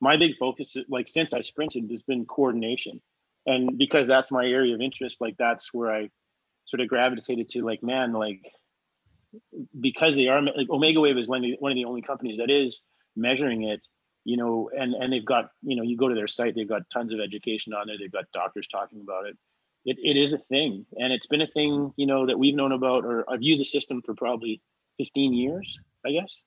my 0.00 0.16
big 0.16 0.36
focus, 0.38 0.76
like 0.88 1.08
since 1.08 1.32
I 1.32 1.40
sprinted, 1.40 1.88
has 1.90 2.02
been 2.02 2.24
coordination, 2.26 3.00
and 3.46 3.76
because 3.78 4.06
that's 4.06 4.30
my 4.30 4.46
area 4.46 4.74
of 4.74 4.80
interest, 4.80 5.20
like 5.20 5.36
that's 5.38 5.72
where 5.72 5.90
I 5.90 6.10
sort 6.66 6.80
of 6.80 6.88
gravitated 6.88 7.48
to. 7.50 7.62
Like, 7.62 7.82
man, 7.82 8.12
like 8.12 8.40
because 9.78 10.16
they 10.16 10.28
are 10.28 10.42
like 10.42 10.68
Omegawave 10.68 11.18
is 11.18 11.28
one 11.28 11.38
of 11.38 11.42
the, 11.42 11.56
one 11.58 11.72
of 11.72 11.76
the 11.76 11.84
only 11.84 12.02
companies 12.02 12.38
that 12.38 12.50
is 12.50 12.82
measuring 13.16 13.64
it 13.64 13.80
you 14.24 14.36
know 14.36 14.68
and 14.76 14.92
and 14.94 15.12
they've 15.12 15.24
got 15.24 15.50
you 15.62 15.76
know 15.76 15.82
you 15.82 15.96
go 15.96 16.08
to 16.08 16.14
their 16.14 16.28
site 16.28 16.54
they've 16.54 16.68
got 16.68 16.82
tons 16.92 17.12
of 17.12 17.20
education 17.20 17.72
on 17.72 17.86
there 17.86 17.96
they've 17.98 18.12
got 18.12 18.24
doctors 18.32 18.66
talking 18.66 19.00
about 19.00 19.26
it 19.26 19.36
it, 19.86 19.96
it 20.02 20.16
is 20.18 20.32
a 20.32 20.38
thing. 20.38 20.84
And 20.98 21.12
it's 21.12 21.28
been 21.28 21.40
a 21.40 21.46
thing 21.46 21.92
you 21.96 22.06
know 22.06 22.26
that 22.26 22.38
we've 22.38 22.54
known 22.54 22.72
about 22.72 23.04
or 23.04 23.24
i've 23.30 23.42
used 23.42 23.60
the 23.60 23.64
system 23.64 24.02
for 24.02 24.14
probably 24.14 24.60
15 24.98 25.32
years 25.32 25.78
i 26.04 26.10
guess. 26.10 26.42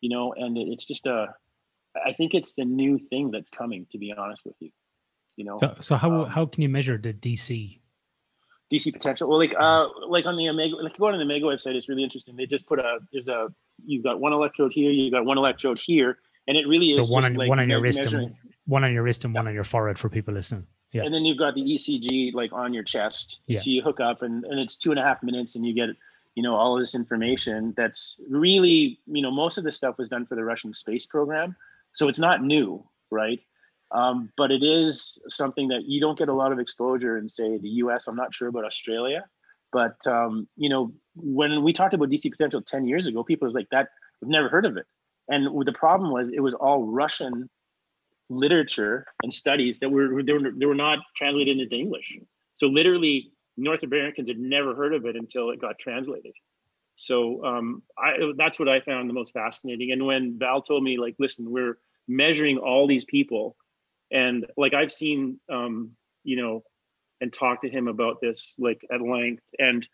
You 0.00 0.10
know 0.10 0.32
and 0.32 0.56
it, 0.56 0.68
it's 0.68 0.86
just 0.86 1.06
a 1.06 1.34
i 2.06 2.12
think 2.12 2.34
it's 2.34 2.54
the 2.54 2.64
new 2.64 2.98
thing 2.98 3.30
that's 3.30 3.50
coming 3.50 3.86
to 3.92 3.98
be 3.98 4.12
honest 4.16 4.42
with 4.44 4.56
you 4.60 4.70
you 5.36 5.44
know. 5.44 5.58
So, 5.58 5.76
so 5.80 5.96
how 5.96 6.22
um, 6.22 6.30
how 6.30 6.46
can 6.46 6.62
you 6.62 6.68
measure 6.68 6.98
the 6.98 7.12
dc 7.12 7.78
dc 8.72 8.92
potential. 8.92 9.28
Well 9.28 9.38
like 9.38 9.54
uh 9.58 9.88
like 10.08 10.24
on 10.26 10.36
the 10.36 10.48
omega 10.48 10.76
like 10.76 10.96
go 10.96 11.06
on 11.06 11.16
the 11.16 11.24
omega 11.24 11.46
website 11.46 11.74
it's 11.74 11.88
really 11.88 12.04
interesting. 12.04 12.36
They 12.36 12.46
just 12.46 12.66
put 12.66 12.78
a 12.78 12.98
there's 13.12 13.28
a 13.28 13.48
you've 13.84 14.04
got 14.04 14.20
one 14.20 14.32
electrode 14.32 14.72
here 14.72 14.90
you've 14.90 15.12
got 15.12 15.24
one 15.24 15.38
electrode 15.38 15.78
here 15.84 16.18
and 16.48 16.56
it 16.56 16.66
really 16.66 16.90
is 16.90 16.96
so 16.96 17.12
one 17.12 17.24
on 17.24 17.34
like 17.34 17.48
one 17.48 17.60
on 17.60 17.68
your 17.68 17.80
wrist 17.80 18.00
and 18.12 18.34
one 18.66 18.84
on 18.84 18.92
your 18.92 19.02
wrist 19.02 19.24
and 19.24 19.34
one 19.34 19.46
on 19.46 19.54
your 19.54 19.64
forehead 19.64 19.98
for 19.98 20.08
people 20.08 20.32
listening 20.32 20.66
yeah. 20.92 21.04
And 21.04 21.12
then 21.12 21.24
you've 21.24 21.38
got 21.38 21.54
the 21.54 21.62
ECG 21.62 22.34
like 22.34 22.52
on 22.52 22.74
your 22.74 22.82
chest. 22.82 23.40
Yeah. 23.46 23.60
So 23.60 23.70
you 23.70 23.82
hook 23.82 24.00
up 24.00 24.22
and, 24.22 24.44
and 24.44 24.60
it's 24.60 24.76
two 24.76 24.90
and 24.90 25.00
a 25.00 25.02
half 25.02 25.22
minutes 25.22 25.56
and 25.56 25.64
you 25.64 25.72
get, 25.72 25.88
you 26.34 26.42
know, 26.42 26.54
all 26.54 26.74
of 26.74 26.80
this 26.80 26.94
information 26.94 27.72
that's 27.76 28.16
really, 28.28 29.00
you 29.06 29.22
know, 29.22 29.30
most 29.30 29.58
of 29.58 29.64
the 29.64 29.72
stuff 29.72 29.98
was 29.98 30.08
done 30.08 30.26
for 30.26 30.34
the 30.34 30.44
Russian 30.44 30.72
space 30.72 31.06
program. 31.06 31.56
So 31.94 32.08
it's 32.08 32.18
not 32.18 32.42
new, 32.42 32.84
right? 33.10 33.40
Um, 33.90 34.30
but 34.36 34.50
it 34.50 34.62
is 34.62 35.20
something 35.28 35.68
that 35.68 35.84
you 35.84 36.00
don't 36.00 36.18
get 36.18 36.28
a 36.28 36.34
lot 36.34 36.52
of 36.52 36.58
exposure 36.58 37.18
in, 37.18 37.28
say, 37.28 37.58
the 37.58 37.68
US. 37.68 38.06
I'm 38.06 38.16
not 38.16 38.34
sure 38.34 38.48
about 38.48 38.64
Australia. 38.64 39.24
But, 39.72 40.06
um, 40.06 40.46
you 40.56 40.68
know, 40.68 40.92
when 41.14 41.62
we 41.62 41.72
talked 41.72 41.94
about 41.94 42.10
DC 42.10 42.30
potential 42.30 42.60
10 42.60 42.86
years 42.86 43.06
ago, 43.06 43.24
people 43.24 43.48
was 43.48 43.54
like, 43.54 43.68
that, 43.70 43.88
we've 44.20 44.30
never 44.30 44.50
heard 44.50 44.66
of 44.66 44.76
it. 44.76 44.86
And 45.28 45.66
the 45.66 45.72
problem 45.72 46.10
was 46.10 46.30
it 46.30 46.40
was 46.40 46.52
all 46.52 46.84
Russian 46.84 47.48
literature 48.28 49.06
and 49.22 49.32
studies 49.32 49.78
that 49.80 49.90
were 49.90 50.22
they 50.22 50.32
were, 50.32 50.50
they 50.56 50.66
were 50.66 50.74
not 50.74 51.00
translated 51.16 51.58
into 51.60 51.76
English. 51.76 52.18
So 52.54 52.66
literally, 52.68 53.32
North 53.56 53.82
Americans 53.82 54.28
had 54.28 54.38
never 54.38 54.74
heard 54.74 54.94
of 54.94 55.04
it 55.06 55.16
until 55.16 55.50
it 55.50 55.60
got 55.60 55.78
translated. 55.78 56.32
So 56.94 57.44
um, 57.44 57.82
I, 57.98 58.32
that's 58.36 58.58
what 58.58 58.68
I 58.68 58.80
found 58.80 59.08
the 59.08 59.14
most 59.14 59.32
fascinating. 59.32 59.92
And 59.92 60.06
when 60.06 60.38
Val 60.38 60.62
told 60.62 60.82
me, 60.82 60.98
like, 60.98 61.16
listen, 61.18 61.50
we're 61.50 61.78
measuring 62.06 62.58
all 62.58 62.86
these 62.86 63.04
people, 63.04 63.56
and 64.10 64.46
like 64.56 64.74
I've 64.74 64.92
seen, 64.92 65.40
um, 65.50 65.92
you 66.22 66.36
know, 66.36 66.62
and 67.20 67.32
talked 67.32 67.62
to 67.62 67.70
him 67.70 67.88
about 67.88 68.20
this 68.20 68.54
like 68.58 68.84
at 68.92 69.00
length, 69.00 69.42
and 69.58 69.86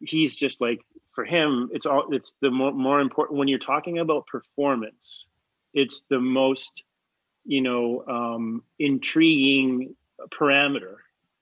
he's 0.00 0.36
just 0.36 0.60
like, 0.60 0.80
for 1.14 1.24
him, 1.24 1.70
it's 1.72 1.86
all 1.86 2.12
it's 2.12 2.34
the 2.40 2.50
more 2.50 2.72
more 2.72 3.00
important 3.00 3.38
when 3.38 3.48
you're 3.48 3.58
talking 3.58 3.98
about 3.98 4.26
performance. 4.26 5.26
It's 5.72 6.04
the 6.08 6.20
most 6.20 6.84
you 7.44 7.60
know 7.60 8.04
um, 8.06 8.62
intriguing 8.78 9.94
parameter 10.30 10.96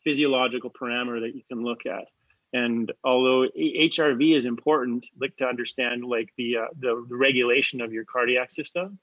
physiological 0.04 0.70
parameter 0.70 1.20
that 1.20 1.34
you 1.34 1.42
can 1.48 1.62
look 1.62 1.86
at 1.86 2.04
and 2.52 2.92
although 3.04 3.48
hrv 3.56 4.36
is 4.36 4.44
important 4.44 5.06
like 5.20 5.36
to 5.36 5.44
understand 5.44 6.04
like 6.04 6.30
the 6.36 6.56
uh, 6.56 6.66
the, 6.80 7.04
the, 7.08 7.16
regulation 7.16 7.80
of 7.80 7.92
your 7.92 8.04
cardiac 8.04 8.50
system 8.50 8.98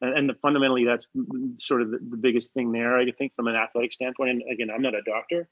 and, 0.00 0.16
and 0.16 0.28
the, 0.28 0.34
fundamentally 0.34 0.84
that's 0.84 1.06
sort 1.58 1.82
of 1.82 1.90
the, 1.90 1.98
the, 2.10 2.16
biggest 2.16 2.52
thing 2.54 2.70
there 2.72 2.96
i 2.96 3.10
think 3.18 3.34
from 3.34 3.48
an 3.48 3.56
athletic 3.56 3.92
standpoint 3.92 4.30
and 4.30 4.42
again 4.52 4.70
i'm 4.70 4.82
not 4.82 4.94
a 4.94 5.02
doctor 5.02 5.48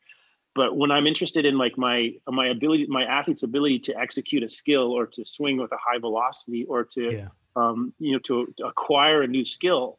but 0.54 0.76
when 0.76 0.90
i'm 0.90 1.06
interested 1.06 1.44
in 1.44 1.58
like 1.58 1.76
my 1.76 2.12
my 2.28 2.48
ability 2.48 2.86
my 2.88 3.04
athlete's 3.04 3.42
ability 3.42 3.78
to 3.78 3.98
execute 3.98 4.42
a 4.42 4.48
skill 4.48 4.92
or 4.92 5.06
to 5.06 5.24
swing 5.24 5.56
with 5.56 5.72
a 5.72 5.78
high 5.78 5.98
velocity 5.98 6.64
or 6.64 6.84
to 6.84 7.12
yeah. 7.12 7.28
um, 7.56 7.92
you 7.98 8.12
know 8.12 8.18
to, 8.20 8.52
to 8.56 8.66
acquire 8.66 9.22
a 9.22 9.26
new 9.26 9.44
skill 9.44 9.98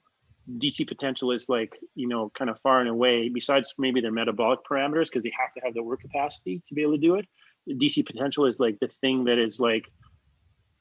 DC 0.57 0.87
potential 0.87 1.31
is 1.31 1.47
like, 1.47 1.77
you 1.95 2.07
know, 2.07 2.31
kind 2.37 2.49
of 2.49 2.59
far 2.59 2.81
and 2.81 2.89
away, 2.89 3.29
besides 3.29 3.73
maybe 3.77 4.01
their 4.01 4.11
metabolic 4.11 4.59
parameters, 4.69 5.05
because 5.05 5.23
they 5.23 5.31
have 5.39 5.53
to 5.53 5.61
have 5.63 5.73
the 5.73 5.83
work 5.83 6.01
capacity 6.01 6.61
to 6.67 6.73
be 6.73 6.81
able 6.81 6.93
to 6.93 6.97
do 6.97 7.15
it. 7.15 7.27
DC 7.69 8.05
potential 8.05 8.45
is 8.45 8.59
like 8.59 8.77
the 8.79 8.89
thing 9.01 9.23
that 9.25 9.37
is 9.37 9.59
like, 9.59 9.85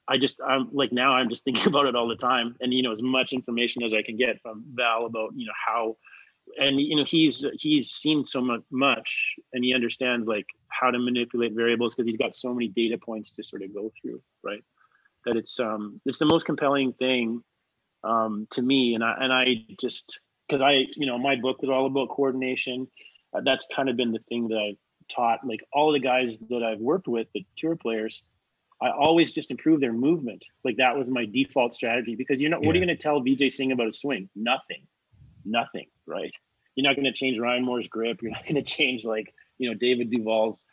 I 0.08 0.18
just, 0.18 0.40
I'm 0.46 0.68
like 0.72 0.92
now 0.92 1.12
I'm 1.12 1.28
just 1.28 1.44
thinking 1.44 1.68
about 1.68 1.86
it 1.86 1.94
all 1.94 2.08
the 2.08 2.16
time. 2.16 2.56
And, 2.60 2.74
you 2.74 2.82
know, 2.82 2.92
as 2.92 3.02
much 3.02 3.32
information 3.32 3.82
as 3.82 3.94
I 3.94 4.02
can 4.02 4.16
get 4.16 4.40
from 4.42 4.64
Val 4.74 5.06
about, 5.06 5.30
you 5.36 5.46
know, 5.46 5.52
how, 5.66 5.96
and, 6.58 6.80
you 6.80 6.96
know, 6.96 7.04
he's, 7.04 7.46
he's 7.54 7.90
seen 7.90 8.24
so 8.24 8.58
much, 8.72 9.34
and 9.52 9.64
he 9.64 9.72
understands 9.72 10.26
like 10.26 10.46
how 10.68 10.90
to 10.90 10.98
manipulate 10.98 11.52
variables 11.52 11.94
because 11.94 12.08
he's 12.08 12.16
got 12.16 12.34
so 12.34 12.52
many 12.52 12.66
data 12.66 12.98
points 12.98 13.30
to 13.30 13.44
sort 13.44 13.62
of 13.62 13.72
go 13.72 13.92
through. 14.02 14.20
Right. 14.42 14.62
That 15.24 15.36
it's, 15.36 15.60
um, 15.60 16.00
it's 16.04 16.18
the 16.18 16.26
most 16.26 16.46
compelling 16.46 16.94
thing 16.94 17.44
um, 18.04 18.46
to 18.50 18.62
me. 18.62 18.94
And 18.94 19.04
I 19.04 19.16
and 19.20 19.32
I 19.32 19.64
just 19.80 20.20
because 20.48 20.62
I 20.62 20.86
you 20.96 21.06
know 21.06 21.18
my 21.18 21.36
book 21.36 21.60
was 21.62 21.70
all 21.70 21.86
about 21.86 22.10
coordination. 22.10 22.88
Uh, 23.34 23.40
that's 23.44 23.66
kind 23.74 23.88
of 23.88 23.96
been 23.96 24.12
the 24.12 24.20
thing 24.28 24.48
that 24.48 24.58
I've 24.58 24.76
taught. 25.08 25.40
Like 25.44 25.60
all 25.72 25.92
the 25.92 26.00
guys 26.00 26.38
that 26.50 26.62
I've 26.62 26.80
worked 26.80 27.08
with, 27.08 27.28
the 27.34 27.46
tour 27.56 27.76
players, 27.76 28.22
I 28.80 28.90
always 28.90 29.32
just 29.32 29.50
improve 29.50 29.80
their 29.80 29.92
movement. 29.92 30.44
Like 30.64 30.76
that 30.76 30.96
was 30.96 31.10
my 31.10 31.24
default 31.24 31.74
strategy 31.74 32.14
because 32.14 32.40
you 32.40 32.48
know. 32.48 32.58
Yeah. 32.60 32.66
What 32.66 32.76
are 32.76 32.78
you 32.78 32.84
going 32.84 32.96
to 32.96 33.02
tell 33.02 33.20
Vijay 33.20 33.50
Singh 33.50 33.72
about 33.72 33.88
a 33.88 33.92
swing? 33.92 34.28
Nothing, 34.34 34.86
nothing. 35.44 35.86
Right? 36.06 36.32
You're 36.74 36.88
not 36.88 36.96
going 36.96 37.04
to 37.04 37.12
change 37.12 37.38
Ryan 37.38 37.64
Moore's 37.64 37.88
grip. 37.88 38.22
You're 38.22 38.32
not 38.32 38.42
going 38.46 38.56
to 38.56 38.62
change 38.62 39.04
like 39.04 39.32
you 39.58 39.70
know 39.70 39.74
David 39.74 40.10
Duval's 40.10 40.64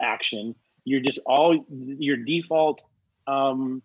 action. 0.00 0.54
You're 0.84 1.00
just 1.00 1.20
all 1.26 1.64
your 1.68 2.16
default 2.16 2.82
um, 3.26 3.82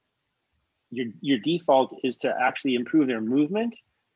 your 0.92 1.08
your 1.22 1.40
default 1.40 1.96
is 2.04 2.18
to 2.18 2.34
actually 2.42 2.76
improve 2.76 3.08
their 3.08 3.22
movement. 3.22 3.76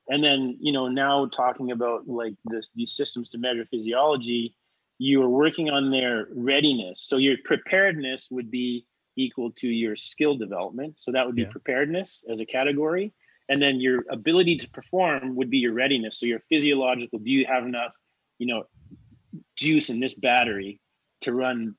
And 0.10 0.24
then 0.24 0.58
you 0.60 0.72
know 0.72 0.88
now 0.88 1.28
talking 1.28 1.72
about 1.72 2.08
like 2.08 2.34
this 2.46 2.70
these 2.76 2.94
systems 2.94 3.30
to 3.30 3.38
measure 3.38 3.66
physiology 3.66 4.56
you 4.98 5.20
are 5.24 5.30
working 5.30 5.72
on 5.72 5.90
their 5.90 6.28
readiness. 6.32 7.02
So 7.02 7.18
your 7.18 7.36
preparedness 7.44 8.28
would 8.30 8.52
be 8.52 8.86
equal 9.16 9.52
to 9.54 9.68
your 9.68 9.96
skill 9.96 10.36
development. 10.36 10.94
So 10.98 11.12
that 11.12 11.26
would 11.26 11.34
be 11.36 11.42
yeah. 11.42 11.50
preparedness 11.50 12.24
as 12.30 12.40
a 12.40 12.46
category. 12.46 13.12
And 13.50 13.60
then 13.60 13.80
your 13.80 14.06
ability 14.12 14.58
to 14.58 14.70
perform 14.70 15.36
would 15.38 15.50
be 15.50 15.58
your 15.58 15.74
readiness. 15.74 16.20
So 16.20 16.28
your 16.28 16.40
physiological 16.40 17.18
do 17.18 17.32
you 17.32 17.48
have 17.48 17.66
enough 17.66 17.98
you 18.42 18.48
know 18.48 18.64
juice 19.56 19.90
in 19.90 20.00
this 20.00 20.16
battery 20.16 20.80
to 21.22 21.34
run 21.34 21.76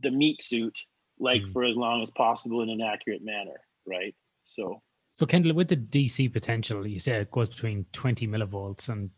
the 0.00 0.10
meat 0.10 0.42
suit 0.42 0.78
like 1.18 1.42
mm. 1.42 1.52
for 1.52 1.64
as 1.64 1.76
long 1.76 2.02
as 2.02 2.10
possible 2.10 2.60
in 2.62 2.68
an 2.68 2.82
accurate 2.82 3.24
manner 3.24 3.60
right 3.86 4.14
so, 4.44 4.82
so 5.14 5.26
Kendall, 5.26 5.54
with 5.54 5.68
the 5.68 5.76
DC 5.76 6.32
potential, 6.32 6.86
you 6.86 6.98
said 6.98 7.22
it 7.22 7.30
goes 7.30 7.48
between 7.48 7.86
20 7.92 8.26
millivolts 8.28 8.88
and 8.88 9.10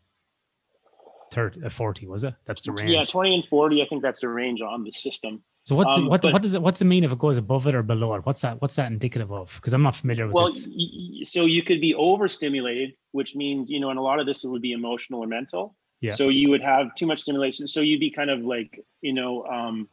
30, 1.31 1.65
uh, 1.65 1.69
40, 1.69 2.07
was 2.07 2.23
it? 2.23 2.33
That's 2.45 2.61
the 2.61 2.71
range. 2.71 2.89
Yeah, 2.89 3.03
20 3.03 3.35
and 3.35 3.45
40. 3.45 3.81
I 3.81 3.85
think 3.87 4.01
that's 4.01 4.21
the 4.21 4.29
range 4.29 4.61
on 4.61 4.83
the 4.83 4.91
system. 4.91 5.43
So 5.65 5.75
what's 5.75 5.97
um, 5.97 6.07
what, 6.07 6.21
but, 6.21 6.31
what 6.31 6.43
does 6.43 6.53
it 6.53 6.61
what's 6.61 6.81
it 6.81 6.85
mean 6.85 7.03
if 7.03 7.11
it 7.11 7.17
goes 7.17 7.39
above 7.39 7.65
it 7.65 7.73
or 7.73 7.81
below 7.81 8.13
it? 8.13 8.23
What's 8.23 8.41
that 8.41 8.61
what's 8.61 8.75
that 8.75 8.91
indicative 8.91 9.31
of? 9.31 9.51
Because 9.55 9.73
I'm 9.73 9.81
not 9.81 9.95
familiar 9.95 10.27
with 10.27 10.35
well, 10.35 10.45
this. 10.45 10.67
Y- 10.67 11.23
so 11.23 11.45
you 11.45 11.63
could 11.63 11.81
be 11.81 11.95
overstimulated, 11.95 12.93
which 13.13 13.35
means 13.35 13.71
you 13.71 13.79
know, 13.79 13.89
and 13.89 13.97
a 13.97 14.01
lot 14.01 14.19
of 14.19 14.27
this 14.27 14.43
would 14.43 14.61
be 14.61 14.73
emotional 14.73 15.21
or 15.21 15.27
mental. 15.27 15.75
Yeah. 16.01 16.11
So 16.11 16.29
you 16.29 16.51
would 16.51 16.61
have 16.61 16.93
too 16.93 17.07
much 17.07 17.21
stimulation. 17.21 17.67
So 17.67 17.81
you'd 17.81 17.99
be 17.99 18.11
kind 18.11 18.29
of 18.29 18.41
like 18.41 18.79
you 19.01 19.13
know 19.13 19.43
um, 19.45 19.89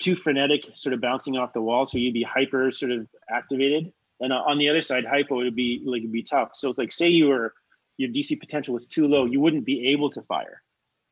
too 0.00 0.16
frenetic, 0.16 0.64
sort 0.74 0.92
of 0.92 1.00
bouncing 1.00 1.36
off 1.36 1.52
the 1.52 1.60
wall. 1.60 1.86
So 1.86 1.98
you'd 1.98 2.14
be 2.14 2.22
hyper 2.22 2.72
sort 2.72 2.90
of 2.90 3.06
activated. 3.30 3.92
And 4.20 4.32
uh, 4.32 4.42
on 4.46 4.58
the 4.58 4.68
other 4.68 4.82
side, 4.82 5.04
hypo 5.06 5.36
would 5.36 5.56
be 5.56 5.82
like 5.84 6.00
it'd 6.00 6.12
be 6.12 6.22
tough. 6.22 6.50
So 6.54 6.70
it's 6.70 6.78
like 6.78 6.92
say 6.92 7.08
you 7.08 7.28
were 7.28 7.54
your 7.96 8.10
DC 8.10 8.40
potential 8.40 8.74
was 8.74 8.86
too 8.86 9.06
low, 9.06 9.26
you 9.26 9.40
wouldn't 9.40 9.64
be 9.64 9.88
able 9.88 10.10
to 10.10 10.22
fire, 10.22 10.62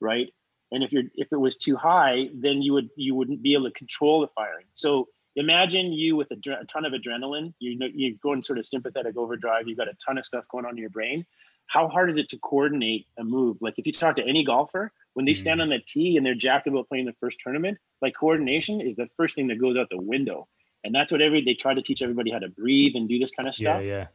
right? 0.01 0.33
And 0.73 0.83
if 0.83 0.93
you're 0.93 1.05
if 1.15 1.29
it 1.33 1.37
was 1.37 1.57
too 1.57 1.77
high, 1.77 2.29
then 2.35 2.63
you 2.63 2.73
would 2.73 2.91
you 2.97 3.15
wouldn't 3.15 3.43
be 3.43 3.55
able 3.55 3.65
to 3.65 3.71
control 3.71 4.21
the 4.21 4.29
firing. 4.29 4.67
So 4.75 5.09
imagine 5.37 5.93
you 5.93 6.17
with 6.17 6.31
a, 6.31 6.61
a 6.61 6.65
ton 6.65 6.85
of 6.85 6.93
adrenaline, 6.93 7.55
you 7.59 7.79
know 7.79 7.87
you're 7.93 8.17
going 8.23 8.43
sort 8.43 8.59
of 8.59 8.67
sympathetic 8.67 9.17
overdrive. 9.17 9.69
You've 9.69 9.79
got 9.79 9.89
a 9.89 9.97
ton 10.05 10.19
of 10.19 10.27
stuff 10.27 10.45
going 10.51 10.65
on 10.65 10.73
in 10.73 10.79
your 10.79 10.91
brain. 10.91 11.25
How 11.67 11.89
hard 11.89 12.11
is 12.11 12.19
it 12.19 12.31
to 12.31 12.39
coordinate 12.39 13.07
a 13.19 13.25
move? 13.25 13.59
Like 13.61 13.79
if 13.79 13.87
you 13.87 13.93
talk 13.93 14.17
to 14.17 14.27
any 14.27 14.45
golfer, 14.45 14.91
when 15.19 15.25
they 15.25 15.33
stand 15.33 15.61
mm-hmm. 15.61 15.73
on 15.73 15.77
the 15.77 15.81
tee 15.85 16.17
and 16.17 16.25
they're 16.25 16.37
jacked 16.37 16.69
about 16.69 16.89
playing 16.89 17.05
the 17.05 17.13
first 17.19 17.39
tournament, 17.43 17.77
like 18.01 18.15
coordination 18.15 18.81
is 18.81 18.95
the 18.95 19.09
first 19.17 19.35
thing 19.35 19.49
that 19.49 19.61
goes 19.61 19.77
out 19.77 19.89
the 19.91 20.01
window. 20.01 20.47
And 20.85 20.95
that's 20.95 21.11
what 21.11 21.21
every 21.21 21.45
they 21.45 21.55
try 21.55 21.75
to 21.75 21.83
teach 21.83 22.03
everybody 22.03 22.31
how 22.31 22.39
to 22.39 22.49
breathe 22.49 22.95
and 22.95 23.09
do 23.09 23.19
this 23.19 23.33
kind 23.33 23.49
of 23.49 23.53
stuff. 23.53 23.83
Yeah, 23.83 23.89
yeah. 23.89 24.07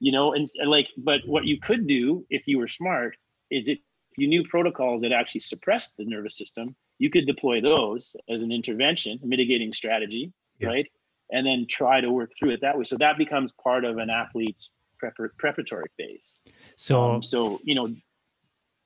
You 0.00 0.10
know, 0.10 0.34
and, 0.34 0.50
and 0.56 0.68
like, 0.68 0.88
but 0.96 1.20
what 1.24 1.44
you 1.44 1.60
could 1.60 1.86
do 1.86 2.26
if 2.30 2.48
you 2.48 2.58
were 2.58 2.66
smart 2.66 3.16
is 3.52 3.68
if 3.68 3.78
you 4.18 4.26
knew 4.26 4.42
protocols 4.42 5.02
that 5.02 5.12
actually 5.12 5.42
suppressed 5.42 5.96
the 5.96 6.04
nervous 6.04 6.36
system, 6.36 6.74
you 6.98 7.10
could 7.10 7.26
deploy 7.26 7.60
those 7.60 8.16
as 8.28 8.42
an 8.42 8.50
intervention, 8.50 9.20
mitigating 9.22 9.72
strategy, 9.72 10.32
yeah. 10.58 10.66
right? 10.66 10.86
And 11.30 11.46
then 11.46 11.66
try 11.70 12.00
to 12.00 12.10
work 12.10 12.32
through 12.36 12.50
it 12.50 12.60
that 12.62 12.76
way. 12.76 12.82
So 12.82 12.96
that 12.96 13.18
becomes 13.18 13.52
part 13.52 13.84
of 13.84 13.98
an 13.98 14.10
athlete's 14.10 14.72
prepar- 15.00 15.30
preparatory 15.38 15.86
phase. 15.96 16.34
So, 16.74 17.02
um, 17.02 17.22
so 17.22 17.60
you 17.62 17.76
know, 17.76 17.94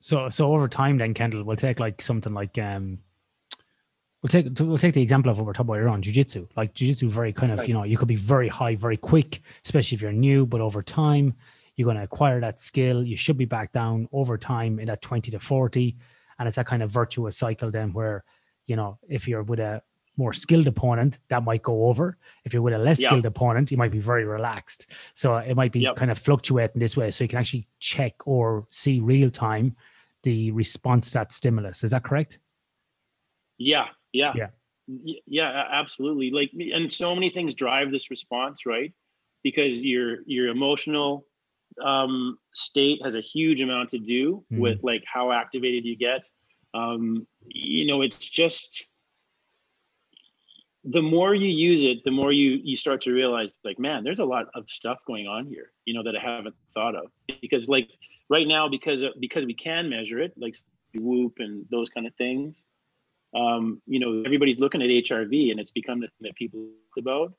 so 0.05 0.29
so 0.29 0.53
over 0.53 0.69
time, 0.69 0.99
then 0.99 1.15
Kendall, 1.15 1.45
we'll 1.45 1.57
take 1.57 1.81
like 1.81 2.03
something 2.03 2.35
like 2.35 2.59
um, 2.59 2.99
we'll 4.21 4.29
take 4.29 4.47
we'll 4.61 4.77
take 4.77 4.93
the 4.93 5.01
example 5.01 5.33
of 5.33 5.39
what 5.39 5.47
we're 5.47 5.55
talking 5.55 5.71
about 5.71 5.79
here 5.79 5.89
on 5.89 6.03
jiu-jitsu. 6.03 6.47
Like 6.59 6.75
jiu-jitsu, 6.75 7.09
very 7.09 7.33
kind 7.33 7.51
of 7.51 7.61
right. 7.61 7.69
you 7.69 7.73
know 7.73 7.85
you 7.85 7.97
could 7.97 8.07
be 8.07 8.17
very 8.17 8.49
high, 8.49 8.75
very 8.75 8.99
quick, 8.99 9.41
especially 9.65 9.97
if 9.97 10.03
you're 10.03 10.13
new. 10.13 10.45
But 10.45 10.61
over 10.61 10.83
time, 10.83 11.33
you're 11.77 11.87
going 11.87 11.97
to 11.97 12.03
acquire 12.03 12.39
that 12.43 12.59
skill. 12.59 13.03
You 13.03 13.17
should 13.17 13.39
be 13.39 13.47
back 13.47 13.73
down 13.73 14.07
over 14.13 14.37
time 14.37 14.79
in 14.79 14.89
that 14.89 15.01
twenty 15.01 15.31
to 15.31 15.39
forty, 15.39 15.97
and 16.39 16.47
it's 16.47 16.57
that 16.57 16.67
kind 16.67 16.83
of 16.83 16.91
virtuous 16.91 17.39
cycle 17.39 17.71
then 17.71 17.95
where 17.95 18.25
you 18.67 18.77
know 18.77 18.99
if 19.09 19.27
you're 19.27 19.43
with 19.43 19.61
a 19.61 19.83
more 20.19 20.35
skilled 20.35 20.67
opponent, 20.67 21.19
that 21.29 21.45
might 21.45 21.63
go 21.63 21.87
over. 21.87 22.19
If 22.45 22.53
you're 22.53 22.61
with 22.61 22.75
a 22.75 22.79
less 22.79 23.01
yep. 23.01 23.09
skilled 23.09 23.25
opponent, 23.25 23.71
you 23.71 23.79
might 23.79 23.91
be 23.91 24.01
very 24.01 24.27
relaxed. 24.27 24.87
So 25.15 25.37
it 25.37 25.55
might 25.55 25.73
be 25.73 25.81
yep. 25.81 25.97
kind 25.97 26.11
of 26.11 26.19
fluctuating 26.19 26.79
this 26.79 26.95
way. 26.95 27.11
So 27.11 27.25
you 27.25 27.29
can 27.29 27.39
actually 27.39 27.67
check 27.81 28.15
or 28.27 28.67
see 28.69 29.01
real 29.01 29.31
time 29.31 29.75
the 30.25 30.51
response 30.51 31.09
to 31.09 31.15
that 31.15 31.33
stimulus. 31.33 31.85
Is 31.85 31.93
that 31.93 32.03
correct? 32.03 32.39
Yeah, 33.59 33.87
yeah. 34.13 34.33
Yeah. 34.35 34.49
Yeah, 35.27 35.65
absolutely. 35.71 36.31
Like 36.31 36.51
and 36.75 36.93
so 36.93 37.15
many 37.15 37.31
things 37.31 37.55
drive 37.55 37.91
this 37.91 38.11
response, 38.11 38.67
right? 38.67 38.93
Because 39.43 39.81
your 39.81 40.19
your 40.27 40.49
emotional 40.49 41.27
um 41.83 42.39
state 42.53 43.01
has 43.03 43.15
a 43.15 43.21
huge 43.21 43.61
amount 43.61 43.91
to 43.91 43.99
do 43.99 44.45
mm-hmm. 44.53 44.61
with 44.61 44.83
like 44.83 45.03
how 45.07 45.33
activated 45.33 45.85
you 45.85 45.97
get. 45.97 46.23
Um, 46.75 47.27
you 47.47 47.87
know, 47.87 48.03
it's 48.03 48.29
just 48.29 48.89
the 50.85 51.01
more 51.01 51.35
you 51.35 51.49
use 51.49 51.83
it, 51.83 52.05
the 52.05 52.11
more 52.11 52.33
you 52.33 52.61
you 52.63 52.77
start 52.77 53.01
to 53.03 53.13
realize 53.13 53.55
like, 53.65 53.79
man, 53.79 54.05
there's 54.05 54.19
a 54.21 54.25
lot 54.25 54.47
of 54.55 54.69
stuff 54.69 55.01
going 55.07 55.27
on 55.27 55.47
here, 55.47 55.73
you 55.87 55.95
know, 55.95 56.03
that 56.03 56.15
I 56.15 56.21
haven't 56.21 56.55
thought 56.75 56.95
of. 56.95 57.07
Because 57.41 57.69
like 57.69 57.89
right 58.29 58.47
now, 58.47 58.69
because 58.69 59.05
because 59.21 59.47
we 59.47 59.55
can 59.55 59.89
measure 59.89 60.21
it, 60.21 60.33
like 60.37 60.57
whoop 60.95 61.35
and 61.39 61.67
those 61.71 61.89
kind 61.89 62.07
of 62.07 62.15
things, 62.15 62.65
um, 63.35 63.83
you 63.87 63.99
know, 63.99 64.23
everybody's 64.25 64.59
looking 64.59 64.83
at 64.83 64.89
HRV 64.89 65.51
and 65.51 65.59
it's 65.59 65.71
become 65.71 66.01
the 66.01 66.07
thing 66.07 66.23
that 66.23 66.37
people 66.37 66.69
about. 66.99 67.33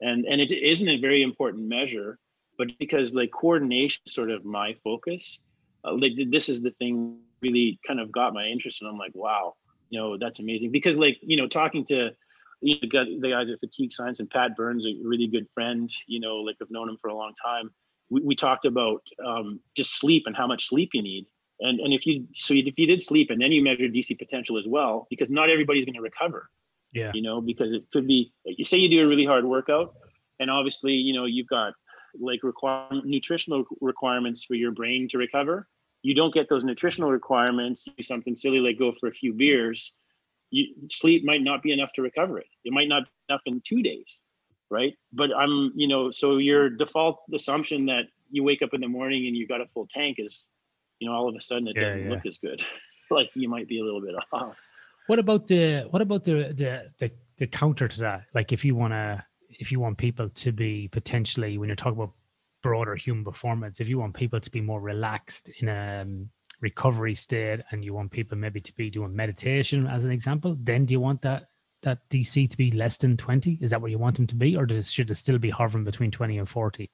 And 0.00 0.26
and 0.26 0.40
it 0.40 0.52
isn't 0.52 0.88
a 0.88 1.00
very 1.00 1.22
important 1.22 1.68
measure, 1.68 2.18
but 2.58 2.68
because 2.78 3.14
like 3.14 3.30
coordination 3.30 4.02
is 4.06 4.14
sort 4.14 4.30
of 4.30 4.44
my 4.44 4.74
focus, 4.84 5.40
uh, 5.84 5.94
like 5.94 6.12
this 6.30 6.48
is 6.48 6.62
the 6.62 6.72
thing 6.72 7.18
really 7.40 7.78
kind 7.86 8.00
of 8.00 8.10
got 8.12 8.34
my 8.34 8.44
interest. 8.46 8.82
And 8.82 8.90
I'm 8.90 8.98
like, 8.98 9.12
wow, 9.14 9.54
you 9.90 10.00
know, 10.00 10.18
that's 10.18 10.40
amazing. 10.40 10.70
Because 10.72 10.96
like, 10.96 11.18
you 11.22 11.36
know, 11.36 11.46
talking 11.46 11.84
to 11.86 12.10
you 12.60 12.76
know, 12.82 13.04
the 13.20 13.30
guys 13.30 13.50
at 13.50 13.60
Fatigue 13.60 13.92
Science 13.92 14.20
and 14.20 14.30
Pat 14.30 14.56
Burns, 14.56 14.86
a 14.86 14.94
really 15.02 15.26
good 15.26 15.46
friend, 15.54 15.90
you 16.06 16.20
know, 16.20 16.36
like 16.36 16.56
I've 16.60 16.70
known 16.70 16.88
him 16.88 16.96
for 17.00 17.08
a 17.08 17.14
long 17.14 17.34
time. 17.42 17.70
We, 18.10 18.20
we 18.22 18.34
talked 18.34 18.64
about 18.64 19.02
um, 19.24 19.60
just 19.74 19.98
sleep 19.98 20.24
and 20.26 20.36
how 20.36 20.46
much 20.46 20.68
sleep 20.68 20.90
you 20.92 21.02
need. 21.02 21.26
And 21.60 21.80
and 21.80 21.92
if 21.92 22.06
you 22.06 22.26
so 22.34 22.54
if 22.54 22.78
you 22.78 22.86
did 22.86 23.00
sleep 23.00 23.30
and 23.30 23.40
then 23.40 23.50
you 23.50 23.62
measure 23.62 23.84
dc 23.84 24.18
potential 24.18 24.58
as 24.58 24.66
well 24.66 25.06
because 25.08 25.30
not 25.30 25.48
everybody's 25.48 25.84
going 25.84 25.94
to 25.94 26.02
recover. 26.02 26.50
Yeah. 26.92 27.12
You 27.14 27.22
know 27.22 27.40
because 27.40 27.72
it 27.72 27.84
could 27.92 28.06
be 28.06 28.32
you 28.44 28.64
say 28.64 28.76
you 28.76 28.88
do 28.88 29.04
a 29.04 29.08
really 29.08 29.24
hard 29.24 29.44
workout 29.44 29.94
and 30.38 30.50
obviously 30.50 30.92
you 30.92 31.14
know 31.14 31.24
you've 31.24 31.48
got 31.48 31.72
like 32.18 32.42
require 32.42 32.88
nutritional 33.04 33.64
requirements 33.80 34.44
for 34.44 34.54
your 34.54 34.70
brain 34.70 35.08
to 35.08 35.18
recover. 35.18 35.66
You 36.02 36.14
don't 36.14 36.32
get 36.32 36.48
those 36.48 36.62
nutritional 36.62 37.10
requirements 37.10 37.84
do 37.84 38.02
something 38.02 38.36
silly 38.36 38.60
like 38.60 38.78
go 38.78 38.92
for 38.92 39.08
a 39.08 39.12
few 39.12 39.32
beers 39.32 39.92
you, 40.50 40.74
sleep 40.90 41.24
might 41.24 41.42
not 41.42 41.62
be 41.62 41.72
enough 41.72 41.92
to 41.94 42.02
recover 42.02 42.38
it. 42.38 42.46
It 42.64 42.72
might 42.72 42.88
not 42.88 43.04
be 43.04 43.10
enough 43.28 43.42
in 43.46 43.60
two 43.60 43.82
days 43.82 44.20
right 44.70 44.94
but 45.12 45.30
i'm 45.36 45.72
you 45.74 45.86
know 45.86 46.10
so 46.10 46.38
your 46.38 46.68
default 46.68 47.18
assumption 47.32 47.86
that 47.86 48.04
you 48.30 48.42
wake 48.42 48.62
up 48.62 48.74
in 48.74 48.80
the 48.80 48.88
morning 48.88 49.26
and 49.26 49.36
you've 49.36 49.48
got 49.48 49.60
a 49.60 49.66
full 49.66 49.86
tank 49.86 50.16
is 50.18 50.46
you 50.98 51.08
know, 51.08 51.14
all 51.14 51.28
of 51.28 51.34
a 51.34 51.40
sudden 51.40 51.68
it 51.68 51.76
yeah, 51.76 51.82
doesn't 51.82 52.04
yeah. 52.04 52.10
look 52.10 52.26
as 52.26 52.38
good. 52.38 52.64
like 53.10 53.30
you 53.34 53.48
might 53.48 53.68
be 53.68 53.80
a 53.80 53.84
little 53.84 54.00
bit 54.00 54.14
off. 54.32 54.56
What 55.06 55.18
about 55.18 55.46
the 55.46 55.86
what 55.90 56.02
about 56.02 56.24
the 56.24 56.52
the 56.54 56.90
the, 56.98 57.10
the 57.38 57.46
counter 57.46 57.88
to 57.88 58.00
that? 58.00 58.22
Like 58.34 58.52
if 58.52 58.64
you 58.64 58.74
want 58.74 58.92
to 58.92 59.24
if 59.50 59.70
you 59.70 59.80
want 59.80 59.98
people 59.98 60.28
to 60.28 60.52
be 60.52 60.88
potentially 60.88 61.58
when 61.58 61.68
you're 61.68 61.76
talking 61.76 61.98
about 61.98 62.12
broader 62.62 62.96
human 62.96 63.24
performance, 63.24 63.80
if 63.80 63.88
you 63.88 63.98
want 63.98 64.14
people 64.14 64.40
to 64.40 64.50
be 64.50 64.60
more 64.60 64.80
relaxed 64.80 65.50
in 65.60 65.68
a 65.68 66.02
um, 66.02 66.28
recovery 66.60 67.14
state 67.14 67.60
and 67.70 67.84
you 67.84 67.94
want 67.94 68.10
people 68.10 68.36
maybe 68.36 68.60
to 68.60 68.74
be 68.74 68.90
doing 68.90 69.14
meditation 69.14 69.86
as 69.86 70.04
an 70.04 70.10
example, 70.10 70.56
then 70.60 70.84
do 70.86 70.92
you 70.92 71.00
want 71.00 71.22
that 71.22 71.44
that 71.82 71.98
DC 72.08 72.50
to 72.50 72.56
be 72.56 72.70
less 72.70 72.96
than 72.96 73.16
20? 73.16 73.58
Is 73.60 73.70
that 73.70 73.80
what 73.80 73.90
you 73.90 73.98
want 73.98 74.16
them 74.16 74.26
to 74.26 74.34
be? 74.34 74.56
Or 74.56 74.66
does, 74.66 74.90
should 74.90 75.10
it 75.10 75.14
still 75.16 75.38
be 75.38 75.50
hovering 75.50 75.84
between 75.84 76.10
20 76.10 76.38
and 76.38 76.48
40? 76.48 76.90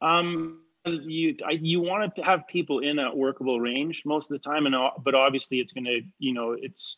Um, 0.00 0.60
you 0.86 1.36
you 1.50 1.80
want 1.80 2.14
to 2.14 2.22
have 2.22 2.46
people 2.48 2.78
in 2.80 2.98
a 2.98 3.14
workable 3.14 3.60
range 3.60 4.02
most 4.04 4.30
of 4.30 4.40
the 4.40 4.50
time 4.50 4.66
and 4.66 4.74
but 5.02 5.14
obviously 5.14 5.60
it's 5.60 5.72
going 5.72 5.84
to 5.84 6.00
you 6.18 6.32
know 6.32 6.56
it's 6.58 6.96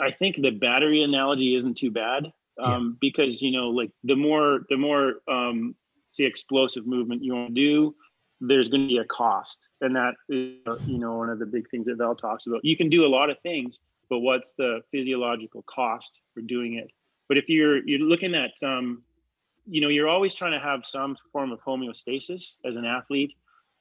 i 0.00 0.10
think 0.10 0.36
the 0.36 0.50
battery 0.50 1.02
analogy 1.02 1.54
isn't 1.54 1.76
too 1.76 1.90
bad 1.90 2.32
um, 2.62 2.84
yeah. 2.92 2.96
because 3.00 3.42
you 3.42 3.50
know 3.50 3.70
like 3.70 3.90
the 4.04 4.14
more 4.14 4.60
the 4.68 4.76
more 4.76 5.14
um 5.28 5.74
say 6.10 6.24
explosive 6.24 6.86
movement 6.86 7.24
you 7.24 7.34
want 7.34 7.48
to 7.48 7.54
do 7.54 7.94
there's 8.40 8.68
going 8.68 8.82
to 8.82 8.88
be 8.88 8.98
a 8.98 9.04
cost 9.04 9.68
and 9.80 9.96
that 9.96 10.14
is 10.28 10.54
you 10.86 10.98
know 10.98 11.16
one 11.16 11.30
of 11.30 11.38
the 11.38 11.46
big 11.46 11.68
things 11.70 11.86
that 11.86 11.96
val 11.96 12.14
talks 12.14 12.46
about 12.46 12.64
you 12.64 12.76
can 12.76 12.88
do 12.88 13.04
a 13.04 13.08
lot 13.08 13.28
of 13.28 13.38
things 13.40 13.80
but 14.08 14.20
what's 14.20 14.54
the 14.54 14.80
physiological 14.90 15.62
cost 15.62 16.12
for 16.34 16.40
doing 16.40 16.74
it? 16.74 16.90
But 17.28 17.38
if 17.38 17.48
you're 17.48 17.86
you're 17.86 18.00
looking 18.00 18.34
at 18.34 18.52
um 18.62 19.02
you 19.66 19.80
know 19.80 19.88
you're 19.88 20.08
always 20.08 20.34
trying 20.34 20.52
to 20.52 20.60
have 20.60 20.86
some 20.86 21.16
form 21.32 21.52
of 21.52 21.60
homeostasis 21.62 22.56
as 22.64 22.76
an 22.76 22.84
athlete 22.84 23.32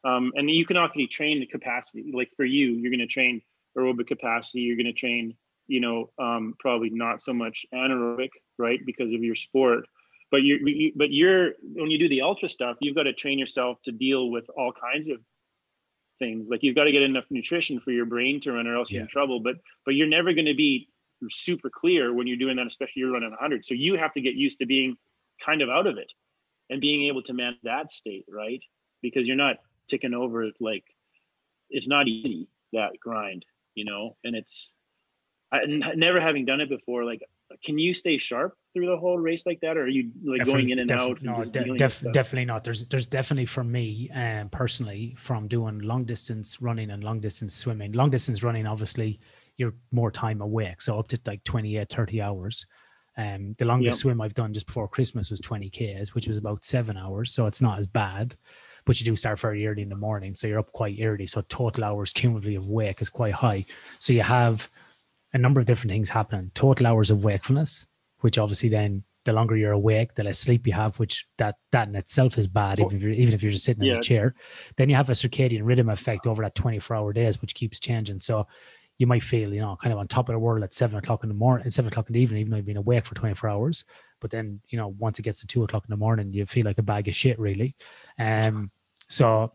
um, 0.04 0.32
and 0.36 0.50
you 0.50 0.66
can 0.66 0.78
actually 0.78 1.08
train 1.08 1.40
the 1.40 1.46
capacity. 1.46 2.12
Like 2.14 2.32
for 2.36 2.46
you 2.46 2.72
you're 2.74 2.92
going 2.92 3.00
to 3.00 3.08
train 3.08 3.42
aerobic 3.78 4.08
capacity 4.08 4.62
you're 4.62 4.78
going 4.78 4.86
to 4.86 4.94
train 4.94 5.36
you 5.68 5.80
know 5.80 6.10
um, 6.20 6.56
probably 6.60 6.90
not 6.90 7.22
so 7.22 7.34
much 7.34 7.66
anaerobic 7.74 8.30
right 8.58 8.80
because 8.86 9.14
of 9.14 9.24
your 9.24 9.36
sport. 9.36 9.88
But 10.32 10.44
you're 10.44 10.60
but 10.96 11.12
you're 11.12 11.54
when 11.62 11.92
you 11.92 12.00
do 12.00 12.10
the 12.10 12.22
ultra 12.22 12.50
stuff 12.50 12.78
you've 12.82 12.96
got 12.96 13.04
to 13.04 13.14
train 13.14 13.38
yourself 13.38 13.82
to 13.84 13.92
deal 13.92 14.32
with 14.32 14.46
all 14.58 14.74
kinds 14.74 15.08
of 15.08 15.20
things 16.20 16.48
like 16.50 16.64
you've 16.64 16.76
got 16.76 16.86
to 16.86 16.92
get 16.92 17.02
enough 17.02 17.26
nutrition 17.30 17.80
for 17.80 17.92
your 17.92 18.06
brain 18.06 18.40
to 18.42 18.54
run 18.54 18.68
or 18.68 18.76
else 18.76 18.92
yeah. 18.92 18.98
you're 18.98 19.04
in 19.04 19.10
trouble 19.10 19.40
but 19.40 19.56
but 19.86 19.96
you're 19.96 20.08
never 20.08 20.34
going 20.34 20.46
to 20.46 20.54
be 20.54 20.88
super 21.30 21.70
clear 21.70 22.14
when 22.14 22.28
you're 22.28 22.38
doing 22.38 22.58
that 22.58 22.68
especially 22.68 23.02
you're 23.02 23.12
running 23.12 23.30
100 23.30 23.66
so 23.66 23.74
you 23.74 23.96
have 23.96 24.14
to 24.14 24.22
get 24.22 24.36
used 24.36 24.60
to 24.60 24.66
being 24.66 24.98
kind 25.44 25.62
of 25.62 25.70
out 25.70 25.88
of 25.88 25.98
it 25.98 26.12
and 26.70 26.82
being 26.82 27.08
able 27.08 27.22
to 27.24 27.34
manage 27.34 27.62
that 27.64 27.92
state, 27.92 28.26
right? 28.30 28.62
Because 29.02 29.28
you're 29.28 29.38
not 29.38 29.58
ticking 29.88 30.14
over 30.14 30.50
like 30.60 30.84
it's 31.70 31.88
not 31.88 32.08
easy 32.08 32.48
that 32.74 33.00
grind, 33.00 33.46
you 33.76 33.86
know, 33.86 34.16
and 34.24 34.36
it's 34.36 34.74
I, 35.52 35.60
never 35.66 36.20
having 36.20 36.46
done 36.46 36.62
it 36.62 36.70
before. 36.70 37.06
Like, 37.06 37.22
can 37.64 37.78
you 37.78 37.94
stay 37.94 38.18
sharp 38.18 38.58
through 38.76 38.88
the 38.88 38.98
whole 38.98 39.18
race 39.18 39.46
like 39.46 39.62
that, 39.62 39.78
or 39.78 39.84
are 39.84 39.88
you 39.88 40.12
like 40.24 40.40
definitely, 40.40 40.64
going 40.64 40.70
in 40.72 40.80
and 40.80 40.92
out? 40.92 41.24
No, 41.24 41.46
de- 41.46 41.78
def- 41.78 42.04
definitely 42.12 42.46
not. 42.46 42.66
There's 42.66 42.86
there's 42.88 43.06
definitely 43.06 43.46
for 43.46 43.64
me, 43.64 44.10
um, 44.14 44.50
personally, 44.50 45.16
from 45.18 45.48
doing 45.48 45.80
long 45.80 46.04
distance 46.04 46.62
running 46.62 46.92
and 46.92 47.02
long 47.02 47.22
distance 47.22 47.56
swimming. 47.56 47.94
Long 47.94 48.10
distance 48.10 48.44
running, 48.44 48.68
obviously, 48.68 49.22
you're 49.56 49.74
more 49.92 50.12
time 50.12 50.42
awake, 50.42 50.82
so 50.82 51.00
up 51.00 51.08
to 51.08 51.20
like 51.26 51.44
28, 51.46 51.90
30 51.90 52.22
hours. 52.22 52.66
Um, 53.18 53.56
the 53.58 53.64
longest 53.64 54.00
yep. 54.00 54.02
swim 54.02 54.20
I've 54.22 54.34
done 54.34 54.54
just 54.54 54.68
before 54.68 54.90
Christmas 54.90 55.32
was 55.32 55.40
20 55.40 55.70
Ks, 55.70 56.14
which 56.14 56.28
was 56.28 56.38
about 56.38 56.66
seven 56.66 56.98
hours. 56.98 57.32
So 57.32 57.46
it's 57.46 57.62
not 57.62 57.80
as 57.80 57.88
bad, 57.88 58.36
but 58.84 59.00
you 59.00 59.06
do 59.06 59.16
start 59.16 59.40
very 59.40 59.66
early 59.66 59.84
in 59.84 59.90
the 59.90 59.96
morning. 59.96 60.36
So 60.36 60.48
you're 60.48 60.60
up 60.60 60.74
quite 60.74 61.00
early. 61.02 61.26
So 61.26 61.42
total 61.48 61.86
hours 61.86 62.12
cumulatively 62.12 62.56
of 62.56 62.68
wake 62.68 63.02
is 63.02 63.10
quite 63.10 63.34
high. 63.34 63.66
So 64.00 64.12
you 64.12 64.22
have 64.22 64.70
a 65.34 65.38
number 65.38 65.62
of 65.62 65.66
different 65.66 65.92
things 65.92 66.10
happening. 66.10 66.52
Total 66.56 66.88
hours 66.88 67.10
of 67.10 67.24
wakefulness, 67.24 67.88
which 68.26 68.40
obviously 68.40 68.70
then 68.70 69.04
the 69.26 69.32
longer 69.32 69.56
you're 69.56 69.72
awake, 69.72 70.16
the 70.16 70.24
less 70.24 70.40
sleep 70.40 70.66
you 70.66 70.74
have, 70.74 70.98
which 70.98 71.28
that 71.38 71.58
that 71.72 71.88
in 71.88 71.96
itself 71.96 72.40
is 72.40 72.48
bad, 72.48 72.80
even 72.80 72.98
if 72.98 73.04
you're 73.04 73.12
even 73.12 73.36
if 73.36 73.44
you're 73.44 73.52
just 73.52 73.66
sitting 73.66 73.84
yeah. 73.84 73.94
in 73.94 74.00
a 74.00 74.02
chair. 74.02 74.34
Then 74.78 74.90
you 74.90 74.96
have 74.96 75.12
a 75.12 75.14
circadian 75.14 75.62
rhythm 75.62 75.90
effect 75.90 76.26
over 76.26 76.42
that 76.42 76.56
24 76.56 76.98
hour 76.98 77.14
days, 77.14 77.40
which 77.40 77.54
keeps 77.54 77.80
changing. 77.80 78.20
So 78.20 78.48
you 78.98 79.06
might 79.06 79.22
feel, 79.22 79.54
you 79.54 79.62
know, 79.62 79.78
kind 79.80 79.94
of 79.94 80.00
on 80.00 80.08
top 80.08 80.28
of 80.28 80.34
the 80.34 80.40
world 80.40 80.64
at 80.64 80.74
seven 80.74 80.98
o'clock 80.98 81.22
in 81.22 81.30
the 81.30 81.36
morning, 81.36 81.70
seven 81.70 81.92
o'clock 81.92 82.10
in 82.10 82.14
the 82.14 82.20
evening, 82.20 82.40
even 82.40 82.50
though 82.50 82.58
you've 82.58 82.66
been 82.66 82.78
awake 82.78 83.06
for 83.06 83.14
24 83.14 83.48
hours. 83.48 83.84
But 84.22 84.32
then, 84.32 84.60
you 84.70 84.80
know, 84.80 84.96
once 84.98 85.20
it 85.20 85.22
gets 85.22 85.40
to 85.42 85.48
two 85.48 85.64
o'clock 85.64 85.84
in 85.86 85.92
the 85.92 85.98
morning, 85.98 86.34
you 86.34 86.48
feel 86.48 86.66
like 86.66 86.80
a 86.80 86.82
bag 86.84 87.08
of 87.08 87.16
shit, 87.16 87.38
really. 87.38 87.76
Um, 88.18 88.72
so, 89.08 89.54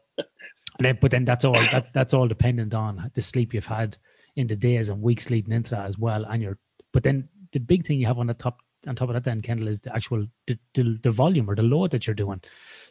then, 0.79 0.97
but 1.01 1.11
then 1.11 1.25
that's 1.25 1.45
all 1.45 1.55
that 1.55 1.93
that's 1.93 2.15
all 2.15 2.29
dependent 2.29 2.73
on 2.73 3.11
the 3.17 3.21
sleep 3.21 3.53
you've 3.53 3.67
had 3.67 3.99
in 4.37 4.47
the 4.47 4.55
days 4.55 4.91
and 4.91 5.03
weeks 5.03 5.29
leading 5.29 5.53
into 5.53 5.71
that 5.71 5.87
as 5.87 5.99
well. 5.99 6.25
And 6.25 6.41
you're, 6.41 6.59
but 6.93 7.03
then 7.03 7.29
the 7.53 7.61
big 7.61 7.87
thing 7.87 7.99
you 7.99 8.07
have 8.07 8.19
on 8.19 8.27
the 8.27 8.35
top 8.35 8.61
on 8.87 8.97
top 8.97 9.11
of 9.11 9.15
that, 9.15 9.25
then 9.25 9.43
Kendall 9.43 9.69
is 9.69 9.81
the 9.81 9.95
actual 9.95 10.27
the, 10.47 10.59
the, 10.75 10.99
the 11.03 11.11
volume 11.11 11.51
or 11.51 11.55
the 11.55 11.63
load 11.63 11.91
that 11.91 12.07
you're 12.07 12.15
doing. 12.15 12.41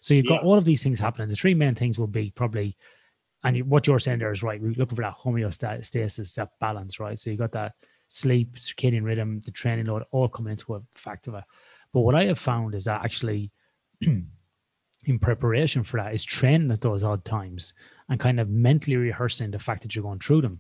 So 0.02 0.14
you've 0.14 0.28
got 0.28 0.44
all 0.44 0.58
of 0.58 0.66
these 0.66 0.84
things 0.84 1.00
happening. 1.00 1.30
The 1.30 1.36
three 1.36 1.56
main 1.56 1.74
things 1.74 1.98
will 1.98 2.08
be 2.08 2.32
probably 2.32 2.78
and 3.44 3.70
what 3.70 3.88
you're 3.88 4.00
saying 4.00 4.20
there 4.20 4.32
is 4.32 4.44
right. 4.44 4.62
We're 4.62 4.74
looking 4.74 4.96
for 4.96 5.02
that 5.02 5.18
homeostasis, 5.18 6.36
that 6.36 6.50
balance, 6.60 7.00
right? 7.00 7.18
So 7.18 7.30
you 7.30 7.38
got 7.38 7.54
that 7.54 7.74
sleep, 8.10 8.56
circadian 8.58 9.04
rhythm, 9.04 9.40
the 9.40 9.52
training 9.52 9.86
load, 9.86 10.04
all 10.12 10.28
coming 10.28 10.52
into 10.52 10.76
a 10.76 10.82
factor. 10.94 11.32
But 11.94 12.02
what 12.02 12.16
I 12.16 12.26
have 12.26 12.40
found 12.40 12.76
is 12.76 12.84
that 12.84 13.04
actually, 13.04 13.52
in 14.02 15.20
preparation 15.22 15.84
for 15.84 15.98
that, 15.98 16.14
is 16.14 16.26
training 16.26 16.72
at 16.72 16.82
those 16.82 17.04
odd 17.04 17.24
times 17.24 17.74
and 18.10 18.20
kind 18.20 18.40
of 18.40 18.50
mentally 18.50 18.98
rehearsing 18.98 19.52
the 19.52 19.60
fact 19.60 19.84
that 19.84 19.96
you're 19.96 20.04
going 20.04 20.20
through 20.20 20.42
them, 20.42 20.60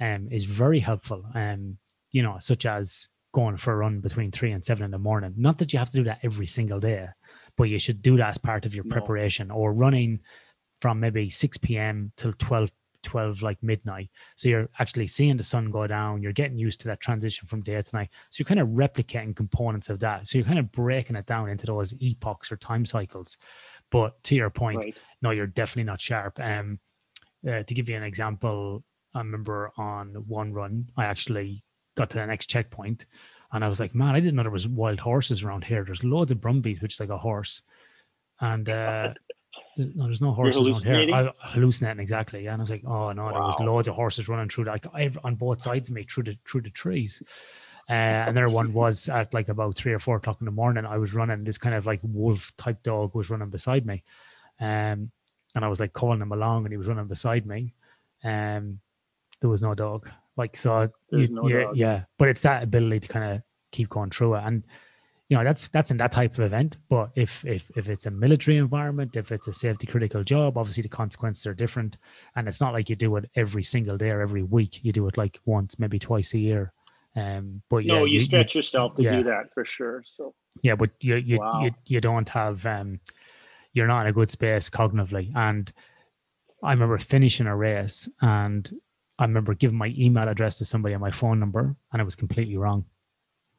um, 0.00 0.28
is 0.32 0.44
very 0.44 0.80
helpful. 0.80 1.24
Um, 1.34 1.78
you 2.10 2.22
know, 2.22 2.36
such 2.40 2.66
as 2.66 3.08
going 3.36 3.58
for 3.58 3.74
a 3.74 3.76
run 3.76 4.00
between 4.00 4.30
three 4.30 4.52
and 4.52 4.64
seven 4.64 4.86
in 4.86 4.90
the 4.90 4.98
morning. 4.98 5.34
Not 5.36 5.58
that 5.58 5.70
you 5.70 5.78
have 5.78 5.90
to 5.90 5.98
do 5.98 6.04
that 6.04 6.20
every 6.22 6.46
single 6.46 6.80
day, 6.80 7.06
but 7.58 7.64
you 7.64 7.78
should 7.78 8.00
do 8.00 8.16
that 8.16 8.30
as 8.30 8.38
part 8.38 8.64
of 8.64 8.74
your 8.74 8.84
no. 8.86 8.92
preparation 8.94 9.50
or 9.50 9.74
running 9.74 10.20
from 10.80 11.00
maybe 11.00 11.28
6 11.28 11.58
p.m. 11.58 12.12
till 12.16 12.32
12 12.32 12.70
12 13.02 13.42
like 13.42 13.62
midnight 13.62 14.10
so 14.34 14.48
you're 14.48 14.68
actually 14.80 15.06
seeing 15.06 15.36
the 15.36 15.42
sun 15.44 15.70
go 15.70 15.86
down 15.86 16.20
you're 16.20 16.32
getting 16.32 16.58
used 16.58 16.80
to 16.80 16.88
that 16.88 16.98
transition 16.98 17.46
from 17.46 17.62
day 17.62 17.80
to 17.80 17.94
night 17.94 18.08
so 18.30 18.40
you're 18.40 18.46
kind 18.46 18.58
of 18.58 18.68
replicating 18.70 19.36
components 19.36 19.88
of 19.90 20.00
that 20.00 20.26
so 20.26 20.36
you're 20.36 20.46
kind 20.46 20.58
of 20.58 20.72
breaking 20.72 21.14
it 21.14 21.24
down 21.26 21.48
into 21.48 21.66
those 21.66 21.94
epochs 22.00 22.50
or 22.50 22.56
time 22.56 22.84
cycles 22.84 23.36
but 23.92 24.20
to 24.24 24.34
your 24.34 24.50
point 24.50 24.78
right. 24.78 24.96
no 25.22 25.30
you're 25.30 25.46
definitely 25.46 25.84
not 25.84 26.00
sharp 26.00 26.40
um 26.40 26.80
uh, 27.48 27.62
to 27.62 27.74
give 27.74 27.88
you 27.88 27.94
an 27.94 28.02
example 28.02 28.82
i 29.14 29.18
remember 29.18 29.70
on 29.76 30.08
one 30.26 30.52
run 30.52 30.88
i 30.96 31.04
actually 31.04 31.62
got 31.96 32.10
to 32.10 32.18
the 32.18 32.26
next 32.26 32.46
checkpoint 32.46 33.06
and 33.52 33.64
i 33.64 33.68
was 33.68 33.80
like 33.80 33.94
man 33.94 34.14
i 34.14 34.20
didn't 34.20 34.36
know 34.36 34.42
there 34.42 34.50
was 34.50 34.68
wild 34.68 35.00
horses 35.00 35.42
around 35.42 35.64
here 35.64 35.84
there's 35.84 36.04
loads 36.04 36.32
of 36.32 36.40
brumbies 36.40 36.80
which 36.80 36.94
is 36.94 37.00
like 37.00 37.08
a 37.08 37.18
horse 37.18 37.62
and 38.40 38.68
uh 38.68 39.12
no, 39.76 40.04
there's 40.04 40.20
no 40.20 40.32
horses 40.32 40.84
around 40.86 41.08
here. 41.08 41.14
I 41.14 41.30
hallucinating 41.40 42.00
exactly. 42.00 42.44
Yeah, 42.44 42.52
and 42.52 42.60
I 42.60 42.64
was 42.64 42.70
like, 42.70 42.84
oh 42.86 43.12
no, 43.12 43.24
wow. 43.24 43.32
there 43.32 43.42
was 43.42 43.60
loads 43.60 43.88
of 43.88 43.94
horses 43.94 44.28
running 44.28 44.48
through 44.48 44.64
like 44.64 44.86
on 45.24 45.34
both 45.34 45.60
sides 45.60 45.88
of 45.88 45.94
me 45.94 46.04
through 46.04 46.24
the 46.24 46.38
through 46.46 46.62
the 46.62 46.70
trees. 46.70 47.22
Uh, 47.88 47.92
and 47.92 48.36
there 48.36 48.50
one 48.50 48.72
was 48.72 49.08
at 49.08 49.32
like 49.34 49.48
about 49.48 49.76
three 49.76 49.92
or 49.92 49.98
four 49.98 50.16
o'clock 50.16 50.38
in 50.40 50.46
the 50.46 50.50
morning. 50.50 50.86
I 50.86 50.98
was 50.98 51.14
running. 51.14 51.44
This 51.44 51.58
kind 51.58 51.74
of 51.74 51.86
like 51.86 52.00
wolf 52.02 52.52
type 52.56 52.82
dog 52.82 53.14
was 53.14 53.30
running 53.30 53.50
beside 53.50 53.86
me, 53.86 54.02
um, 54.60 55.10
and 55.54 55.64
I 55.64 55.68
was 55.68 55.80
like 55.80 55.92
calling 55.92 56.20
him 56.20 56.32
along, 56.32 56.64
and 56.64 56.72
he 56.72 56.78
was 56.78 56.88
running 56.88 57.06
beside 57.06 57.46
me. 57.46 57.74
Um, 58.24 58.80
there 59.40 59.50
was 59.50 59.62
no 59.62 59.74
dog. 59.74 60.08
Like 60.36 60.56
so, 60.56 60.88
you, 61.10 61.28
no 61.28 61.48
yeah, 61.48 61.70
yeah. 61.74 62.02
But 62.18 62.28
it's 62.28 62.42
that 62.42 62.62
ability 62.62 63.00
to 63.00 63.08
kind 63.08 63.32
of 63.32 63.42
keep 63.72 63.88
going 63.88 64.10
through 64.10 64.34
it, 64.34 64.42
and 64.44 64.62
you 65.28 65.36
know 65.36 65.42
that's 65.42 65.68
that's 65.68 65.90
in 65.90 65.96
that 65.96 66.12
type 66.12 66.34
of 66.34 66.40
event. 66.40 66.78
But 66.88 67.10
if 67.16 67.44
if 67.44 67.70
if 67.76 67.88
it's 67.88 68.06
a 68.06 68.10
military 68.10 68.58
environment 68.58 69.16
if 69.16 69.32
it's 69.32 69.48
a 69.48 69.52
safety 69.52 69.86
critical 69.86 70.22
job 70.22 70.56
obviously 70.56 70.82
the 70.82 70.88
consequences 70.88 71.46
are 71.46 71.54
different. 71.54 71.98
And 72.36 72.46
it's 72.46 72.60
not 72.60 72.72
like 72.72 72.88
you 72.88 72.96
do 72.96 73.16
it 73.16 73.28
every 73.34 73.64
single 73.64 73.96
day 73.96 74.10
or 74.10 74.20
every 74.20 74.42
week. 74.42 74.84
You 74.84 74.92
do 74.92 75.06
it 75.08 75.16
like 75.16 75.40
once 75.44 75.78
maybe 75.78 75.98
twice 75.98 76.34
a 76.34 76.38
year. 76.38 76.72
Um 77.16 77.62
but 77.70 77.84
no 77.84 78.04
you, 78.04 78.14
you 78.14 78.18
stretch 78.20 78.54
you, 78.54 78.60
yourself 78.60 78.94
to 78.96 79.02
yeah. 79.02 79.16
do 79.16 79.24
that 79.24 79.52
for 79.52 79.64
sure 79.64 80.04
so. 80.06 80.34
Yeah 80.62 80.76
but 80.76 80.90
you 81.00 81.16
you, 81.16 81.38
wow. 81.38 81.62
you 81.62 81.70
you 81.84 82.00
don't 82.00 82.28
have 82.28 82.64
um 82.64 83.00
you're 83.72 83.88
not 83.88 84.02
in 84.02 84.08
a 84.08 84.12
good 84.12 84.30
space 84.30 84.70
cognitively. 84.70 85.34
And 85.34 85.72
i 86.62 86.70
remember 86.70 86.98
finishing 86.98 87.46
a 87.46 87.56
race 87.56 88.08
and 88.20 88.70
i 89.18 89.24
remember 89.24 89.54
giving 89.54 89.78
my 89.78 89.92
email 89.98 90.28
address 90.28 90.58
to 90.58 90.64
somebody 90.64 90.94
and 90.94 91.00
my 91.00 91.10
phone 91.10 91.38
number 91.38 91.76
and 91.92 92.00
it 92.00 92.04
was 92.04 92.16
completely 92.16 92.56
wrong 92.56 92.84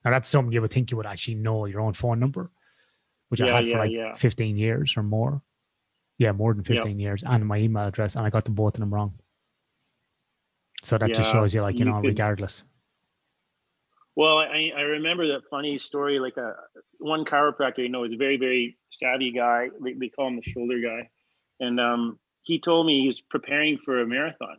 now 0.08 0.12
that's 0.12 0.30
something 0.30 0.53
you 0.53 0.62
would 0.62 0.72
think 0.72 0.89
you 0.89 0.95
would 0.95 1.05
actually 1.05 1.36
know 1.36 1.66
your 1.66 1.82
own 1.82 1.91
phone 1.91 2.18
number, 2.18 2.49
which 3.28 3.41
yeah, 3.41 3.47
I 3.47 3.58
had 3.58 3.68
yeah, 3.68 3.74
for 3.74 3.80
like 3.80 3.91
yeah. 3.91 4.14
15 4.16 4.55
years 4.55 4.93
or 4.95 5.03
more. 5.03 5.41
Yeah, 6.18 6.32
more 6.32 6.53
than 6.53 6.64
15 6.64 6.97
years, 6.97 7.24
and 7.28 7.45
my 7.45 7.58
email 7.58 7.86
address, 7.86 8.16
and 8.16 8.26
I 8.26 8.30
got 8.30 8.45
the 8.45 8.51
both 8.51 8.76
of 8.76 8.80
them 8.80 8.91
wrong. 8.91 9.14
So 10.82 10.97
that 10.97 11.14
just 11.14 11.32
shows 11.32 11.53
you, 11.53 11.62
like, 11.62 11.76
you, 11.76 11.86
you 11.86 11.91
know, 11.91 11.99
could, 11.99 12.08
regardless. 12.08 12.64
Well, 14.16 14.38
I, 14.39 14.72
I 14.76 14.82
remember 14.82 15.28
that 15.28 15.41
funny 15.51 15.78
story. 15.78 16.20
Like 16.20 16.38
a 16.38 16.53
one 16.97 17.24
chiropractor, 17.24 17.80
you 17.80 17.89
know, 17.89 18.03
is 18.03 18.14
a 18.14 18.18
very 18.18 18.38
very 18.38 18.78
savvy 18.89 19.32
guy. 19.32 19.68
They, 19.84 19.93
they 19.93 20.08
call 20.08 20.30
him 20.30 20.38
the 20.38 20.49
shoulder 20.49 20.80
guy, 20.80 21.10
and 21.60 21.80
um, 21.80 22.18
he 22.43 22.60
told 22.60 22.88
me 22.88 23.01
he's 23.01 23.20
preparing 23.20 23.78
for 23.78 24.01
a 24.01 24.08
marathon, 24.08 24.58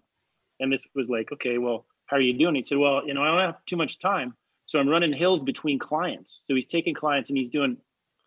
and 0.61 0.73
this 0.73 0.87
was 0.95 1.09
like, 1.09 1.33
okay, 1.33 1.59
well, 1.59 1.87
how 2.07 2.17
are 2.17 2.21
you 2.21 2.33
doing? 2.33 2.55
He 2.55 2.63
said, 2.63 2.79
well, 2.79 3.07
you 3.07 3.15
know, 3.15 3.23
I 3.23 3.29
don't 3.29 3.41
have 3.41 3.65
too 3.67 3.77
much 3.77 3.99
time, 3.99 4.35
so 4.67 4.79
I'm 4.79 4.89
running 4.89 5.13
hills 5.13 5.43
between 5.43 5.79
clients. 5.79 6.43
So 6.47 6.55
he's 6.55 6.67
taking 6.67 6.95
clients 6.95 7.31
and 7.31 7.39
he's 7.39 7.49
doing 7.49 7.77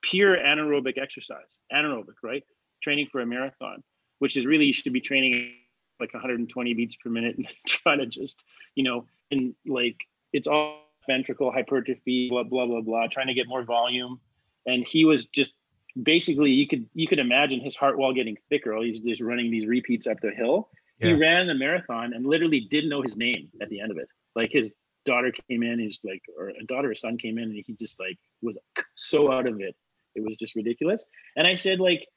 pure 0.01 0.37
anaerobic 0.37 0.97
exercise, 0.97 1.47
anaerobic, 1.71 2.15
right? 2.23 2.43
Training 2.83 3.07
for 3.11 3.21
a 3.21 3.25
marathon, 3.25 3.83
which 4.19 4.37
is 4.37 4.45
really 4.45 4.65
you 4.65 4.73
should 4.73 4.93
be 4.93 5.01
training 5.01 5.53
like 5.99 6.13
120 6.13 6.73
beats 6.73 6.95
per 6.95 7.09
minute 7.09 7.37
and 7.37 7.47
trying 7.67 7.99
to 7.99 8.05
just, 8.05 8.43
you 8.75 8.83
know, 8.83 9.05
and 9.29 9.55
like 9.65 10.05
it's 10.33 10.47
all 10.47 10.81
ventricle 11.07 11.51
hypertrophy, 11.51 12.29
blah 12.29 12.43
blah 12.43 12.65
blah 12.65 12.81
blah, 12.81 13.07
trying 13.07 13.27
to 13.27 13.33
get 13.33 13.47
more 13.47 13.63
volume. 13.63 14.19
And 14.65 14.85
he 14.85 15.05
was 15.05 15.25
just 15.25 15.53
basically 16.01 16.51
you 16.51 16.67
could 16.67 16.87
you 16.93 17.07
could 17.07 17.19
imagine 17.19 17.59
his 17.59 17.75
heart 17.75 17.97
wall 17.97 18.13
getting 18.13 18.37
thicker. 18.49 18.75
He's 18.81 18.99
just 18.99 19.21
running 19.21 19.51
these 19.51 19.65
repeats 19.65 20.07
up 20.07 20.19
the 20.21 20.31
hill. 20.31 20.69
Yeah. 21.01 21.09
He 21.09 21.13
ran 21.15 21.47
the 21.47 21.55
marathon 21.55 22.13
and 22.13 22.25
literally 22.25 22.61
didn't 22.61 22.89
know 22.89 23.01
his 23.01 23.17
name 23.17 23.49
at 23.61 23.69
the 23.69 23.81
end 23.81 23.91
of 23.91 23.97
it. 23.97 24.07
Like 24.35 24.51
his 24.51 24.71
daughter 25.05 25.33
came 25.49 25.63
in, 25.63 25.79
he's 25.79 25.99
like, 26.03 26.21
or 26.37 26.49
a 26.49 26.63
daughter 26.65 26.91
or 26.91 26.95
son 26.95 27.17
came 27.17 27.37
in, 27.37 27.45
and 27.45 27.63
he 27.65 27.73
just 27.73 27.99
like 27.99 28.17
was 28.41 28.57
so 28.93 29.31
out 29.31 29.47
of 29.47 29.59
it. 29.59 29.75
It 30.15 30.21
was 30.21 30.35
just 30.39 30.55
ridiculous. 30.55 31.05
And 31.35 31.47
I 31.47 31.55
said, 31.55 31.79
like, 31.79 32.07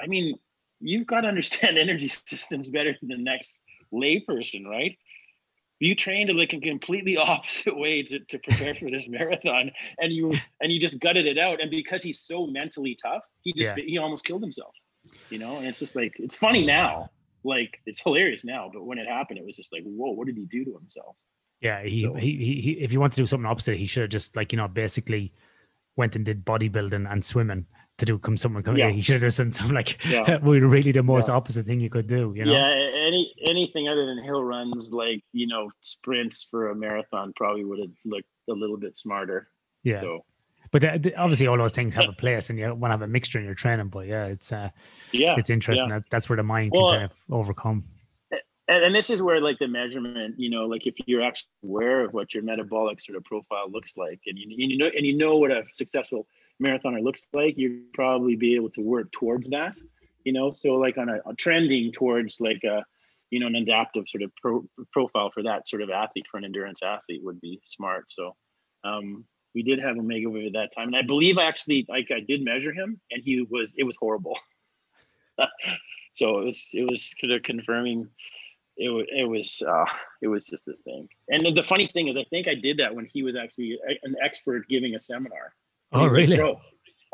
I 0.00 0.06
mean, 0.06 0.38
you've 0.80 1.06
got 1.06 1.22
to 1.22 1.28
understand 1.28 1.78
energy 1.78 2.08
systems 2.08 2.70
better 2.70 2.96
than 3.00 3.08
the 3.08 3.16
next 3.16 3.58
layperson, 3.92 4.66
right? 4.66 4.96
You 5.78 5.94
trained 5.94 6.28
in 6.28 6.36
like 6.36 6.52
a 6.52 6.60
completely 6.60 7.16
opposite 7.16 7.76
way 7.76 8.02
to, 8.02 8.20
to 8.20 8.38
prepare 8.38 8.74
for 8.74 8.90
this 8.90 9.08
marathon, 9.08 9.70
and 9.98 10.12
you 10.12 10.34
and 10.60 10.72
you 10.72 10.78
just 10.78 10.98
gutted 10.98 11.26
it 11.26 11.38
out. 11.38 11.60
And 11.60 11.70
because 11.70 12.02
he's 12.02 12.20
so 12.20 12.46
mentally 12.46 12.96
tough, 13.00 13.26
he 13.42 13.52
just 13.52 13.70
yeah. 13.76 13.84
he 13.84 13.98
almost 13.98 14.24
killed 14.24 14.42
himself. 14.42 14.74
You 15.30 15.38
know, 15.38 15.56
and 15.56 15.66
it's 15.66 15.78
just 15.78 15.96
like 15.96 16.16
it's 16.18 16.36
funny 16.36 16.62
mm. 16.62 16.66
now, 16.66 17.10
like 17.44 17.80
it's 17.86 18.00
hilarious 18.00 18.44
now, 18.44 18.70
but 18.72 18.84
when 18.84 18.98
it 18.98 19.06
happened, 19.06 19.38
it 19.38 19.46
was 19.46 19.56
just 19.56 19.72
like, 19.72 19.82
whoa, 19.84 20.12
what 20.12 20.26
did 20.26 20.36
he 20.36 20.46
do 20.46 20.64
to 20.64 20.74
himself? 20.74 21.16
Yeah, 21.60 21.82
he, 21.82 22.00
so, 22.00 22.14
he, 22.14 22.36
he, 22.36 22.60
he, 22.62 22.70
if 22.80 22.90
he 22.90 22.96
wanted 22.96 23.16
to 23.16 23.22
do 23.22 23.26
something 23.26 23.46
opposite, 23.46 23.76
he 23.76 23.86
should 23.86 24.02
have 24.02 24.10
just 24.10 24.34
like, 24.34 24.52
you 24.52 24.56
know, 24.56 24.68
basically 24.68 25.32
went 25.96 26.16
and 26.16 26.24
did 26.24 26.44
bodybuilding 26.44 27.10
and 27.10 27.24
swimming 27.24 27.66
to 28.00 28.06
do 28.06 28.18
come 28.18 28.36
someone 28.36 28.62
come 28.62 28.76
yeah. 28.76 28.88
he 28.88 29.02
should 29.02 29.14
have 29.14 29.22
just 29.22 29.38
done 29.38 29.52
something 29.52 29.76
like 29.80 30.02
yeah. 30.06 30.38
we 30.42 30.58
really 30.58 30.90
the 30.90 31.02
most 31.02 31.28
yeah. 31.28 31.34
opposite 31.34 31.66
thing 31.66 31.78
you 31.78 31.90
could 31.90 32.06
do 32.06 32.32
you 32.34 32.44
know 32.44 32.52
yeah 32.52 32.68
any 33.06 33.32
anything 33.44 33.88
other 33.88 34.06
than 34.06 34.22
hill 34.22 34.42
runs 34.42 34.90
like 34.92 35.22
you 35.32 35.46
know 35.46 35.70
sprints 35.82 36.48
for 36.50 36.70
a 36.70 36.74
marathon 36.74 37.32
probably 37.36 37.64
would 37.64 37.78
have 37.78 37.90
looked 38.06 38.28
a 38.48 38.52
little 38.52 38.78
bit 38.78 38.96
smarter 38.96 39.48
yeah 39.84 40.00
so 40.00 40.24
but 40.72 40.82
the, 40.82 40.98
the, 40.98 41.14
obviously 41.16 41.46
all 41.46 41.56
those 41.56 41.74
things 41.74 41.94
have 41.94 42.08
a 42.08 42.12
place 42.12 42.50
and 42.50 42.58
you 42.58 42.64
want 42.74 42.90
to 42.90 42.94
have 42.94 43.02
a 43.02 43.06
mixture 43.06 43.38
in 43.38 43.44
your 43.44 43.54
training 43.54 43.88
but 43.88 44.06
yeah 44.06 44.26
it's 44.26 44.52
uh 44.52 44.68
yeah 45.12 45.34
it's 45.36 45.50
interesting 45.50 45.88
that, 45.88 46.04
that's 46.10 46.28
where 46.28 46.36
the 46.36 46.42
mind 46.42 46.70
well, 46.72 46.92
can 46.92 47.00
kind 47.00 47.10
of 47.10 47.34
overcome. 47.34 47.84
and, 48.68 48.84
and 48.84 48.94
this 48.94 49.10
is 49.10 49.22
where 49.22 49.40
like 49.40 49.58
the 49.58 49.68
measurement 49.68 50.34
you 50.38 50.50
know 50.50 50.66
like 50.66 50.86
if 50.86 50.94
you're 51.06 51.22
actually 51.22 51.48
aware 51.64 52.04
of 52.04 52.12
what 52.12 52.32
your 52.34 52.42
metabolic 52.42 53.00
sort 53.00 53.16
of 53.16 53.24
profile 53.24 53.70
looks 53.70 53.96
like 53.96 54.20
and 54.26 54.38
you, 54.38 54.46
and 54.50 54.70
you 54.70 54.78
know 54.78 54.90
and 54.96 55.06
you 55.06 55.16
know 55.16 55.36
what 55.36 55.50
a 55.50 55.62
successful 55.72 56.26
marathoner 56.62 57.02
looks 57.02 57.22
like 57.32 57.56
you'd 57.56 57.92
probably 57.92 58.36
be 58.36 58.54
able 58.54 58.70
to 58.70 58.80
work 58.80 59.10
towards 59.12 59.48
that 59.48 59.76
you 60.24 60.32
know? 60.32 60.52
So 60.52 60.74
like 60.74 60.98
on 60.98 61.08
a, 61.08 61.16
a 61.28 61.34
trending 61.34 61.92
towards 61.92 62.40
like 62.40 62.62
a 62.64 62.84
you 63.30 63.38
know 63.38 63.46
an 63.46 63.56
adaptive 63.56 64.04
sort 64.08 64.22
of 64.22 64.32
pro, 64.36 64.64
profile 64.92 65.30
for 65.32 65.42
that 65.44 65.68
sort 65.68 65.82
of 65.82 65.90
athlete 65.90 66.26
for 66.30 66.38
an 66.38 66.44
endurance 66.44 66.80
athlete 66.82 67.22
would 67.24 67.40
be 67.40 67.60
smart. 67.64 68.06
So 68.08 68.34
um 68.84 69.24
we 69.54 69.62
did 69.62 69.80
have 69.80 69.96
Omegawave 69.96 70.46
at 70.48 70.52
that 70.54 70.72
time 70.74 70.88
and 70.88 70.96
i 70.96 71.02
believe 71.02 71.38
I 71.38 71.44
actually 71.44 71.86
like 71.88 72.10
i 72.14 72.20
did 72.20 72.44
measure 72.44 72.72
him 72.72 73.00
and 73.10 73.22
he 73.22 73.46
was 73.48 73.74
it 73.76 73.84
was 73.84 73.96
horrible 73.96 74.38
so 76.12 76.38
it 76.38 76.44
was 76.44 76.68
it 76.72 76.88
was 76.88 77.14
kind 77.20 77.32
of 77.32 77.42
confirming 77.42 78.08
it, 78.80 78.88
was 78.88 79.06
it 79.10 79.28
was 79.28 79.62
uh, 79.66 79.84
it 80.22 80.28
was 80.28 80.46
just 80.46 80.66
a 80.66 80.74
thing. 80.84 81.08
And 81.28 81.54
the 81.54 81.62
funny 81.62 81.86
thing 81.86 82.08
is, 82.08 82.16
I 82.16 82.24
think 82.24 82.48
I 82.48 82.54
did 82.54 82.78
that 82.78 82.94
when 82.94 83.04
he 83.04 83.22
was 83.22 83.36
actually 83.36 83.78
an 84.02 84.16
expert 84.22 84.68
giving 84.68 84.94
a 84.94 84.98
seminar. 84.98 85.54
oh, 85.92 86.08
really? 86.08 86.28
Like, 86.28 86.38
Bro, 86.38 86.60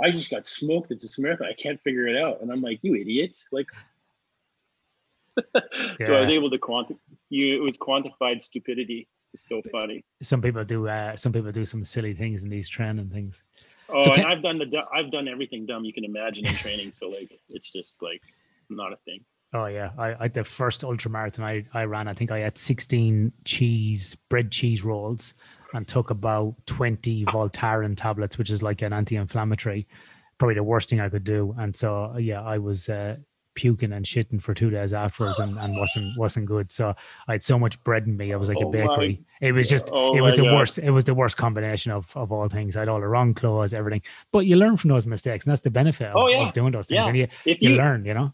I 0.02 0.10
just 0.12 0.30
got 0.30 0.44
smoked 0.44 0.92
at 0.92 1.00
this 1.00 1.18
marathon. 1.18 1.48
I 1.48 1.54
can't 1.54 1.80
figure 1.82 2.06
it 2.06 2.16
out. 2.16 2.40
And 2.40 2.52
I'm 2.52 2.62
like, 2.62 2.78
you 2.82 2.94
idiot! 2.94 3.42
Like, 3.50 3.66
yeah. 5.36 5.60
so 6.04 6.16
I 6.16 6.20
was 6.20 6.30
able 6.30 6.50
to 6.50 6.58
quantify. 6.58 6.98
You, 7.30 7.56
it 7.56 7.64
was 7.64 7.76
quantified 7.76 8.40
stupidity. 8.42 9.08
It's 9.36 9.46
so 9.46 9.60
funny. 9.70 10.02
Some 10.22 10.40
people 10.40 10.64
do. 10.64 10.88
Uh, 10.88 11.14
some 11.14 11.30
people 11.30 11.52
do 11.52 11.66
some 11.66 11.84
silly 11.84 12.14
things 12.14 12.42
in 12.42 12.48
these 12.48 12.70
training 12.70 13.10
things. 13.10 13.44
Oh, 13.90 14.00
so 14.00 14.10
can- 14.12 14.24
and 14.24 14.32
I've 14.32 14.42
done 14.42 14.58
the. 14.58 14.66
I've 14.94 15.12
done 15.12 15.28
everything 15.28 15.66
dumb 15.66 15.84
you 15.84 15.92
can 15.92 16.04
imagine 16.04 16.46
in 16.46 16.54
training. 16.54 16.92
so 16.92 17.08
like, 17.08 17.38
it's 17.50 17.70
just 17.70 18.00
like 18.00 18.22
not 18.70 18.94
a 18.94 18.96
thing. 19.04 19.20
Oh 19.52 19.66
yeah, 19.66 19.90
I, 19.98 20.24
I 20.24 20.28
the 20.28 20.42
first 20.42 20.84
ultra 20.84 21.10
marathon 21.10 21.44
I, 21.44 21.64
I 21.74 21.84
ran, 21.84 22.08
I 22.08 22.14
think 22.14 22.30
I 22.30 22.38
had 22.38 22.56
sixteen 22.56 23.30
cheese 23.44 24.16
bread 24.30 24.50
cheese 24.50 24.82
rolls 24.84 25.34
and 25.74 25.86
took 25.86 26.08
about 26.08 26.54
twenty 26.64 27.26
Voltaren 27.26 27.94
tablets, 27.94 28.38
which 28.38 28.50
is 28.50 28.62
like 28.62 28.80
an 28.80 28.94
anti-inflammatory. 28.94 29.86
Probably 30.38 30.54
the 30.54 30.62
worst 30.62 30.88
thing 30.88 31.00
I 31.00 31.10
could 31.10 31.24
do. 31.24 31.54
And 31.58 31.76
so 31.76 32.16
yeah, 32.16 32.40
I 32.42 32.56
was 32.56 32.88
uh, 32.88 33.16
puking 33.56 33.92
and 33.92 34.06
shitting 34.06 34.40
for 34.40 34.54
two 34.54 34.70
days 34.70 34.92
afterwards 34.92 35.40
and, 35.40 35.58
and 35.58 35.76
wasn't 35.76 36.16
wasn't 36.16 36.46
good. 36.46 36.70
So 36.70 36.94
I 37.26 37.32
had 37.32 37.42
so 37.42 37.58
much 37.58 37.82
bread 37.82 38.06
in 38.06 38.16
me. 38.16 38.32
I 38.32 38.36
was 38.36 38.48
like 38.48 38.58
oh 38.60 38.68
a 38.68 38.70
bakery. 38.70 39.24
My, 39.40 39.48
it 39.48 39.52
was 39.52 39.68
just 39.68 39.88
oh 39.90 40.16
it 40.16 40.20
was 40.20 40.34
the 40.34 40.44
God. 40.44 40.54
worst. 40.54 40.78
It 40.78 40.90
was 40.90 41.04
the 41.04 41.14
worst 41.14 41.36
combination 41.36 41.90
of, 41.90 42.16
of 42.16 42.30
all 42.30 42.48
things. 42.48 42.76
I 42.76 42.80
had 42.80 42.88
all 42.88 43.00
the 43.00 43.08
wrong 43.08 43.34
clothes, 43.34 43.74
everything. 43.74 44.02
But 44.30 44.46
you 44.46 44.54
learn 44.56 44.76
from 44.76 44.90
those 44.90 45.06
mistakes, 45.06 45.44
and 45.44 45.50
that's 45.50 45.62
the 45.62 45.70
benefit 45.70 46.08
of, 46.08 46.16
oh, 46.16 46.28
yeah. 46.28 46.46
of 46.46 46.52
doing 46.52 46.70
those 46.72 46.86
things. 46.86 47.04
Yeah. 47.04 47.08
And 47.08 47.18
you, 47.18 47.28
if 47.44 47.60
you, 47.60 47.70
you 47.70 47.76
learn, 47.76 48.04
you 48.04 48.14
know. 48.14 48.32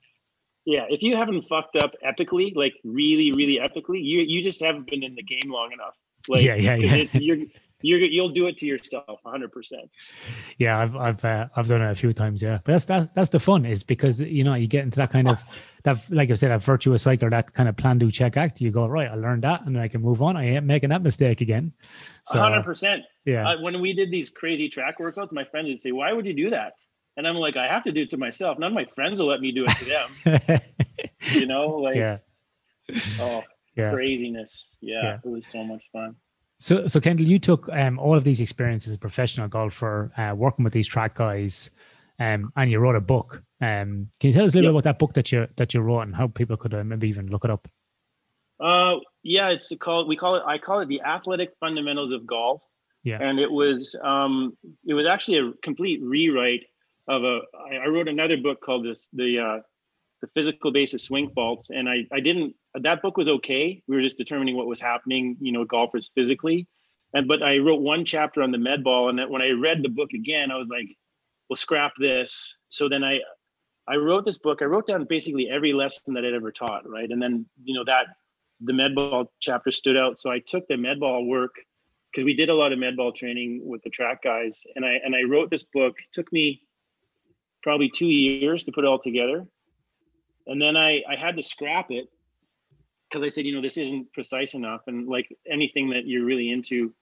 Yeah, 0.65 0.85
if 0.89 1.03
you 1.03 1.17
haven't 1.17 1.49
fucked 1.49 1.77
up 1.77 1.93
epically, 2.07 2.55
like 2.55 2.75
really, 2.85 3.33
really 3.33 3.59
epically, 3.59 4.03
you 4.05 4.21
you 4.21 4.43
just 4.43 4.63
haven't 4.63 4.87
been 4.89 5.03
in 5.03 5.15
the 5.15 5.23
game 5.23 5.51
long 5.51 5.73
enough. 5.73 5.97
Like, 6.29 6.43
yeah, 6.43 6.55
yeah, 6.55 6.77
yeah. 6.77 6.95
It, 6.95 7.15
you're 7.15 7.39
you're 7.83 8.01
you'll 8.01 8.31
do 8.31 8.47
it 8.47 8.57
to 8.59 8.67
yourself 8.67 9.19
100 9.23 9.53
percent. 9.53 9.91
Yeah 10.59 10.79
i've 10.79 10.97
i've 10.97 11.25
uh, 11.25 11.49
i've 11.57 11.69
done 11.69 11.83
it 11.83 11.91
a 11.91 11.95
few 11.95 12.13
times 12.13 12.43
yeah. 12.43 12.59
But 12.65 12.73
that's 12.73 12.85
that's 12.85 13.07
that's 13.15 13.31
the 13.31 13.41
fun 13.41 13.67
is 13.67 13.83
because 13.83 14.21
you 14.21 14.45
know 14.45 14.55
you 14.55 14.67
get 14.67 14.85
into 14.85 14.97
that 14.97 15.11
kind 15.11 15.29
of 15.29 15.43
that 15.85 15.99
like 16.11 16.31
i 16.31 16.35
said 16.35 16.51
that 16.51 16.63
virtuous 16.63 17.03
cycle 17.03 17.29
that 17.31 17.53
kind 17.53 17.69
of 17.69 17.77
plan 17.77 17.99
do 17.99 18.11
check 18.11 18.37
act. 18.37 18.61
You 18.61 18.71
go 18.71 18.87
right 18.87 19.11
i 19.11 19.15
learned 19.15 19.43
that 19.45 19.67
and 19.67 19.77
then 19.77 19.83
i 19.83 19.89
can 19.89 20.01
move 20.01 20.23
on. 20.23 20.37
I 20.37 20.47
ain't 20.47 20.65
making 20.65 20.91
that 20.91 21.03
mistake 21.03 21.41
again. 21.41 21.73
So 22.25 22.39
100 22.39 22.65
percent. 22.65 23.05
yeah. 23.25 23.49
Uh, 23.49 23.61
when 23.61 23.81
we 23.81 23.93
did 23.93 24.11
these 24.11 24.31
crazy 24.31 24.69
track 24.69 24.99
workouts 24.99 25.33
my 25.33 25.45
friends 25.45 25.69
would 25.69 25.81
say 25.81 25.93
why 25.93 26.13
would 26.13 26.27
you 26.27 26.35
do 26.35 26.51
that? 26.51 26.75
And 27.17 27.27
i'm 27.27 27.37
like 27.37 27.57
i 27.57 27.67
have 27.67 27.85
to 27.85 27.93
do 27.93 28.03
it 28.03 28.11
to 28.11 28.17
myself. 28.17 28.59
None 28.59 28.69
of 28.69 28.75
my 28.75 28.87
friends 28.87 29.21
will 29.21 29.29
let 29.29 29.41
me 29.41 29.53
do 29.53 29.67
it 29.67 29.77
to 29.79 29.85
them. 29.85 30.61
You 31.31 31.47
know 31.47 31.69
like 31.77 31.95
yeah. 31.95 32.19
oh 33.21 33.45
yeah. 33.77 33.93
craziness. 33.93 34.67
Yeah, 34.81 35.03
yeah, 35.03 35.19
it 35.25 35.29
was 35.29 35.47
so 35.47 35.63
much 35.63 35.85
fun 35.93 36.17
so, 36.63 36.87
so 36.87 37.01
Kendall, 37.01 37.27
you 37.27 37.41
took 37.41 37.69
um, 37.71 37.99
all 37.99 38.17
of 38.17 38.23
these 38.23 38.41
experiences 38.41 38.91
as 38.91 38.95
a 38.95 38.99
professional 38.99 39.49
golfer, 39.49 40.13
uh, 40.17 40.33
working 40.37 40.63
with 40.63 40.73
these 40.73 40.87
track 40.87 41.17
guys, 41.17 41.71
um, 42.21 42.53
and 42.57 42.71
you 42.71 42.79
wrote 42.79 42.95
a 42.95 43.01
book. 43.01 43.43
Um, 43.61 44.09
can 44.21 44.29
you 44.29 44.33
tell 44.33 44.45
us 44.45 44.55
a 44.55 44.59
little 44.59 44.69
yep. 44.69 44.75
bit 44.75 44.79
about 44.79 44.85
that 44.85 44.99
book 45.01 45.15
that 45.15 45.33
you 45.33 45.49
that 45.57 45.75
you 45.75 45.81
wrote 45.81 46.03
and 46.03 46.15
how 46.15 46.29
people 46.29 46.57
could 46.57 46.73
uh, 46.73 46.85
maybe 46.85 47.09
even 47.09 47.27
look 47.27 47.45
it 47.45 47.51
up? 47.51 47.67
Uh, 48.61 48.99
yeah, 49.25 49.49
it's 49.49 49.73
called. 49.81 50.07
We 50.07 50.17
call 50.17 50.37
it. 50.37 50.45
I 50.47 50.59
call 50.59 50.79
it 50.79 50.89
the 50.89 51.03
athletic 51.03 51.51
fundamentals 51.59 52.13
of 52.13 52.29
golf. 52.29 52.63
Yeah, 53.03 53.19
and 53.21 53.41
it 53.41 53.51
was 53.51 53.97
um, 54.01 54.57
it 54.87 54.95
was 54.95 55.09
actually 55.09 55.39
a 55.39 55.53
complete 55.65 56.01
rewrite 56.01 56.63
of 57.09 57.25
a. 57.25 57.41
I 57.83 57.89
wrote 57.89 58.07
another 58.07 58.37
book 58.37 58.61
called 58.61 58.87
this 58.87 59.09
the 59.13 59.39
uh, 59.41 59.63
the 60.23 60.29
physical 60.29 60.71
basis 60.73 61.05
swing 61.05 61.31
faults, 61.35 61.69
and 61.71 61.89
I 61.89 62.07
I 62.13 62.21
didn't 62.21 62.55
that 62.75 63.03
book 63.03 63.17
was 63.17 63.29
okay. 63.29 63.83
We 63.87 63.97
were 63.97 64.03
just 64.03 64.17
determining 64.17 64.57
what 64.57 64.69
was 64.69 64.81
happening, 64.81 65.37
you 65.41 65.53
know, 65.53 65.65
golfers 65.65 66.11
physically. 66.15 66.69
And 67.13 67.29
but 67.29 67.43
I 67.43 67.59
wrote 67.59 67.83
one 67.83 68.05
chapter 68.05 68.41
on 68.41 68.53
the 68.53 68.59
med 68.59 68.83
ball, 68.85 69.11
and 69.11 69.19
that 69.19 69.29
when 69.29 69.43
I 69.43 69.51
read 69.51 69.83
the 69.83 69.89
book 69.89 70.13
again, 70.15 70.51
I 70.51 70.57
was 70.57 70.69
like, 70.69 70.87
"Well, 71.51 71.57
scrap 71.57 71.93
this." 71.99 72.57
So 72.69 72.89
then 72.89 73.05
I, 73.05 73.21
I 73.87 73.97
wrote 73.97 74.25
this 74.25 74.39
book. 74.39 74.63
I 74.63 74.67
wrote 74.67 74.87
down 74.87 75.05
basically 75.09 75.51
every 75.51 75.73
lesson 75.73 76.15
that 76.15 76.25
I'd 76.25 76.33
ever 76.33 76.53
taught, 76.53 76.89
right? 76.89 77.11
And 77.11 77.21
then 77.21 77.45
you 77.63 77.75
know 77.75 77.85
that 77.85 78.07
the 78.61 78.73
med 78.73 78.95
ball 78.95 79.31
chapter 79.41 79.73
stood 79.73 79.97
out. 79.97 80.21
So 80.21 80.31
I 80.31 80.39
took 80.39 80.67
the 80.69 80.77
med 80.77 81.01
ball 81.01 81.27
work 81.27 81.57
because 82.13 82.25
we 82.25 82.35
did 82.35 82.49
a 82.49 82.55
lot 82.55 82.73
of 82.73 82.79
med 82.79 82.97
ball 82.97 83.13
training 83.13 83.61
with 83.65 83.83
the 83.83 83.91
track 83.91 84.23
guys, 84.23 84.63
and 84.77 84.87
I 84.87 85.01
and 85.05 85.17
I 85.17 85.23
wrote 85.25 85.51
this 85.51 85.65
book. 85.65 85.99
It 85.99 86.13
took 86.13 86.33
me 86.33 86.63
probably 87.65 87.91
two 87.91 88.07
years 88.07 88.63
to 88.65 88.73
put 88.73 88.85
it 88.85 88.89
all 88.89 88.99
together, 88.99 89.47
and 90.47 90.61
then 90.61 90.77
I 90.77 91.03
I 91.09 91.17
had 91.17 91.37
to 91.37 91.43
scrap 91.43 91.91
it 91.91 92.09
because 93.13 93.23
I 93.23 93.29
said, 93.29 93.45
you 93.45 93.55
know, 93.55 93.61
this 93.61 93.77
isn't 93.77 94.13
precise 94.15 94.55
enough. 94.55 94.83
And 94.87 95.07
like 95.07 95.29
anything 95.47 95.91
that 95.91 96.07
you're 96.07 96.25
really 96.25 96.51
into, 96.51 96.95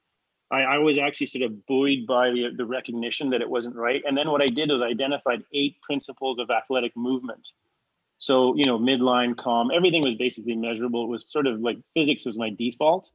I, 0.51 0.62
I 0.62 0.78
was 0.78 0.99
actually 0.99 1.28
sort 1.28 1.45
of 1.45 1.64
buoyed 1.66 2.05
by 2.09 2.30
the, 2.30 2.51
the 2.57 2.64
recognition 2.64 3.30
that 3.30 3.41
it 3.41 3.49
wasn't 3.49 3.76
right. 3.76 4.03
And 4.05 4.18
then 4.18 4.28
what 4.28 4.43
I 4.43 4.49
did 4.49 4.70
was 4.70 4.82
I 4.82 4.86
identified 4.86 5.45
eight 5.55 5.80
principles 5.82 6.41
of 6.41 6.51
athletic 6.51 6.97
movement. 6.97 7.47
So, 8.18 8.57
you 8.57 8.66
know, 8.66 8.76
midline, 8.76 9.36
calm, 9.36 9.70
everything 9.72 10.03
was 10.03 10.16
basically 10.16 10.57
measurable. 10.57 11.05
It 11.05 11.09
was 11.09 11.30
sort 11.30 11.47
of 11.47 11.61
like 11.61 11.78
physics 11.95 12.26
was 12.26 12.36
my 12.36 12.51
default. 12.51 13.09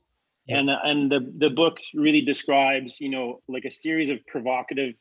Yeah. 0.47 0.59
And, 0.59 0.69
and 0.69 1.11
the, 1.11 1.33
the 1.37 1.49
book 1.49 1.79
really 1.93 2.21
describes, 2.21 3.01
you 3.01 3.09
know, 3.09 3.41
like 3.49 3.65
a 3.65 3.71
series 3.71 4.09
of 4.09 4.25
provocative, 4.25 4.95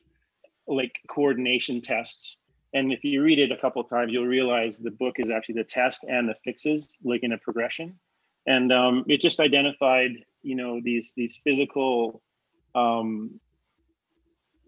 like 0.67 0.99
coordination 1.07 1.81
tests 1.81 2.37
and 2.75 2.91
if 2.91 3.05
you 3.05 3.23
read 3.23 3.39
it 3.39 3.53
a 3.53 3.57
couple 3.57 3.81
times 3.85 4.11
you'll 4.11 4.27
realize 4.27 4.77
the 4.77 4.91
book 4.91 5.15
is 5.17 5.31
actually 5.31 5.55
the 5.55 5.63
test 5.63 6.03
and 6.03 6.27
the 6.27 6.35
fixes 6.43 6.95
like 7.03 7.23
in 7.23 7.31
a 7.31 7.37
progression. 7.37 7.97
And 8.47 8.71
um, 8.71 9.05
it 9.07 9.21
just 9.21 9.39
identified 9.39 10.11
you 10.43 10.55
know 10.55 10.79
these 10.83 11.13
these 11.15 11.39
physical 11.43 12.21
um, 12.75 13.39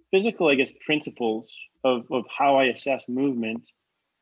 physical 0.09 0.47
i 0.47 0.55
guess 0.55 0.71
principles 0.85 1.53
of, 1.83 2.05
of 2.09 2.23
how 2.35 2.55
i 2.55 2.65
assess 2.65 3.07
movement. 3.09 3.69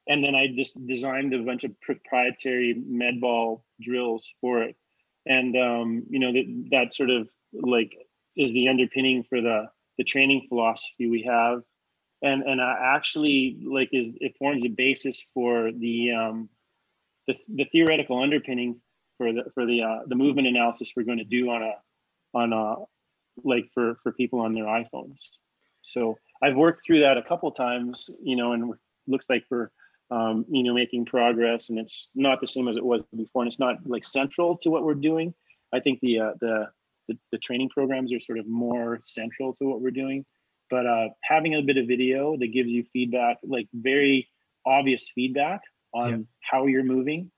And 0.07 0.23
then 0.23 0.33
i 0.35 0.47
just 0.47 0.73
designed 0.87 1.33
a 1.33 1.43
bunch 1.43 1.63
of 1.63 1.79
proprietary 1.79 2.73
med 2.87 3.21
ball 3.21 3.63
drills 3.79 4.27
for 4.41 4.63
it. 4.63 4.75
And 5.27 5.55
um, 5.55 6.03
you 6.09 6.19
know 6.19 6.33
that 6.33 6.47
that 6.71 6.95
sort 6.95 7.11
of 7.11 7.29
like 7.53 7.93
is 8.35 8.51
the 8.51 8.67
underpinning 8.67 9.23
for 9.29 9.41
the 9.41 9.69
the 9.99 10.03
training 10.03 10.47
philosophy 10.49 11.07
we 11.07 11.21
have 11.21 11.61
and 12.21 12.43
and 12.43 12.61
uh, 12.61 12.75
actually 12.79 13.57
like 13.65 13.89
is 13.91 14.13
it 14.21 14.35
forms 14.37 14.65
a 14.65 14.69
basis 14.69 15.25
for 15.33 15.71
the 15.71 16.11
um 16.11 16.49
the, 17.27 17.35
the 17.47 17.65
theoretical 17.71 18.21
underpinning 18.21 18.79
for 19.17 19.33
the 19.33 19.43
for 19.53 19.65
the 19.65 19.81
uh, 19.81 19.99
the 20.07 20.15
movement 20.15 20.47
analysis 20.47 20.93
we're 20.95 21.03
going 21.03 21.17
to 21.17 21.23
do 21.23 21.49
on 21.49 21.63
a 21.63 21.73
on 22.33 22.53
a 22.53 22.75
like 23.43 23.69
for 23.73 23.95
for 24.03 24.11
people 24.11 24.39
on 24.39 24.53
their 24.53 24.65
iPhones. 24.65 25.29
So 25.81 26.17
I've 26.41 26.55
worked 26.55 26.85
through 26.85 27.01
that 27.01 27.17
a 27.17 27.23
couple 27.23 27.51
times, 27.51 28.09
you 28.21 28.35
know, 28.35 28.53
and 28.53 28.73
looks 29.07 29.29
like 29.29 29.45
we're 29.49 29.69
um, 30.11 30.45
you 30.49 30.63
know 30.63 30.73
making 30.73 31.05
progress, 31.05 31.69
and 31.69 31.79
it's 31.79 32.09
not 32.15 32.41
the 32.41 32.47
same 32.47 32.67
as 32.67 32.77
it 32.77 32.85
was 32.85 33.01
before, 33.15 33.41
and 33.41 33.47
it's 33.47 33.59
not 33.59 33.77
like 33.85 34.03
central 34.03 34.57
to 34.57 34.69
what 34.69 34.83
we're 34.83 34.93
doing. 34.93 35.33
I 35.73 35.79
think 35.79 35.99
the 36.01 36.19
uh, 36.19 36.31
the, 36.39 36.69
the 37.07 37.17
the 37.31 37.37
training 37.37 37.69
programs 37.69 38.13
are 38.13 38.19
sort 38.19 38.39
of 38.39 38.47
more 38.47 39.01
central 39.03 39.53
to 39.55 39.65
what 39.65 39.81
we're 39.81 39.91
doing 39.91 40.25
but 40.69 40.85
uh, 40.85 41.09
having 41.23 41.55
a 41.55 41.61
bit 41.61 41.77
of 41.77 41.87
video 41.87 42.37
that 42.37 42.47
gives 42.47 42.71
you 42.71 42.83
feedback, 42.91 43.37
like 43.43 43.67
very 43.73 44.27
obvious 44.65 45.07
feedback 45.13 45.61
on 45.93 46.09
yeah. 46.09 46.17
how 46.41 46.65
you're 46.65 46.83
moving, 46.83 47.31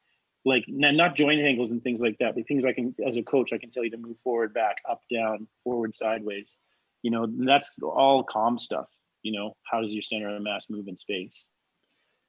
like 0.46 0.64
not 0.68 1.16
joint 1.16 1.42
angles 1.42 1.72
and 1.72 1.84
things 1.84 2.00
like 2.00 2.18
that, 2.20 2.36
but 2.36 2.48
things 2.48 2.66
I 2.66 2.74
can, 2.74 2.96
as 3.06 3.18
a 3.18 3.24
coach, 3.24 3.52
I 3.54 3.58
can 3.58 3.70
tell 3.70 3.84
you 3.84 3.92
to 3.92 3.98
move 3.98 4.18
forward, 4.20 4.54
back, 4.54 4.78
up, 4.90 5.02
down, 5.14 5.48
forward, 5.64 5.94
sideways. 5.94 6.58
You 7.02 7.12
know, 7.12 7.28
that's 7.46 7.70
all 7.82 8.24
calm 8.24 8.58
stuff. 8.58 8.88
You 9.24 9.34
know, 9.34 9.56
how 9.70 9.82
does 9.82 9.94
your 9.94 10.02
center 10.02 10.36
of 10.36 10.42
mass 10.42 10.70
move 10.70 10.88
in 10.88 10.96
space? 10.96 11.48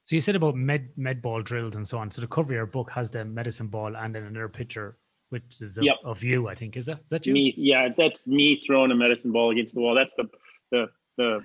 So 0.03 0.15
you 0.15 0.21
said 0.21 0.35
about 0.35 0.55
med 0.55 0.89
med 0.97 1.21
ball 1.21 1.41
drills 1.41 1.75
and 1.75 1.87
so 1.87 1.97
on. 1.97 2.11
So 2.11 2.21
the 2.21 2.27
cover 2.27 2.51
of 2.51 2.55
your 2.55 2.65
book 2.65 2.89
has 2.91 3.11
the 3.11 3.23
medicine 3.23 3.67
ball 3.67 3.95
and 3.95 4.13
then 4.13 4.23
another 4.23 4.49
picture 4.49 4.97
which 5.29 5.61
is 5.61 5.77
of, 5.77 5.83
yep. 5.83 5.97
of 6.03 6.23
you, 6.23 6.47
I 6.47 6.55
think. 6.55 6.75
Is 6.75 6.87
that 6.87 6.99
that 7.09 7.25
you? 7.25 7.33
Me, 7.33 7.53
yeah, 7.55 7.89
that's 7.95 8.27
me 8.27 8.59
throwing 8.59 8.91
a 8.91 8.95
medicine 8.95 9.31
ball 9.31 9.51
against 9.51 9.75
the 9.75 9.81
wall. 9.81 9.95
That's 9.95 10.13
the 10.13 10.27
the 10.71 10.87
the 11.17 11.39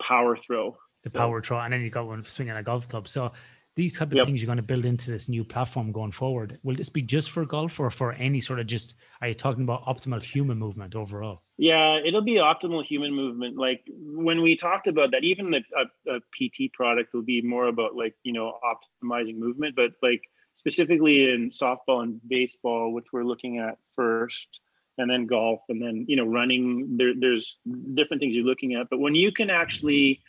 power 0.00 0.36
throw. 0.36 0.76
The 1.04 1.10
so. 1.10 1.18
power 1.18 1.40
throw, 1.42 1.60
and 1.60 1.72
then 1.72 1.82
you 1.82 1.90
got 1.90 2.06
one 2.06 2.24
swinging 2.26 2.56
a 2.56 2.62
golf 2.62 2.88
club. 2.88 3.08
So 3.08 3.32
these 3.78 3.96
type 3.96 4.08
of 4.08 4.14
yep. 4.14 4.26
things 4.26 4.42
you're 4.42 4.48
going 4.48 4.56
to 4.56 4.62
build 4.62 4.84
into 4.84 5.08
this 5.08 5.28
new 5.28 5.44
platform 5.44 5.92
going 5.92 6.10
forward. 6.10 6.58
Will 6.64 6.74
this 6.74 6.88
be 6.88 7.00
just 7.00 7.30
for 7.30 7.46
golf 7.46 7.78
or 7.78 7.90
for 7.92 8.12
any 8.14 8.40
sort 8.40 8.58
of 8.58 8.66
just? 8.66 8.94
Are 9.20 9.28
you 9.28 9.34
talking 9.34 9.62
about 9.62 9.84
optimal 9.84 10.20
human 10.20 10.58
movement 10.58 10.96
overall? 10.96 11.42
Yeah, 11.58 12.00
it'll 12.04 12.22
be 12.22 12.34
optimal 12.34 12.84
human 12.84 13.14
movement. 13.14 13.56
Like 13.56 13.84
when 13.88 14.42
we 14.42 14.56
talked 14.56 14.88
about 14.88 15.12
that, 15.12 15.22
even 15.22 15.52
the 15.52 15.62
a, 15.76 16.16
a 16.16 16.20
PT 16.34 16.72
product 16.72 17.14
will 17.14 17.22
be 17.22 17.40
more 17.40 17.68
about 17.68 17.94
like 17.94 18.16
you 18.24 18.32
know 18.32 18.58
optimizing 18.64 19.38
movement, 19.38 19.76
but 19.76 19.92
like 20.02 20.22
specifically 20.54 21.30
in 21.30 21.50
softball 21.50 22.02
and 22.02 22.20
baseball, 22.26 22.92
which 22.92 23.06
we're 23.12 23.22
looking 23.22 23.58
at 23.58 23.78
first 23.94 24.58
and 24.98 25.10
then 25.10 25.26
golf 25.26 25.60
and 25.68 25.80
then 25.80 26.04
you 26.08 26.16
know 26.16 26.26
running. 26.26 26.96
There, 26.96 27.12
there's 27.16 27.58
different 27.94 28.20
things 28.20 28.34
you're 28.34 28.44
looking 28.44 28.74
at. 28.74 28.90
But 28.90 29.00
when 29.00 29.14
you 29.14 29.32
can 29.32 29.50
actually 29.50 30.20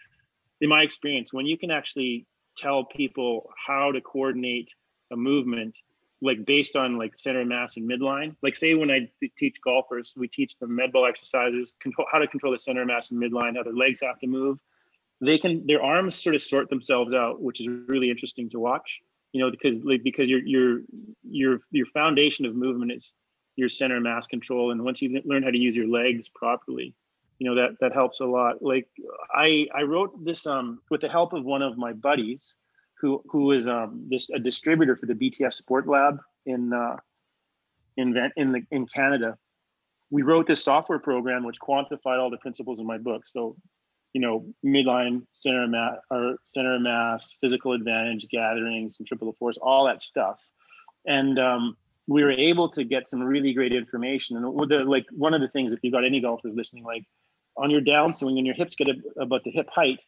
in 0.61 0.69
my 0.69 0.81
experience 0.81 1.33
when 1.33 1.45
you 1.45 1.57
can 1.57 1.71
actually 1.71 2.25
tell 2.57 2.83
people 2.83 3.49
how 3.55 3.91
to 3.91 4.01
coordinate 4.01 4.73
a 5.11 5.15
movement 5.15 5.77
like 6.21 6.45
based 6.45 6.75
on 6.75 6.97
like 6.97 7.17
center 7.17 7.41
of 7.41 7.47
mass 7.47 7.77
and 7.77 7.89
midline 7.89 8.35
like 8.41 8.55
say 8.55 8.73
when 8.73 8.91
i 8.91 9.09
teach 9.37 9.57
golfers 9.61 10.13
we 10.17 10.27
teach 10.27 10.57
them 10.57 10.75
med 10.75 10.91
ball 10.91 11.05
exercises 11.05 11.73
control 11.79 12.07
how 12.11 12.19
to 12.19 12.27
control 12.27 12.51
the 12.51 12.59
center 12.59 12.81
of 12.81 12.87
mass 12.87 13.11
and 13.11 13.21
midline 13.21 13.55
how 13.55 13.63
their 13.63 13.73
legs 13.73 14.01
have 14.01 14.19
to 14.19 14.27
move 14.27 14.59
they 15.21 15.37
can 15.37 15.65
their 15.65 15.81
arms 15.81 16.15
sort 16.15 16.35
of 16.35 16.41
sort 16.41 16.69
themselves 16.69 17.13
out 17.13 17.41
which 17.41 17.61
is 17.61 17.67
really 17.87 18.09
interesting 18.09 18.49
to 18.49 18.59
watch 18.59 18.99
you 19.31 19.41
know 19.41 19.49
because 19.49 19.79
like 19.83 20.03
because 20.03 20.29
your 20.29 20.39
your 20.39 20.81
your 21.23 21.59
your 21.71 21.85
foundation 21.87 22.45
of 22.45 22.55
movement 22.55 22.91
is 22.91 23.13
your 23.59 23.69
center 23.69 23.99
mass 23.99 24.27
control 24.27 24.71
and 24.71 24.83
once 24.83 25.01
you 25.01 25.21
learn 25.25 25.43
how 25.43 25.51
to 25.51 25.57
use 25.57 25.75
your 25.75 25.87
legs 25.87 26.29
properly 26.29 26.93
you 27.39 27.49
know 27.49 27.55
that 27.55 27.79
that 27.79 27.93
helps 27.93 28.19
a 28.19 28.25
lot. 28.25 28.61
Like 28.61 28.87
i 29.33 29.65
i 29.73 29.81
wrote 29.81 30.23
this 30.23 30.45
um 30.45 30.81
with 30.91 31.01
the 31.01 31.09
help 31.09 31.33
of 31.33 31.43
one 31.45 31.61
of 31.61 31.77
my 31.77 31.93
buddies 31.93 32.55
who 32.99 33.23
who 33.29 33.53
is 33.53 33.67
um 33.67 34.05
this 34.09 34.29
a 34.29 34.39
distributor 34.39 34.95
for 34.95 35.05
the 35.05 35.13
bts 35.13 35.53
sport 35.53 35.87
lab 35.87 36.19
in 36.45 36.73
uh 36.73 36.97
in 37.97 38.15
in 38.35 38.51
the 38.51 38.61
in 38.71 38.85
canada. 38.85 39.37
We 40.11 40.23
wrote 40.23 40.47
this 40.47 40.63
software 40.63 40.99
program 40.99 41.45
which 41.45 41.59
quantified 41.59 42.19
all 42.19 42.29
the 42.29 42.37
principles 42.37 42.79
in 42.79 42.85
my 42.85 42.97
book. 42.97 43.23
So 43.25 43.55
you 44.13 44.21
know, 44.21 44.43
midline 44.65 45.21
center 45.33 45.67
mass 45.67 45.97
or 46.09 46.37
center 46.43 46.79
mass, 46.79 47.31
physical 47.39 47.73
advantage, 47.73 48.27
gatherings, 48.27 48.97
centripetal 48.97 49.33
force, 49.33 49.57
all 49.61 49.85
that 49.85 50.01
stuff. 50.01 50.43
And 51.05 51.37
um, 51.37 51.77
we 52.09 52.23
were 52.23 52.31
able 52.31 52.67
to 52.67 52.83
get 52.83 53.07
some 53.07 53.21
really 53.21 53.53
great 53.53 53.71
information. 53.71 54.35
And 54.35 54.43
the, 54.69 54.79
like 54.79 55.05
one 55.11 55.35
of 55.35 55.41
the 55.41 55.47
things, 55.47 55.73
if 55.73 55.79
you've 55.83 55.93
got 55.93 56.03
any 56.03 56.19
golfers 56.19 56.55
listening, 56.55 56.83
like 56.83 57.05
on 57.55 57.69
your 57.69 57.81
downswing 57.81 58.37
and 58.37 58.47
your 58.47 58.55
hips 58.55 58.75
get 58.75 58.87
about 59.21 59.43
the 59.43 59.51
hip 59.51 59.69
height, 59.71 59.99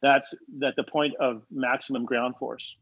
that's 0.00 0.32
at 0.64 0.76
the 0.76 0.84
point 0.84 1.16
of 1.16 1.42
maximum 1.50 2.04
ground 2.04 2.36
force. 2.36 2.76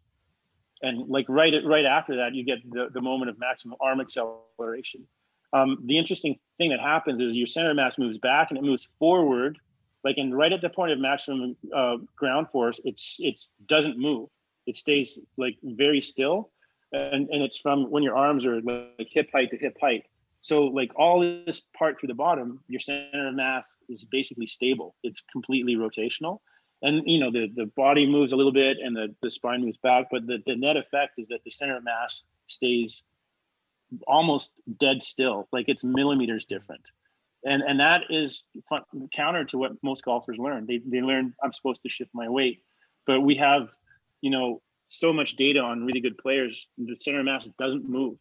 And 0.83 1.09
like 1.09 1.25
right 1.27 1.55
right 1.65 1.87
after 1.87 2.17
that, 2.17 2.35
you 2.35 2.45
get 2.45 2.59
the, 2.71 2.91
the 2.93 3.01
moment 3.01 3.31
of 3.31 3.39
maximum 3.39 3.79
arm 3.81 3.99
acceleration. 3.99 5.07
Um, 5.55 5.79
the 5.87 5.97
interesting 5.97 6.39
thing 6.59 6.69
that 6.69 6.81
happens 6.81 7.23
is 7.23 7.35
your 7.35 7.47
center 7.47 7.73
mass 7.73 7.97
moves 7.97 8.19
back 8.19 8.51
and 8.51 8.59
it 8.59 8.63
moves 8.63 8.89
forward 8.99 9.59
like 10.05 10.19
and 10.19 10.37
right 10.37 10.53
at 10.53 10.61
the 10.61 10.69
point 10.69 10.93
of 10.93 10.99
maximum 10.99 11.57
uh, 11.75 11.97
ground 12.15 12.49
force 12.51 12.81
it's 12.85 13.17
it 13.21 13.41
doesn't 13.67 13.99
move 13.99 14.29
it 14.67 14.77
stays 14.77 15.21
like 15.37 15.57
very 15.63 16.01
still 16.01 16.51
and 16.97 17.29
and 17.31 17.43
it's 17.43 17.59
from 17.59 17.91
when 17.91 18.03
your 18.03 18.17
arms 18.17 18.47
are 18.47 18.61
like 18.61 19.09
hip 19.11 19.29
height 19.33 19.51
to 19.51 19.57
hip 19.57 19.77
height. 19.81 20.05
So 20.41 20.65
like 20.65 20.93
all 20.97 21.21
this 21.21 21.63
part 21.77 21.99
through 21.99 22.09
the 22.09 22.15
bottom 22.15 22.61
your 22.69 22.81
center 22.81 23.29
of 23.29 23.35
mass 23.35 23.77
is 23.89 24.05
basically 24.05 24.47
stable. 24.47 24.95
It's 25.03 25.23
completely 25.33 25.77
rotational. 25.77 26.41
And 26.83 27.03
you 27.07 27.19
know 27.19 27.31
the 27.31 27.51
the 27.55 27.67
body 27.77 28.07
moves 28.07 28.33
a 28.33 28.37
little 28.37 28.53
bit 28.53 28.79
and 28.83 28.95
the, 28.95 29.15
the 29.23 29.31
spine 29.31 29.63
moves 29.63 29.79
back 29.79 30.07
but 30.11 30.27
the, 30.27 30.43
the 30.47 30.57
net 30.57 30.77
effect 30.77 31.15
is 31.19 31.29
that 31.29 31.43
the 31.45 31.51
center 31.51 31.77
of 31.77 31.85
mass 31.85 32.25
stays 32.47 33.03
almost 34.07 34.53
dead 34.79 35.03
still 35.03 35.49
like 35.53 35.69
it's 35.69 35.85
millimeters 35.85 36.47
different. 36.47 36.83
And 37.45 37.63
and 37.63 37.81
that 37.81 38.03
is 38.11 38.45
fun, 38.69 38.83
counter 39.13 39.45
to 39.47 39.59
what 39.59 39.73
most 39.83 40.05
golfers 40.05 40.39
learn. 40.39 40.67
They 40.67 40.81
they 40.85 41.01
learn 41.01 41.35
I'm 41.43 41.53
supposed 41.53 41.83
to 41.83 41.89
shift 41.89 42.11
my 42.15 42.29
weight, 42.29 42.63
but 43.07 43.21
we 43.21 43.37
have 43.37 43.71
you 44.21 44.31
know 44.31 44.63
so 44.87 45.13
much 45.13 45.37
data 45.37 45.61
on 45.61 45.85
really 45.85 46.01
good 46.01 46.19
players. 46.19 46.67
The 46.79 46.97
center 46.97 47.21
of 47.21 47.25
mass 47.25 47.47
doesn't 47.59 47.89
move. 47.89 48.19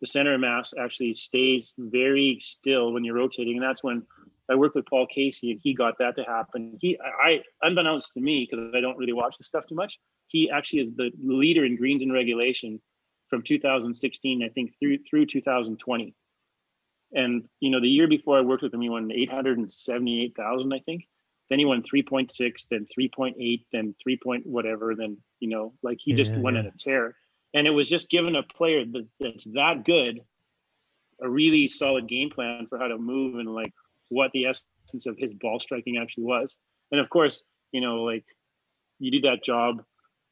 The 0.00 0.06
center 0.06 0.34
of 0.34 0.40
mass 0.40 0.74
actually 0.78 1.14
stays 1.14 1.72
very 1.76 2.38
still 2.40 2.92
when 2.92 3.04
you're 3.04 3.16
rotating, 3.16 3.56
and 3.56 3.62
that's 3.62 3.82
when 3.82 4.02
I 4.48 4.54
worked 4.54 4.76
with 4.76 4.86
Paul 4.86 5.06
Casey, 5.06 5.50
and 5.50 5.60
he 5.62 5.74
got 5.74 5.98
that 5.98 6.16
to 6.16 6.22
happen. 6.24 6.78
He 6.80 6.98
I 7.00 7.42
unbeknownst 7.62 8.14
to 8.14 8.20
me 8.20 8.46
because 8.48 8.72
I 8.74 8.80
don't 8.80 8.96
really 8.96 9.12
watch 9.12 9.38
this 9.38 9.46
stuff 9.46 9.66
too 9.66 9.74
much. 9.74 9.98
He 10.28 10.50
actually 10.50 10.80
is 10.80 10.92
the 10.94 11.10
leader 11.22 11.64
in 11.64 11.76
greens 11.76 12.02
and 12.02 12.12
regulation 12.12 12.80
from 13.28 13.42
2016, 13.42 14.42
I 14.42 14.48
think, 14.48 14.74
through 14.78 14.98
through 14.98 15.26
2020 15.26 16.14
and 17.12 17.48
you 17.60 17.70
know, 17.70 17.80
the 17.80 17.88
year 17.88 18.06
before 18.06 18.38
I 18.38 18.42
worked 18.42 18.62
with 18.62 18.74
him, 18.74 18.80
he 18.80 18.88
won 18.88 19.10
eight 19.12 19.30
hundred 19.30 19.58
and 19.58 19.70
seventy-eight 19.70 20.36
thousand, 20.36 20.72
I 20.72 20.80
think. 20.80 21.06
Then 21.50 21.58
he 21.58 21.64
won 21.64 21.82
three 21.82 22.02
point 22.02 22.30
six, 22.30 22.66
then 22.70 22.86
three 22.92 23.08
point 23.08 23.36
eight, 23.40 23.66
then 23.72 23.94
three 24.02 24.18
point 24.22 24.46
whatever. 24.46 24.94
Then 24.94 25.18
you 25.40 25.48
know, 25.48 25.72
like 25.82 25.98
he 26.00 26.12
just 26.12 26.34
went 26.34 26.56
yeah. 26.56 26.62
on 26.62 26.66
a 26.66 26.72
tear. 26.78 27.14
And 27.54 27.66
it 27.66 27.70
was 27.70 27.88
just 27.88 28.10
given 28.10 28.36
a 28.36 28.42
player 28.42 28.84
that, 28.84 29.06
that's 29.20 29.44
that 29.54 29.84
good, 29.84 30.20
a 31.22 31.28
really 31.28 31.66
solid 31.66 32.06
game 32.06 32.30
plan 32.30 32.66
for 32.68 32.78
how 32.78 32.88
to 32.88 32.98
move 32.98 33.38
and 33.38 33.54
like 33.54 33.72
what 34.10 34.30
the 34.32 34.46
essence 34.46 35.06
of 35.06 35.16
his 35.16 35.32
ball 35.32 35.58
striking 35.58 35.96
actually 35.96 36.24
was. 36.24 36.56
And 36.92 37.00
of 37.00 37.08
course, 37.08 37.42
you 37.72 37.80
know, 37.80 38.04
like 38.04 38.24
you 38.98 39.10
do 39.10 39.20
that 39.22 39.42
job 39.42 39.82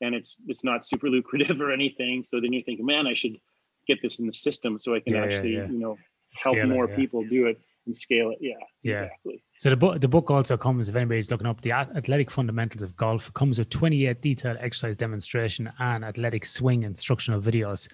and 0.00 0.14
it's 0.14 0.36
it's 0.46 0.64
not 0.64 0.86
super 0.86 1.08
lucrative 1.10 1.60
or 1.60 1.72
anything. 1.72 2.22
So 2.22 2.40
then 2.40 2.52
you 2.52 2.62
think, 2.62 2.80
man, 2.82 3.06
I 3.06 3.14
should 3.14 3.38
get 3.86 4.02
this 4.02 4.18
in 4.18 4.26
the 4.26 4.32
system 4.32 4.78
so 4.80 4.94
I 4.94 5.00
can 5.00 5.14
yeah, 5.14 5.24
actually, 5.24 5.52
you 5.52 5.78
know, 5.78 5.96
help 6.34 6.56
scale 6.56 6.66
more 6.66 6.84
it, 6.84 6.90
yeah. 6.90 6.96
people 6.96 7.24
do 7.24 7.46
it 7.46 7.60
and 7.86 7.96
scale 7.96 8.30
it. 8.30 8.38
Yeah, 8.40 8.54
yeah. 8.82 8.92
Exactly. 8.92 9.42
So 9.58 9.70
the 9.70 9.76
book 9.76 10.00
the 10.00 10.08
book 10.08 10.30
also 10.30 10.56
comes 10.56 10.88
if 10.88 10.96
anybody's 10.96 11.30
looking 11.30 11.46
up 11.46 11.60
the 11.62 11.72
athletic 11.72 12.30
fundamentals 12.30 12.82
of 12.82 12.96
golf. 12.96 13.28
It 13.28 13.34
comes 13.34 13.58
with 13.58 13.70
28 13.70 14.20
detailed 14.20 14.58
exercise 14.60 14.96
demonstration 14.96 15.72
and 15.78 16.04
athletic 16.04 16.44
swing 16.44 16.82
instructional 16.82 17.40
videos. 17.40 17.88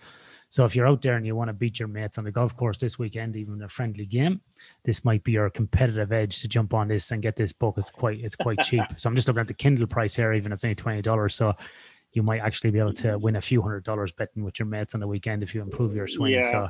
So 0.53 0.67
if 0.67 0.77
you're 0.77 0.87
out 0.87 1.01
there 1.01 1.17
and 1.17 1.25
you 1.25 1.35
want 1.35 1.49
to 1.49 1.55
beat 1.55 1.79
your 1.79 1.89
mates 1.89 2.19
on 2.19 2.25
the 2.25 2.31
golf 2.31 2.55
course 2.59 2.77
this 2.77 2.99
weekend, 2.99 3.37
even 3.37 3.63
a 3.63 3.71
friendly 3.71 4.05
game, 4.05 4.43
this 4.85 5.03
might 5.03 5.25
be 5.25 5.33
your 5.33 5.49
competitive 5.49 6.13
edge 6.13 6.43
to 6.43 6.49
jump 6.49 6.75
on 6.75 6.89
this 6.89 7.11
and 7.11 7.23
get 7.23 7.37
this 7.37 7.55
book. 7.55 7.77
It's 7.79 7.89
quite 7.89 8.21
it's 8.21 8.37
quite 8.37 8.59
cheap. 8.63 8.85
So 8.97 9.09
I'm 9.09 9.17
just 9.17 9.29
looking 9.29 9.41
at 9.41 9.49
the 9.49 9.55
Kindle 9.55 9.87
price 9.87 10.15
here, 10.15 10.33
even 10.35 10.53
it's 10.53 10.65
only 10.65 10.75
twenty 10.75 11.01
dollars. 11.01 11.35
So 11.35 11.55
you 12.13 12.23
might 12.23 12.41
actually 12.41 12.71
be 12.71 12.79
able 12.79 12.93
to 12.93 13.19
win 13.19 13.37
a 13.37 13.41
few 13.41 13.63
hundred 13.63 13.85
dollars 13.85 14.13
betting 14.13 14.45
with 14.45 14.59
your 14.59 14.67
mates 14.67 14.95
on 14.95 15.01
the 15.01 15.09
weekend 15.09 15.43
if 15.43 15.55
you 15.55 15.63
improve 15.63 15.95
your 15.95 16.07
swing. 16.07 16.33
Yeah. 16.33 16.51
So 16.51 16.69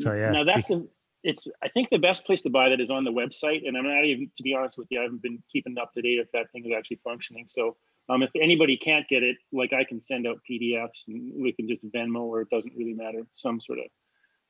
so 0.00 0.14
yeah. 0.14 0.30
Now 0.30 0.44
that's 0.44 0.66
the 0.66 0.88
it's 1.22 1.46
I 1.62 1.68
think 1.68 1.90
the 1.90 1.98
best 1.98 2.24
place 2.24 2.42
to 2.42 2.50
buy 2.50 2.68
that 2.68 2.80
is 2.80 2.90
on 2.90 3.04
the 3.04 3.12
website. 3.12 3.66
And 3.66 3.76
I'm 3.76 3.84
not 3.84 4.04
even 4.04 4.30
to 4.36 4.42
be 4.42 4.54
honest 4.54 4.78
with 4.78 4.88
you, 4.90 5.00
I 5.00 5.02
haven't 5.02 5.22
been 5.22 5.42
keeping 5.52 5.76
up 5.78 5.92
to 5.94 6.02
date 6.02 6.18
if 6.18 6.30
that 6.32 6.50
thing 6.52 6.64
is 6.66 6.72
actually 6.76 7.00
functioning. 7.04 7.44
So 7.48 7.76
um, 8.08 8.22
if 8.22 8.30
anybody 8.40 8.76
can't 8.76 9.06
get 9.08 9.22
it, 9.22 9.36
like 9.52 9.72
I 9.72 9.84
can 9.84 10.00
send 10.00 10.26
out 10.26 10.40
PDFs 10.50 11.08
and 11.08 11.32
we 11.40 11.52
can 11.52 11.68
just 11.68 11.84
Venmo 11.92 12.22
or 12.22 12.42
it 12.42 12.50
doesn't 12.50 12.72
really 12.76 12.94
matter, 12.94 13.22
some 13.34 13.60
sort 13.60 13.78
of 13.78 13.84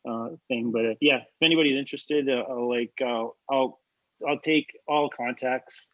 uh, 0.09 0.37
thing. 0.49 0.71
But 0.73 0.87
uh, 0.87 0.95
yeah, 1.01 1.18
if 1.18 1.43
anybody's 1.43 1.77
interested, 1.77 2.29
uh, 2.29 2.45
I'll 2.49 2.68
like 2.68 2.93
I'll 3.03 3.81
I'll 4.27 4.41
take 4.41 4.66
all 4.89 5.11
contacts. 5.11 5.91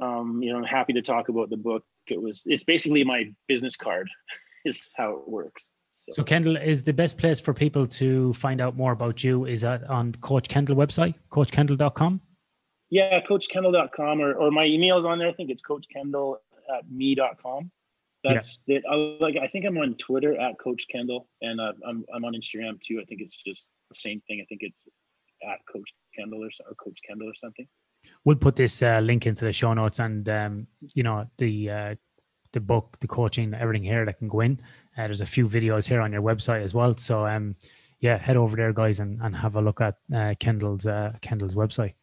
Um, 0.00 0.40
you 0.42 0.52
know, 0.52 0.58
I'm 0.58 0.64
happy 0.64 0.92
to 0.94 1.02
talk 1.02 1.28
about 1.28 1.50
the 1.50 1.56
book. 1.56 1.84
It 2.08 2.20
was 2.20 2.42
it's 2.46 2.64
basically 2.64 3.04
my 3.04 3.32
business 3.48 3.76
card, 3.76 4.08
is 4.64 4.88
how 4.96 5.12
it 5.14 5.28
works. 5.28 5.68
So. 6.10 6.12
so 6.12 6.24
Kendall 6.24 6.56
is 6.56 6.84
the 6.84 6.92
best 6.92 7.16
place 7.16 7.40
for 7.40 7.54
people 7.54 7.86
to 7.86 8.34
find 8.34 8.60
out 8.60 8.76
more 8.76 8.92
about 8.92 9.24
you 9.24 9.46
is 9.46 9.62
that 9.62 9.88
on 9.88 10.12
Coach 10.16 10.48
Kendall 10.48 10.76
website, 10.76 11.14
coachkendall.com? 11.30 12.20
Yeah, 12.90 13.20
coachkendall.com 13.22 14.20
or, 14.20 14.34
or 14.34 14.50
my 14.50 14.66
email 14.66 14.98
is 14.98 15.06
on 15.06 15.18
there. 15.18 15.28
I 15.28 15.32
think 15.32 15.50
it's 15.50 15.62
coachkendall 15.62 16.36
at 16.76 16.90
me.com. 16.90 17.70
That's 18.22 18.60
yeah. 18.66 18.78
it. 18.78 18.84
I, 18.90 18.94
like, 19.20 19.36
I 19.42 19.46
think 19.46 19.64
I'm 19.64 19.78
on 19.78 19.94
Twitter 19.94 20.38
at 20.38 20.58
Coach 20.58 20.86
Kendall 20.90 21.26
and 21.40 21.60
uh, 21.60 21.72
I'm, 21.86 22.04
I'm 22.14 22.24
on 22.24 22.34
Instagram 22.34 22.80
too. 22.80 23.00
I 23.00 23.04
think 23.04 23.20
it's 23.22 23.42
just 23.42 23.66
the 23.90 23.94
same 23.94 24.20
thing. 24.26 24.40
I 24.42 24.46
think 24.46 24.62
it's 24.62 24.82
at 25.42 25.58
Coach 25.70 25.94
Kendall 26.14 26.44
or, 26.44 26.50
or 26.68 26.74
Coach 26.74 27.00
Kendall 27.06 27.28
or 27.28 27.34
something. 27.34 27.66
We'll 28.24 28.36
put 28.36 28.56
this 28.56 28.82
uh, 28.82 29.00
link 29.02 29.26
into 29.26 29.44
the 29.44 29.52
show 29.52 29.72
notes 29.72 29.98
and, 29.98 30.28
um, 30.28 30.66
you 30.94 31.02
know, 31.02 31.26
the, 31.38 31.70
uh, 31.70 31.94
the 32.52 32.60
book, 32.60 32.96
the 33.00 33.08
coaching, 33.08 33.52
everything 33.54 33.82
here 33.82 34.04
that 34.04 34.18
can 34.18 34.28
go 34.28 34.40
in. 34.40 34.60
Uh, 34.96 35.02
there's 35.04 35.20
a 35.20 35.26
few 35.26 35.48
videos 35.48 35.86
here 35.86 36.00
on 36.00 36.12
your 36.12 36.22
website 36.22 36.62
as 36.62 36.74
well. 36.74 36.96
So 36.96 37.26
um, 37.26 37.56
yeah, 38.00 38.18
head 38.18 38.36
over 38.36 38.56
there, 38.56 38.72
guys, 38.72 39.00
and, 39.00 39.20
and 39.22 39.34
have 39.34 39.56
a 39.56 39.60
look 39.60 39.80
at 39.80 39.96
uh, 40.14 40.34
Kendall's 40.38 40.86
uh, 40.86 41.12
Kendall's 41.22 41.54
website. 41.54 41.94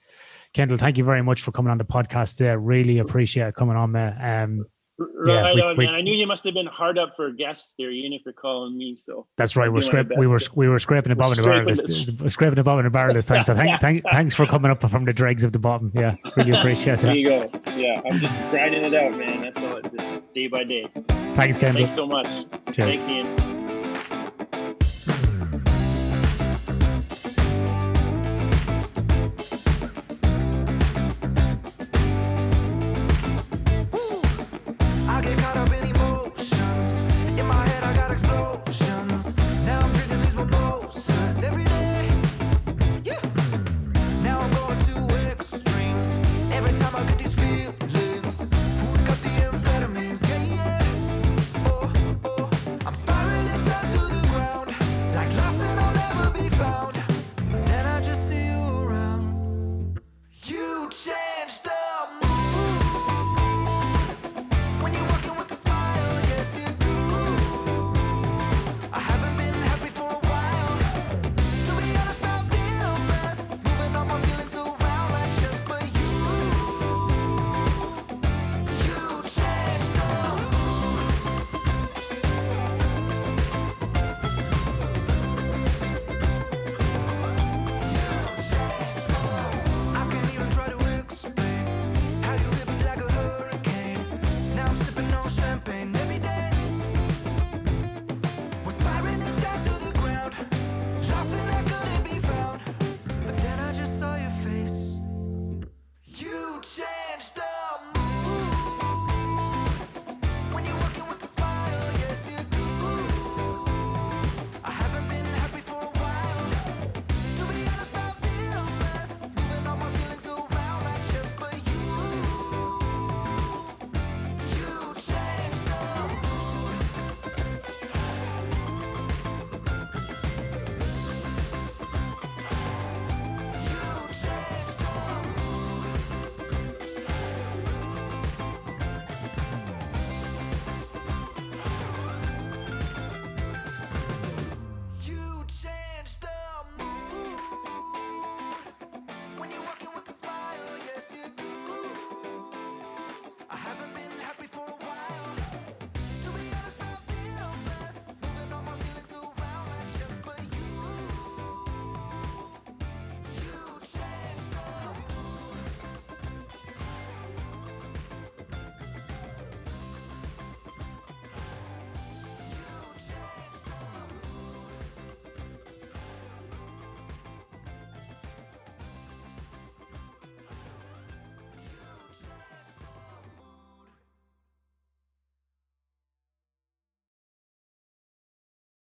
Kendall, 0.53 0.77
thank 0.77 0.97
you 0.97 1.03
very 1.03 1.23
much 1.23 1.41
for 1.41 1.51
coming 1.51 1.71
on 1.71 1.77
the 1.77 1.85
podcast. 1.85 2.37
There, 2.37 2.59
really 2.59 2.99
appreciate 2.99 3.55
coming 3.55 3.77
on, 3.77 3.91
man. 3.91 4.13
Um, 4.19 4.65
right 4.97 5.55
yeah, 5.55 5.63
on, 5.63 5.77
we, 5.77 5.85
man. 5.85 5.95
I 5.95 6.01
knew 6.01 6.13
you 6.13 6.27
must 6.27 6.43
have 6.43 6.53
been 6.53 6.65
hard 6.65 6.97
up 6.97 7.13
for 7.15 7.31
guests 7.31 7.75
there, 7.77 7.91
even 7.91 8.13
if 8.13 8.23
you're 8.25 8.33
calling 8.33 8.77
me. 8.77 8.95
So 8.95 9.27
that's 9.37 9.55
right. 9.55 9.71
We're 9.71 9.81
scrap- 9.81 10.09
we 10.17 10.27
were 10.27 10.39
we 10.55 10.67
were 10.67 10.79
scraping 10.79 11.11
the 11.11 11.15
bottom 11.15 11.31
of 11.31 11.37
the 11.37 11.43
barrel 11.43 11.65
this, 11.67 12.33
scraping 12.33 12.55
the 12.55 12.63
bottom 12.63 12.85
of 12.85 12.91
the 12.91 12.97
barrel 12.97 13.13
this 13.13 13.27
time. 13.27 13.43
So 13.43 13.53
thank, 13.53 13.79
thank 13.79 14.03
thanks 14.11 14.35
for 14.35 14.45
coming 14.45 14.71
up 14.71 14.81
from 14.89 15.05
the 15.05 15.13
dregs 15.13 15.43
of 15.43 15.53
the 15.53 15.59
bottom. 15.59 15.91
Yeah, 15.95 16.15
really 16.35 16.51
appreciate 16.51 16.99
it. 16.99 17.01
There 17.03 17.15
you 17.15 17.27
go. 17.27 17.51
Yeah, 17.75 18.01
I'm 18.09 18.19
just 18.19 18.33
grinding 18.49 18.83
it 18.83 18.93
out, 18.93 19.17
man. 19.17 19.41
That's 19.41 19.63
all. 19.63 19.81
Just 19.81 20.33
day 20.33 20.47
by 20.47 20.63
day. 20.63 20.87
Thanks, 21.35 21.57
Kendall. 21.57 21.85
Thanks 21.85 21.93
so 21.93 22.05
much. 22.05 22.27
Cheers. 22.73 22.75
Thanks, 22.89 23.07
Ian. 23.07 23.60